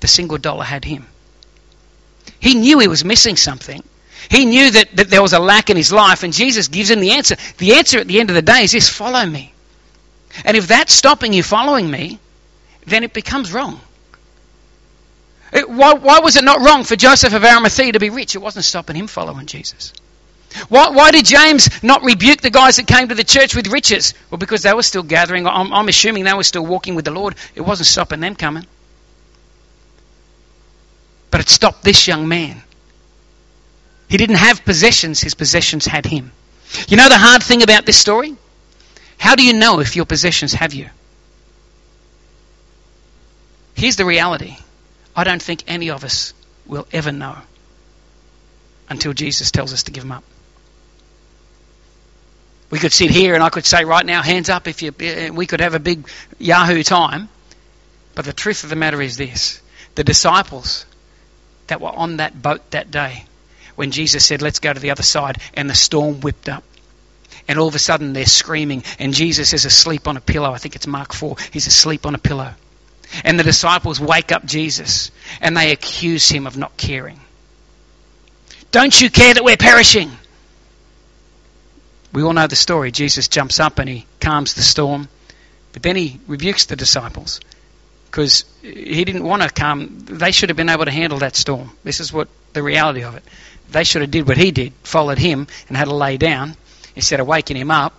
The 0.00 0.08
single 0.08 0.38
dollar 0.38 0.64
had 0.64 0.84
him. 0.84 1.06
He 2.38 2.54
knew 2.54 2.78
he 2.78 2.88
was 2.88 3.04
missing 3.04 3.36
something. 3.36 3.82
He 4.30 4.44
knew 4.44 4.70
that, 4.70 4.96
that 4.96 5.10
there 5.10 5.22
was 5.22 5.32
a 5.32 5.38
lack 5.38 5.70
in 5.70 5.76
his 5.76 5.92
life, 5.92 6.22
and 6.22 6.32
Jesus 6.32 6.68
gives 6.68 6.90
him 6.90 7.00
the 7.00 7.12
answer. 7.12 7.36
The 7.58 7.74
answer 7.74 7.98
at 7.98 8.06
the 8.06 8.20
end 8.20 8.30
of 8.30 8.36
the 8.36 8.42
day 8.42 8.64
is 8.64 8.72
this 8.72 8.88
follow 8.88 9.24
me. 9.24 9.52
And 10.44 10.56
if 10.56 10.68
that's 10.68 10.92
stopping 10.92 11.32
you 11.32 11.42
following 11.42 11.90
me, 11.90 12.18
then 12.86 13.04
it 13.04 13.12
becomes 13.12 13.52
wrong. 13.52 13.80
It, 15.52 15.68
why, 15.68 15.94
why 15.94 16.20
was 16.20 16.36
it 16.36 16.44
not 16.44 16.60
wrong 16.60 16.84
for 16.84 16.96
Joseph 16.96 17.34
of 17.34 17.44
Arimathea 17.44 17.92
to 17.92 17.98
be 17.98 18.10
rich? 18.10 18.34
It 18.34 18.38
wasn't 18.38 18.64
stopping 18.64 18.96
him 18.96 19.06
following 19.06 19.46
Jesus. 19.46 19.92
Why, 20.68 20.90
why, 20.90 21.10
did 21.10 21.24
James 21.24 21.82
not 21.82 22.02
rebuke 22.02 22.40
the 22.40 22.50
guys 22.50 22.76
that 22.76 22.86
came 22.86 23.08
to 23.08 23.14
the 23.14 23.24
church 23.24 23.54
with 23.54 23.68
riches? 23.68 24.14
Well, 24.30 24.38
because 24.38 24.62
they 24.62 24.72
were 24.72 24.82
still 24.82 25.02
gathering. 25.02 25.46
I'm, 25.46 25.72
I'm 25.72 25.88
assuming 25.88 26.24
they 26.24 26.34
were 26.34 26.42
still 26.42 26.66
walking 26.66 26.94
with 26.94 27.04
the 27.04 27.12
Lord. 27.12 27.36
It 27.54 27.60
wasn't 27.60 27.86
stopping 27.86 28.20
them 28.20 28.34
coming. 28.34 28.66
But 31.30 31.40
it 31.40 31.48
stopped 31.48 31.84
this 31.84 32.08
young 32.08 32.26
man. 32.26 32.62
He 34.08 34.16
didn't 34.16 34.36
have 34.36 34.64
possessions, 34.64 35.20
his 35.20 35.34
possessions 35.34 35.86
had 35.86 36.04
him. 36.04 36.32
You 36.88 36.96
know 36.96 37.08
the 37.08 37.18
hard 37.18 37.42
thing 37.42 37.62
about 37.62 37.86
this 37.86 37.96
story? 37.96 38.36
How 39.18 39.36
do 39.36 39.44
you 39.44 39.52
know 39.52 39.78
if 39.78 39.94
your 39.94 40.04
possessions 40.04 40.52
have 40.54 40.74
you? 40.74 40.88
Here's 43.74 43.96
the 43.96 44.04
reality 44.04 44.56
I 45.20 45.24
don't 45.24 45.42
think 45.42 45.64
any 45.66 45.90
of 45.90 46.02
us 46.02 46.32
will 46.66 46.86
ever 46.92 47.12
know 47.12 47.36
until 48.88 49.12
Jesus 49.12 49.50
tells 49.50 49.74
us 49.74 49.82
to 49.82 49.90
give 49.90 50.02
them 50.02 50.12
up. 50.12 50.24
We 52.70 52.78
could 52.78 52.92
sit 52.94 53.10
here 53.10 53.34
and 53.34 53.42
I 53.42 53.50
could 53.50 53.66
say 53.66 53.84
right 53.84 54.06
now, 54.06 54.22
hands 54.22 54.48
up 54.48 54.66
if 54.66 54.80
you. 54.80 54.94
We 55.34 55.46
could 55.46 55.60
have 55.60 55.74
a 55.74 55.78
big 55.78 56.08
Yahoo 56.38 56.82
time. 56.82 57.28
But 58.14 58.24
the 58.24 58.32
truth 58.32 58.64
of 58.64 58.70
the 58.70 58.76
matter 58.76 59.02
is 59.02 59.18
this 59.18 59.60
the 59.94 60.04
disciples 60.04 60.86
that 61.66 61.82
were 61.82 61.90
on 61.94 62.16
that 62.16 62.40
boat 62.40 62.70
that 62.70 62.90
day 62.90 63.24
when 63.76 63.90
Jesus 63.90 64.24
said, 64.24 64.40
Let's 64.40 64.58
go 64.58 64.72
to 64.72 64.80
the 64.80 64.90
other 64.90 65.02
side, 65.02 65.36
and 65.52 65.68
the 65.68 65.74
storm 65.74 66.22
whipped 66.22 66.48
up. 66.48 66.64
And 67.46 67.58
all 67.58 67.68
of 67.68 67.74
a 67.74 67.78
sudden 67.78 68.14
they're 68.14 68.24
screaming, 68.24 68.84
and 68.98 69.12
Jesus 69.12 69.52
is 69.52 69.66
asleep 69.66 70.08
on 70.08 70.16
a 70.16 70.20
pillow. 70.22 70.50
I 70.50 70.56
think 70.56 70.76
it's 70.76 70.86
Mark 70.86 71.12
4. 71.12 71.36
He's 71.52 71.66
asleep 71.66 72.06
on 72.06 72.14
a 72.14 72.18
pillow. 72.18 72.54
And 73.24 73.38
the 73.38 73.44
disciples 73.44 74.00
wake 74.00 74.32
up 74.32 74.44
Jesus, 74.44 75.10
and 75.40 75.56
they 75.56 75.72
accuse 75.72 76.28
him 76.28 76.46
of 76.46 76.56
not 76.56 76.76
caring. 76.76 77.20
Don't 78.70 78.98
you 79.00 79.10
care 79.10 79.34
that 79.34 79.42
we're 79.42 79.56
perishing? 79.56 80.10
We 82.12 82.22
all 82.22 82.32
know 82.32 82.46
the 82.46 82.56
story. 82.56 82.90
Jesus 82.90 83.28
jumps 83.28 83.60
up 83.60 83.78
and 83.78 83.88
he 83.88 84.06
calms 84.20 84.54
the 84.54 84.62
storm, 84.62 85.08
but 85.72 85.82
then 85.82 85.96
he 85.96 86.20
rebukes 86.26 86.66
the 86.66 86.76
disciples 86.76 87.40
because 88.06 88.44
he 88.62 89.04
didn't 89.04 89.24
want 89.24 89.42
to 89.42 89.48
calm. 89.48 90.00
They 90.00 90.32
should 90.32 90.48
have 90.48 90.56
been 90.56 90.68
able 90.68 90.84
to 90.84 90.90
handle 90.90 91.20
that 91.20 91.36
storm. 91.36 91.70
This 91.84 92.00
is 92.00 92.12
what 92.12 92.28
the 92.52 92.62
reality 92.62 93.04
of 93.04 93.14
it. 93.14 93.22
They 93.70 93.84
should 93.84 94.02
have 94.02 94.10
did 94.10 94.26
what 94.26 94.36
he 94.36 94.50
did, 94.50 94.72
followed 94.82 95.18
him, 95.18 95.46
and 95.68 95.76
had 95.76 95.84
to 95.84 95.94
lay 95.94 96.16
down 96.16 96.56
instead 96.96 97.20
of 97.20 97.28
waking 97.28 97.56
him 97.56 97.70
up. 97.70 97.94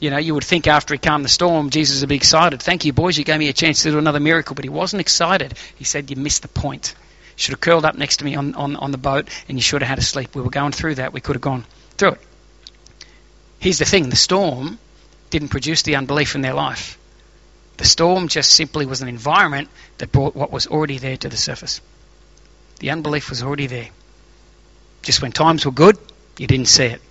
You 0.00 0.08
know, 0.08 0.16
you 0.16 0.32
would 0.34 0.44
think 0.44 0.66
after 0.66 0.94
he 0.94 0.98
calmed 0.98 1.26
the 1.26 1.28
storm, 1.28 1.68
Jesus 1.68 2.00
would 2.00 2.08
be 2.08 2.16
excited. 2.16 2.62
Thank 2.62 2.86
you, 2.86 2.92
boys. 2.94 3.18
You 3.18 3.24
gave 3.24 3.38
me 3.38 3.48
a 3.50 3.52
chance 3.52 3.82
to 3.82 3.90
do 3.90 3.98
another 3.98 4.18
miracle. 4.18 4.54
But 4.54 4.64
he 4.64 4.70
wasn't 4.70 5.02
excited. 5.02 5.54
He 5.76 5.84
said, 5.84 6.10
You 6.10 6.16
missed 6.16 6.40
the 6.40 6.48
point. 6.48 6.94
You 7.36 7.42
should 7.42 7.52
have 7.52 7.60
curled 7.60 7.84
up 7.84 7.96
next 7.96 8.16
to 8.16 8.24
me 8.24 8.34
on, 8.34 8.54
on, 8.54 8.76
on 8.76 8.92
the 8.92 8.98
boat, 8.98 9.28
and 9.46 9.58
you 9.58 9.62
should 9.62 9.82
have 9.82 9.88
had 9.88 9.98
a 9.98 10.02
sleep. 10.02 10.34
We 10.34 10.40
were 10.40 10.50
going 10.50 10.72
through 10.72 10.96
that. 10.96 11.12
We 11.12 11.20
could 11.20 11.36
have 11.36 11.42
gone 11.42 11.66
through 11.98 12.12
it. 12.12 12.20
Here's 13.58 13.78
the 13.78 13.84
thing 13.84 14.08
the 14.08 14.16
storm 14.16 14.78
didn't 15.28 15.48
produce 15.48 15.82
the 15.82 15.96
unbelief 15.96 16.34
in 16.34 16.40
their 16.40 16.54
life. 16.54 16.98
The 17.76 17.84
storm 17.84 18.28
just 18.28 18.52
simply 18.52 18.86
was 18.86 19.02
an 19.02 19.08
environment 19.08 19.68
that 19.98 20.12
brought 20.12 20.34
what 20.34 20.50
was 20.50 20.66
already 20.66 20.98
there 20.98 21.16
to 21.18 21.28
the 21.28 21.36
surface. 21.36 21.80
The 22.80 22.90
unbelief 22.90 23.28
was 23.28 23.42
already 23.42 23.66
there. 23.66 23.88
Just 25.02 25.20
when 25.20 25.32
times 25.32 25.64
were 25.66 25.72
good, 25.72 25.98
you 26.38 26.46
didn't 26.46 26.68
see 26.68 26.84
it. 26.84 27.02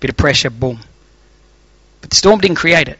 Bit 0.00 0.10
of 0.10 0.16
pressure, 0.16 0.50
boom. 0.50 0.80
But 2.04 2.10
the 2.10 2.16
storm 2.16 2.38
didn't 2.38 2.58
create 2.58 2.88
it. 2.88 2.98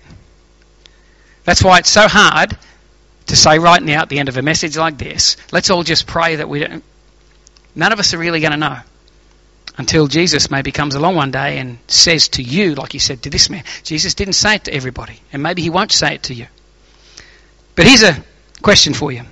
That's 1.44 1.62
why 1.62 1.80
it's 1.80 1.90
so 1.90 2.08
hard 2.08 2.56
to 3.26 3.36
say 3.36 3.58
right 3.58 3.82
now 3.82 4.00
at 4.00 4.08
the 4.08 4.18
end 4.18 4.30
of 4.30 4.38
a 4.38 4.42
message 4.42 4.78
like 4.78 4.96
this, 4.96 5.36
let's 5.52 5.68
all 5.68 5.82
just 5.82 6.06
pray 6.06 6.36
that 6.36 6.48
we 6.48 6.60
don't. 6.60 6.82
None 7.74 7.92
of 7.92 7.98
us 7.98 8.14
are 8.14 8.18
really 8.18 8.40
going 8.40 8.52
to 8.52 8.56
know 8.56 8.78
until 9.76 10.06
Jesus 10.06 10.50
maybe 10.50 10.72
comes 10.72 10.94
along 10.94 11.16
one 11.16 11.32
day 11.32 11.58
and 11.58 11.76
says 11.86 12.28
to 12.28 12.42
you, 12.42 12.76
like 12.76 12.92
he 12.92 12.98
said 12.98 13.24
to 13.24 13.28
this 13.28 13.50
man. 13.50 13.64
Jesus 13.82 14.14
didn't 14.14 14.36
say 14.36 14.54
it 14.54 14.64
to 14.64 14.72
everybody, 14.72 15.20
and 15.34 15.42
maybe 15.42 15.60
he 15.60 15.68
won't 15.68 15.92
say 15.92 16.14
it 16.14 16.22
to 16.22 16.34
you. 16.34 16.46
But 17.74 17.86
here's 17.86 18.04
a 18.04 18.24
question 18.62 18.94
for 18.94 19.12
you. 19.12 19.24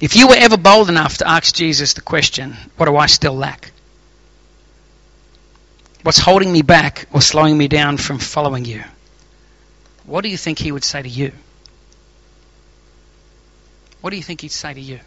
If 0.00 0.16
you 0.16 0.26
were 0.26 0.36
ever 0.36 0.56
bold 0.56 0.88
enough 0.88 1.18
to 1.18 1.28
ask 1.28 1.54
Jesus 1.54 1.92
the 1.92 2.00
question, 2.00 2.56
what 2.78 2.86
do 2.86 2.96
I 2.96 3.06
still 3.06 3.36
lack? 3.36 3.70
What's 6.06 6.20
holding 6.20 6.52
me 6.52 6.62
back 6.62 7.08
or 7.12 7.20
slowing 7.20 7.58
me 7.58 7.66
down 7.66 7.96
from 7.96 8.20
following 8.20 8.64
you? 8.64 8.84
What 10.04 10.20
do 10.20 10.28
you 10.28 10.36
think 10.36 10.60
he 10.60 10.70
would 10.70 10.84
say 10.84 11.02
to 11.02 11.08
you? 11.08 11.32
What 14.02 14.10
do 14.10 14.16
you 14.16 14.22
think 14.22 14.42
he'd 14.42 14.52
say 14.52 14.72
to 14.72 14.80
you? 14.80 15.00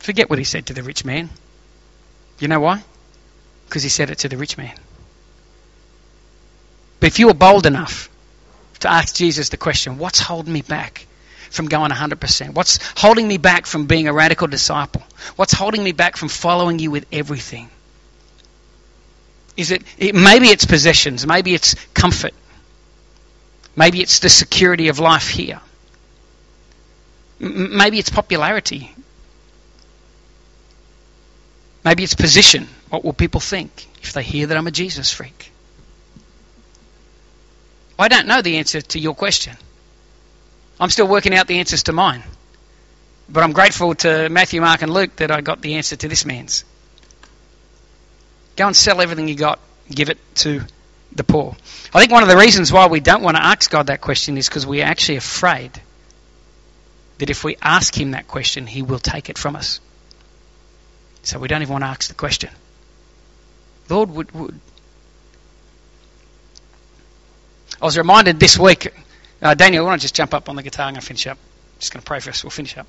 Forget 0.00 0.28
what 0.28 0.38
he 0.38 0.44
said 0.44 0.66
to 0.66 0.74
the 0.74 0.82
rich 0.82 1.06
man. 1.06 1.30
You 2.38 2.48
know 2.48 2.60
why? 2.60 2.82
Because 3.64 3.82
he 3.82 3.88
said 3.88 4.10
it 4.10 4.18
to 4.18 4.28
the 4.28 4.36
rich 4.36 4.58
man. 4.58 4.76
But 7.00 7.06
if 7.06 7.18
you 7.18 7.28
were 7.28 7.40
bold 7.48 7.64
enough 7.64 8.10
to 8.80 8.92
ask 8.92 9.14
Jesus 9.14 9.48
the 9.48 9.56
question, 9.56 9.96
what's 9.96 10.20
holding 10.20 10.52
me 10.52 10.60
back 10.60 11.06
from 11.48 11.64
going 11.64 11.92
100%? 11.92 12.52
What's 12.52 12.78
holding 12.94 13.26
me 13.26 13.38
back 13.38 13.64
from 13.64 13.86
being 13.86 14.06
a 14.06 14.12
radical 14.12 14.48
disciple? 14.48 15.02
What's 15.36 15.54
holding 15.54 15.82
me 15.82 15.92
back 15.92 16.18
from 16.18 16.28
following 16.28 16.78
you 16.78 16.90
with 16.90 17.06
everything? 17.10 17.70
Is 19.60 19.70
it, 19.70 19.82
it 19.98 20.14
maybe 20.14 20.48
it's 20.48 20.64
possessions, 20.64 21.26
maybe 21.26 21.54
it's 21.54 21.74
comfort, 21.92 22.34
maybe 23.76 24.00
it's 24.00 24.20
the 24.20 24.28
security 24.30 24.88
of 24.88 24.98
life 24.98 25.28
here, 25.28 25.60
M- 27.40 27.76
maybe 27.76 27.98
it's 27.98 28.10
popularity, 28.10 28.94
maybe 31.84 32.02
it's 32.02 32.14
position. 32.14 32.68
What 32.88 33.04
will 33.04 33.12
people 33.12 33.40
think 33.40 33.86
if 34.02 34.14
they 34.14 34.22
hear 34.22 34.46
that 34.46 34.56
I'm 34.56 34.66
a 34.66 34.70
Jesus 34.70 35.12
freak? 35.12 35.52
I 37.98 38.08
don't 38.08 38.26
know 38.26 38.40
the 38.40 38.56
answer 38.56 38.80
to 38.80 38.98
your 38.98 39.14
question. 39.14 39.56
I'm 40.80 40.88
still 40.88 41.06
working 41.06 41.34
out 41.34 41.46
the 41.46 41.58
answers 41.58 41.82
to 41.84 41.92
mine. 41.92 42.22
But 43.28 43.44
I'm 43.44 43.52
grateful 43.52 43.94
to 43.96 44.28
Matthew, 44.30 44.62
Mark, 44.62 44.80
and 44.82 44.92
Luke 44.92 45.16
that 45.16 45.30
I 45.30 45.42
got 45.42 45.60
the 45.60 45.74
answer 45.74 45.96
to 45.96 46.08
this 46.08 46.24
man's. 46.24 46.64
Go 48.56 48.66
and 48.66 48.76
sell 48.76 49.00
everything 49.00 49.28
you 49.28 49.34
got, 49.34 49.58
give 49.90 50.10
it 50.10 50.18
to 50.36 50.62
the 51.12 51.24
poor. 51.24 51.56
I 51.92 52.00
think 52.00 52.12
one 52.12 52.22
of 52.22 52.28
the 52.28 52.36
reasons 52.36 52.72
why 52.72 52.86
we 52.86 53.00
don't 53.00 53.22
want 53.22 53.36
to 53.36 53.42
ask 53.42 53.70
God 53.70 53.86
that 53.86 54.00
question 54.00 54.36
is 54.38 54.48
because 54.48 54.66
we're 54.66 54.84
actually 54.84 55.16
afraid 55.16 55.72
that 57.18 57.30
if 57.30 57.44
we 57.44 57.56
ask 57.60 57.98
Him 57.98 58.12
that 58.12 58.28
question, 58.28 58.66
He 58.66 58.82
will 58.82 58.98
take 58.98 59.28
it 59.28 59.38
from 59.38 59.56
us. 59.56 59.80
So 61.22 61.38
we 61.38 61.48
don't 61.48 61.62
even 61.62 61.72
want 61.72 61.84
to 61.84 61.88
ask 61.88 62.08
the 62.08 62.14
question. 62.14 62.50
Lord, 63.88 64.10
would, 64.10 64.32
would 64.32 64.60
I 67.80 67.86
was 67.86 67.96
reminded 67.96 68.38
this 68.38 68.58
week, 68.58 68.92
uh, 69.40 69.54
Daniel, 69.54 69.84
I 69.84 69.88
want 69.88 70.00
to 70.00 70.04
just 70.04 70.14
jump 70.14 70.34
up 70.34 70.50
on 70.50 70.56
the 70.56 70.62
guitar? 70.62 70.86
I'm 70.86 70.94
going 70.94 71.00
to 71.00 71.06
finish 71.06 71.26
up. 71.26 71.38
Just 71.78 71.92
going 71.92 72.02
to 72.02 72.06
pray 72.06 72.20
for 72.20 72.28
us. 72.28 72.44
We'll 72.44 72.50
finish 72.50 72.76
up. 72.76 72.86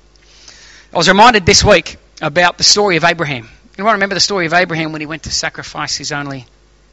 I 0.92 0.96
was 0.98 1.08
reminded 1.08 1.46
this 1.46 1.64
week 1.64 1.96
about 2.20 2.58
the 2.58 2.64
story 2.64 2.96
of 2.96 3.04
Abraham. 3.04 3.48
Anyone 3.78 3.94
remember 3.94 4.14
the 4.14 4.20
story 4.20 4.46
of 4.46 4.52
Abraham 4.52 4.92
when 4.92 5.00
he 5.00 5.06
went 5.06 5.22
to 5.22 5.30
sacrifice 5.30 5.96
his 5.96 6.12
only 6.12 6.46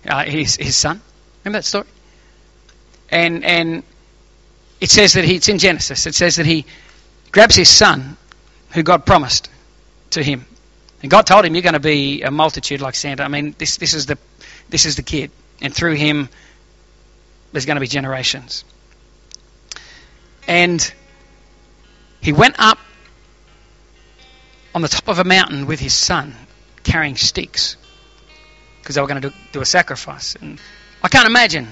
uh, 0.08 0.24
his 0.24 0.56
his 0.56 0.78
son? 0.78 1.02
Remember 1.44 1.60
that 1.60 1.66
story? 1.66 1.88
And 3.10 3.44
and 3.44 3.84
it 4.80 4.90
says 4.90 5.14
that 5.14 5.26
he 5.26 5.36
it's 5.36 5.50
in 5.50 5.58
Genesis. 5.58 6.06
It 6.06 6.16
says 6.16 6.38
that 6.38 6.46
he 6.46 6.66
grabs 7.32 7.56
his 7.56 7.70
son, 7.70 8.16
who 8.72 8.84
God 8.84 9.06
promised 9.06 9.50
to 10.12 10.24
him, 10.24 10.46
and 11.02 11.12
God 11.12 11.28
told 11.28 11.44
him, 11.44 11.54
"You're 11.54 11.64
going 11.64 11.74
to 11.74 11.82
be 11.82 12.22
a 12.22 12.32
multitude 12.32 12.80
like 12.80 12.96
sand." 12.96 13.20
I 13.20 13.28
mean, 13.28 13.56
this 13.58 13.76
this 13.76 13.94
is 13.94 14.06
the 14.06 14.18
this 14.70 14.86
is 14.86 14.96
the 14.96 15.04
kid, 15.04 15.32
and 15.62 15.74
through 15.74 15.96
him, 15.96 16.30
there's 17.52 17.66
going 17.66 17.76
to 17.76 17.82
be 17.82 17.88
generations. 17.88 18.64
And 20.48 20.94
he 22.22 22.32
went 22.32 22.56
up 22.58 22.80
on 24.74 24.82
the 24.82 24.88
top 24.88 25.10
of 25.10 25.20
a 25.20 25.24
mountain 25.26 25.66
with 25.68 25.80
his 25.80 25.94
son 25.94 26.36
carrying 26.90 27.16
sticks 27.16 27.78
because 28.82 28.96
they 28.96 29.02
were 29.02 29.08
going 29.08 29.22
to 29.22 29.30
do, 29.30 29.36
do, 29.52 29.62
a 29.62 29.66
sacrifice. 29.66 30.36
And 30.36 30.60
I 31.04 31.08
can't 31.08 31.28
imagine 31.28 31.68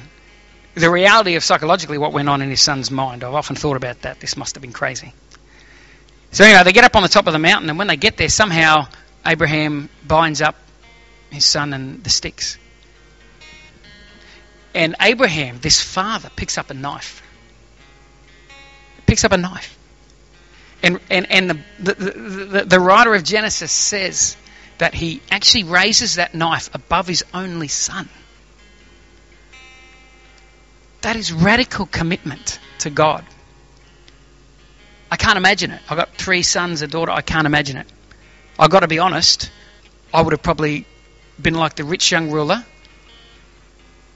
the 0.75 0.89
reality 0.89 1.35
of 1.35 1.43
psychologically 1.43 1.97
what 1.97 2.13
went 2.13 2.29
on 2.29 2.41
in 2.41 2.49
his 2.49 2.61
son's 2.61 2.91
mind. 2.91 3.23
I've 3.23 3.33
often 3.33 3.55
thought 3.55 3.77
about 3.77 4.03
that. 4.03 4.19
This 4.19 4.37
must 4.37 4.55
have 4.55 4.61
been 4.61 4.73
crazy. 4.73 5.13
So, 6.31 6.43
anyway, 6.43 6.63
they 6.63 6.73
get 6.73 6.83
up 6.83 6.95
on 6.95 7.03
the 7.03 7.09
top 7.09 7.25
of 7.25 7.33
the 7.33 7.39
mountain, 7.39 7.69
and 7.69 7.79
when 7.79 7.87
they 7.87 7.95
get 7.95 8.17
there, 8.17 8.29
somehow 8.29 8.87
Abraham 9.25 9.89
binds 10.05 10.41
up 10.41 10.55
his 11.31 11.45
son 11.45 11.73
and 11.73 12.03
the 12.03 12.09
sticks. 12.09 12.59
And 14.75 14.95
Abraham, 15.01 15.59
this 15.59 15.81
father, 15.81 16.29
picks 16.35 16.57
up 16.57 16.69
a 16.69 16.75
knife. 16.75 17.23
Picks 19.07 19.23
up 19.23 19.31
a 19.31 19.37
knife. 19.37 19.75
And, 20.83 20.99
and, 21.09 21.31
and 21.31 21.49
the, 21.49 21.59
the, 21.79 21.93
the, 21.93 22.65
the 22.65 22.79
writer 22.79 23.15
of 23.15 23.23
Genesis 23.23 23.71
says 23.71 24.37
that 24.77 24.93
he 24.93 25.21
actually 25.31 25.63
raises 25.63 26.15
that 26.15 26.35
knife 26.35 26.69
above 26.73 27.07
his 27.07 27.23
only 27.33 27.67
son. 27.67 28.09
That 31.01 31.15
is 31.15 31.31
radical 31.31 31.85
commitment 31.85 32.59
to 32.79 32.89
God. 32.89 33.23
I 35.09 35.15
can't 35.15 35.37
imagine 35.37 35.71
it. 35.71 35.81
I've 35.89 35.97
got 35.97 36.13
three 36.15 36.43
sons, 36.43 36.81
a 36.81 36.87
daughter. 36.87 37.11
I 37.11 37.21
can't 37.21 37.45
imagine 37.45 37.77
it. 37.77 37.87
I've 38.59 38.69
got 38.69 38.81
to 38.81 38.87
be 38.87 38.99
honest. 38.99 39.51
I 40.13 40.21
would 40.21 40.33
have 40.33 40.43
probably 40.43 40.85
been 41.41 41.53
like 41.53 41.75
the 41.75 41.83
rich 41.83 42.11
young 42.11 42.31
ruler 42.31 42.65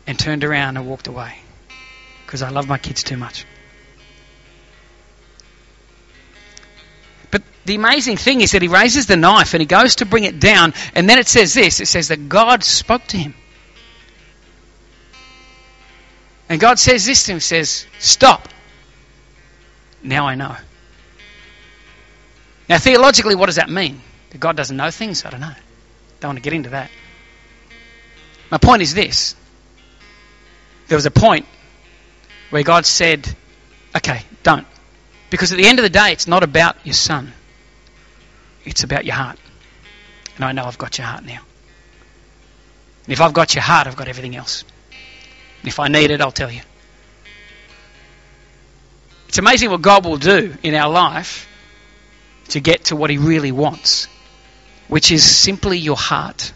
and 0.07 0.18
turned 0.18 0.43
around 0.43 0.78
and 0.78 0.88
walked 0.88 1.07
away 1.07 1.38
because 2.26 2.41
I 2.41 2.49
love 2.49 2.68
my 2.68 2.78
kids 2.78 3.03
too 3.03 3.18
much. 3.18 3.45
The 7.66 7.76
amazing 7.76 8.18
thing 8.18 8.41
is 8.41 8.51
that 8.51 8.62
he 8.62 8.68
raises 8.68 9.05
the 9.05 9.18
knife 9.18 9.53
and 9.53 9.62
he 9.62 9.68
goes 9.68 9.97
to 9.97 10.05
bring 10.05 10.24
it 10.24 10.39
down, 10.39 10.74
and 10.95 11.09
then 11.09 11.20
it 11.20 11.28
says 11.28 11.53
this 11.53 11.80
it 11.80 11.88
says 11.88 12.07
that 12.09 12.30
God 12.30 12.64
spoke 12.64 13.05
to 13.07 13.18
him. 13.18 13.36
And 16.49 16.59
God 16.59 16.80
says 16.80 17.05
this 17.05 17.26
to 17.26 17.34
him 17.34 17.39
says, 17.39 17.86
Stop. 17.99 18.49
Now 20.03 20.28
I 20.28 20.36
know. 20.36 20.55
Now, 22.68 22.78
theologically, 22.78 23.36
what 23.36 23.45
does 23.45 23.55
that 23.55 23.70
mean? 23.70 24.01
That 24.32 24.39
God 24.39 24.55
doesn't 24.55 24.76
know 24.76 24.91
things? 24.91 25.26
I 25.26 25.30
don't 25.30 25.41
know. 25.41 25.53
Don't 26.20 26.30
want 26.30 26.38
to 26.38 26.41
get 26.41 26.53
into 26.53 26.70
that. 26.70 26.89
My 28.49 28.57
point 28.57 28.82
is 28.82 28.93
this 28.93 29.36
there 30.88 30.97
was 30.97 31.05
a 31.05 31.12
point 31.12 31.45
where 32.49 32.64
God 32.64 32.86
said, 32.86 33.34
okay, 33.95 34.24
don't. 34.43 34.68
Because 35.30 35.53
at 35.53 35.57
the 35.57 35.66
end 35.66 35.80
of 35.80 35.84
the 35.84 35.89
day, 35.89 36.12
it's 36.12 36.28
not 36.28 36.43
about 36.43 36.76
your 36.86 36.93
son, 36.93 37.32
it's 38.66 38.84
about 38.84 39.05
your 39.05 39.16
heart. 39.16 39.38
And 40.36 40.45
I 40.45 40.51
know 40.51 40.66
I've 40.66 40.78
got 40.78 40.97
your 40.97 41.07
heart 41.07 41.24
now. 41.24 41.41
And 43.05 43.14
if 43.14 43.22
I've 43.22 43.34
got 43.34 43.55
your 43.55 43.64
heart, 43.64 43.88
I've 43.88 43.95
got 43.95 44.07
everything 44.07 44.36
else. 44.36 44.64
And 45.62 45.68
if 45.68 45.80
I 45.80 45.88
need 45.88 46.12
it, 46.12 46.22
I'll 46.22 46.32
tell 46.32 46.51
you. 46.51 46.62
It's 49.28 49.38
amazing 49.38 49.70
what 49.70 49.82
God 49.82 50.05
will 50.05 50.18
do 50.18 50.55
in 50.62 50.76
our 50.76 50.91
life 50.91 51.47
to 52.49 52.59
get 52.59 52.86
to 52.86 52.95
what 52.95 53.09
He 53.09 53.18
really 53.18 53.51
wants, 53.51 54.07
which 54.88 55.12
is 55.12 55.24
simply 55.24 55.78
your 55.78 55.95
heart. 55.95 56.51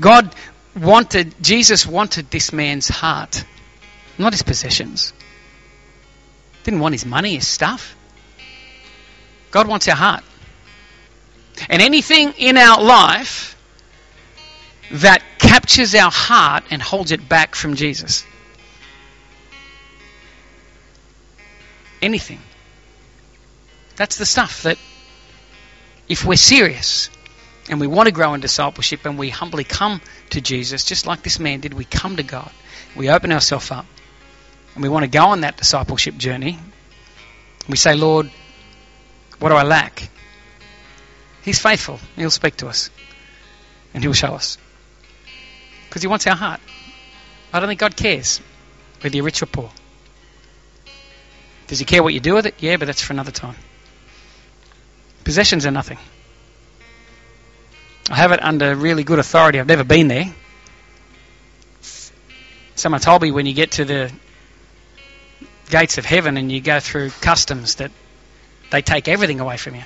God 0.00 0.34
wanted, 0.76 1.34
Jesus 1.42 1.86
wanted 1.86 2.30
this 2.30 2.52
man's 2.52 2.88
heart, 2.88 3.44
not 4.16 4.32
his 4.32 4.42
possessions. 4.42 5.12
Didn't 6.64 6.80
want 6.80 6.94
his 6.94 7.06
money, 7.06 7.34
his 7.36 7.46
stuff. 7.46 7.96
God 9.50 9.66
wants 9.68 9.88
our 9.88 9.96
heart. 9.96 10.24
And 11.68 11.82
anything 11.82 12.34
in 12.38 12.56
our 12.56 12.82
life 12.82 13.56
that 14.90 15.22
captures 15.38 15.94
our 15.94 16.10
heart 16.10 16.64
and 16.70 16.80
holds 16.80 17.12
it 17.12 17.28
back 17.28 17.54
from 17.54 17.74
Jesus. 17.74 18.24
Anything. 22.00 22.40
That's 23.96 24.16
the 24.16 24.26
stuff 24.26 24.62
that, 24.62 24.78
if 26.08 26.24
we're 26.24 26.36
serious 26.36 27.10
and 27.68 27.80
we 27.80 27.86
want 27.86 28.06
to 28.06 28.12
grow 28.12 28.34
in 28.34 28.40
discipleship 28.40 29.04
and 29.04 29.18
we 29.18 29.28
humbly 29.28 29.64
come 29.64 30.00
to 30.30 30.40
Jesus, 30.40 30.84
just 30.84 31.06
like 31.06 31.22
this 31.22 31.38
man 31.38 31.60
did, 31.60 31.74
we 31.74 31.84
come 31.84 32.16
to 32.16 32.22
God. 32.22 32.50
We 32.96 33.10
open 33.10 33.32
ourselves 33.32 33.70
up 33.70 33.86
and 34.74 34.82
we 34.82 34.88
want 34.88 35.04
to 35.04 35.10
go 35.10 35.26
on 35.26 35.40
that 35.40 35.56
discipleship 35.56 36.16
journey. 36.16 36.58
We 37.68 37.76
say, 37.76 37.94
Lord, 37.94 38.30
what 39.38 39.50
do 39.50 39.54
I 39.54 39.62
lack? 39.62 40.08
He's 41.42 41.60
faithful. 41.60 42.00
He'll 42.16 42.30
speak 42.30 42.56
to 42.56 42.68
us 42.68 42.90
and 43.94 44.02
He'll 44.02 44.12
show 44.12 44.34
us. 44.34 44.58
Because 45.88 46.02
He 46.02 46.08
wants 46.08 46.26
our 46.26 46.36
heart. 46.36 46.60
I 47.52 47.60
don't 47.60 47.68
think 47.68 47.80
God 47.80 47.96
cares 47.96 48.40
whether 49.00 49.16
you're 49.16 49.24
rich 49.24 49.42
or 49.42 49.46
poor. 49.46 49.70
Does 51.68 51.78
He 51.78 51.84
care 51.84 52.02
what 52.02 52.14
you 52.14 52.20
do 52.20 52.34
with 52.34 52.46
it? 52.46 52.54
Yeah, 52.58 52.76
but 52.76 52.86
that's 52.86 53.02
for 53.02 53.12
another 53.12 53.30
time. 53.30 53.56
Possessions 55.24 55.66
are 55.66 55.70
nothing. 55.70 55.98
I 58.10 58.16
have 58.16 58.32
it 58.32 58.42
under 58.42 58.74
really 58.74 59.04
good 59.04 59.18
authority. 59.18 59.60
I've 59.60 59.66
never 59.66 59.84
been 59.84 60.08
there. 60.08 60.32
Someone 62.74 63.00
told 63.00 63.22
me 63.22 63.30
when 63.30 63.44
you 63.44 63.52
get 63.52 63.72
to 63.72 63.84
the 63.84 64.12
gates 65.68 65.98
of 65.98 66.04
heaven 66.04 66.36
and 66.36 66.50
you 66.50 66.60
go 66.60 66.80
through 66.80 67.10
customs 67.20 67.76
that 67.76 67.90
they 68.70 68.82
take 68.82 69.08
everything 69.08 69.40
away 69.40 69.56
from 69.56 69.76
you. 69.76 69.82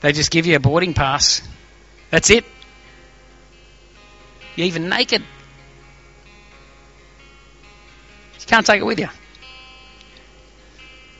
they 0.00 0.12
just 0.12 0.30
give 0.30 0.46
you 0.46 0.56
a 0.56 0.60
boarding 0.60 0.94
pass. 0.94 1.42
That's 2.10 2.30
it. 2.30 2.44
You're 4.54 4.66
even 4.66 4.88
naked. 4.88 5.22
You 8.40 8.46
can't 8.46 8.64
take 8.64 8.80
it 8.80 8.84
with 8.84 9.00
you. 9.00 9.08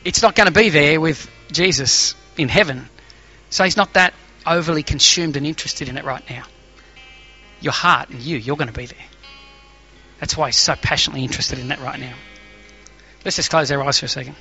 It's 0.05 0.23
not 0.23 0.37
going 0.37 0.47
to 0.47 0.53
be 0.53 0.71
there 0.71 1.01
with 1.01 1.29
Jesus 1.51 2.15
in 2.37 2.49
heaven. 2.49 2.89
So 3.51 3.65
he's 3.65 3.77
not 3.77 3.95
that 3.95 4.15
overly 4.47 4.85
consumed 4.85 5.37
and 5.37 5.47
interested 5.47 5.89
in 5.89 5.99
it 5.99 6.05
right 6.05 6.23
now. 6.31 6.45
Your 7.61 7.73
heart 7.73 8.11
and 8.11 8.21
you, 8.21 8.37
you're 8.37 8.57
going 8.57 8.73
to 8.73 8.79
be 8.79 8.87
there. 8.87 8.99
That's 10.21 10.37
why 10.37 10.49
he's 10.49 10.57
so 10.57 10.75
passionately 10.77 11.25
interested 11.25 11.59
in 11.59 11.69
that 11.69 11.81
right 11.81 11.99
now. 11.99 12.15
Let's 13.25 13.37
just 13.37 13.51
close 13.51 13.71
our 13.73 13.83
eyes 13.83 13.99
for 13.99 14.07
a 14.07 14.09
second. 14.09 14.37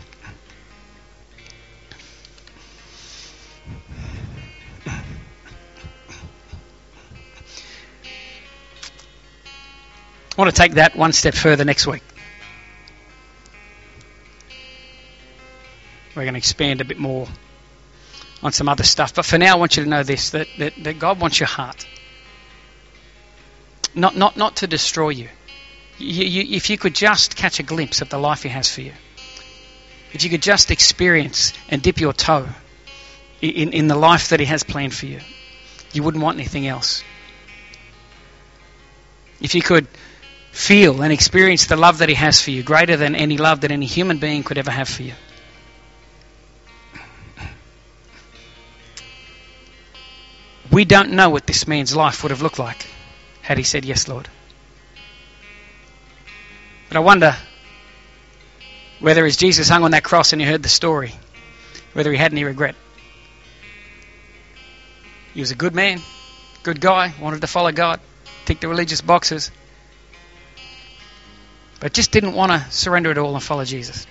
I 10.37 10.41
want 10.41 10.53
to 10.53 10.61
take 10.61 10.73
that 10.73 10.97
one 10.97 11.13
step 11.13 11.33
further 11.33 11.63
next 11.63 11.87
week. 11.87 12.03
We're 16.13 16.23
going 16.23 16.33
to 16.33 16.37
expand 16.37 16.81
a 16.81 16.85
bit 16.85 16.97
more 16.97 17.27
on 18.43 18.51
some 18.51 18.67
other 18.67 18.83
stuff. 18.83 19.13
But 19.15 19.25
for 19.25 19.37
now, 19.37 19.53
I 19.53 19.55
want 19.57 19.77
you 19.77 19.83
to 19.83 19.89
know 19.89 20.03
this 20.03 20.31
that, 20.31 20.47
that, 20.59 20.73
that 20.83 20.99
God 20.99 21.21
wants 21.21 21.39
your 21.39 21.47
heart. 21.47 21.87
Not, 23.93 24.17
not, 24.17 24.35
not 24.35 24.57
to 24.57 24.67
destroy 24.67 25.09
you. 25.09 25.29
You, 25.97 26.25
you. 26.25 26.55
If 26.55 26.69
you 26.69 26.77
could 26.77 26.95
just 26.95 27.37
catch 27.37 27.59
a 27.59 27.63
glimpse 27.63 28.01
of 28.01 28.09
the 28.09 28.17
life 28.17 28.43
He 28.43 28.49
has 28.49 28.69
for 28.69 28.81
you, 28.81 28.91
if 30.11 30.23
you 30.23 30.29
could 30.29 30.41
just 30.41 30.69
experience 30.69 31.53
and 31.69 31.81
dip 31.81 31.99
your 31.99 32.11
toe 32.11 32.47
in, 33.41 33.71
in 33.71 33.87
the 33.87 33.95
life 33.95 34.29
that 34.29 34.41
He 34.41 34.45
has 34.47 34.63
planned 34.63 34.93
for 34.93 35.05
you, 35.05 35.21
you 35.93 36.03
wouldn't 36.03 36.21
want 36.21 36.37
anything 36.37 36.67
else. 36.67 37.03
If 39.41 39.55
you 39.55 39.61
could 39.61 39.87
feel 40.55 41.01
and 41.01 41.11
experience 41.11 41.65
the 41.65 41.75
love 41.75 41.97
that 41.97 42.07
He 42.07 42.15
has 42.15 42.41
for 42.41 42.51
you, 42.51 42.63
greater 42.63 42.95
than 42.95 43.13
any 43.13 43.37
love 43.37 43.61
that 43.61 43.71
any 43.71 43.85
human 43.85 44.19
being 44.19 44.41
could 44.41 44.57
ever 44.57 44.71
have 44.71 44.87
for 44.87 45.03
you. 45.03 45.13
We 50.71 50.85
don't 50.85 51.11
know 51.11 51.29
what 51.29 51.45
this 51.45 51.67
man's 51.67 51.95
life 51.95 52.23
would 52.23 52.31
have 52.31 52.41
looked 52.41 52.57
like 52.57 52.87
had 53.41 53.57
he 53.57 53.63
said, 53.63 53.85
Yes, 53.85 54.07
Lord. 54.07 54.27
But 56.87 56.97
I 56.97 57.01
wonder 57.01 57.35
whether 58.99 59.25
as 59.25 59.35
Jesus 59.37 59.69
hung 59.69 59.83
on 59.83 59.91
that 59.91 60.03
cross 60.03 60.31
and 60.33 60.41
he 60.41 60.47
heard 60.47 60.63
the 60.63 60.69
story, 60.69 61.13
whether 61.93 62.11
he 62.11 62.17
had 62.17 62.31
any 62.31 62.43
regret. 62.43 62.75
He 65.33 65.41
was 65.41 65.51
a 65.51 65.55
good 65.55 65.75
man, 65.75 65.99
good 66.63 66.79
guy, 66.79 67.13
wanted 67.19 67.41
to 67.41 67.47
follow 67.47 67.73
God, 67.73 67.99
tick 68.45 68.61
the 68.61 68.69
religious 68.69 69.01
boxes, 69.01 69.51
but 71.79 71.93
just 71.93 72.11
didn't 72.11 72.33
want 72.33 72.51
to 72.51 72.71
surrender 72.71 73.11
it 73.11 73.17
all 73.17 73.33
and 73.33 73.43
follow 73.43 73.65
Jesus. 73.65 74.07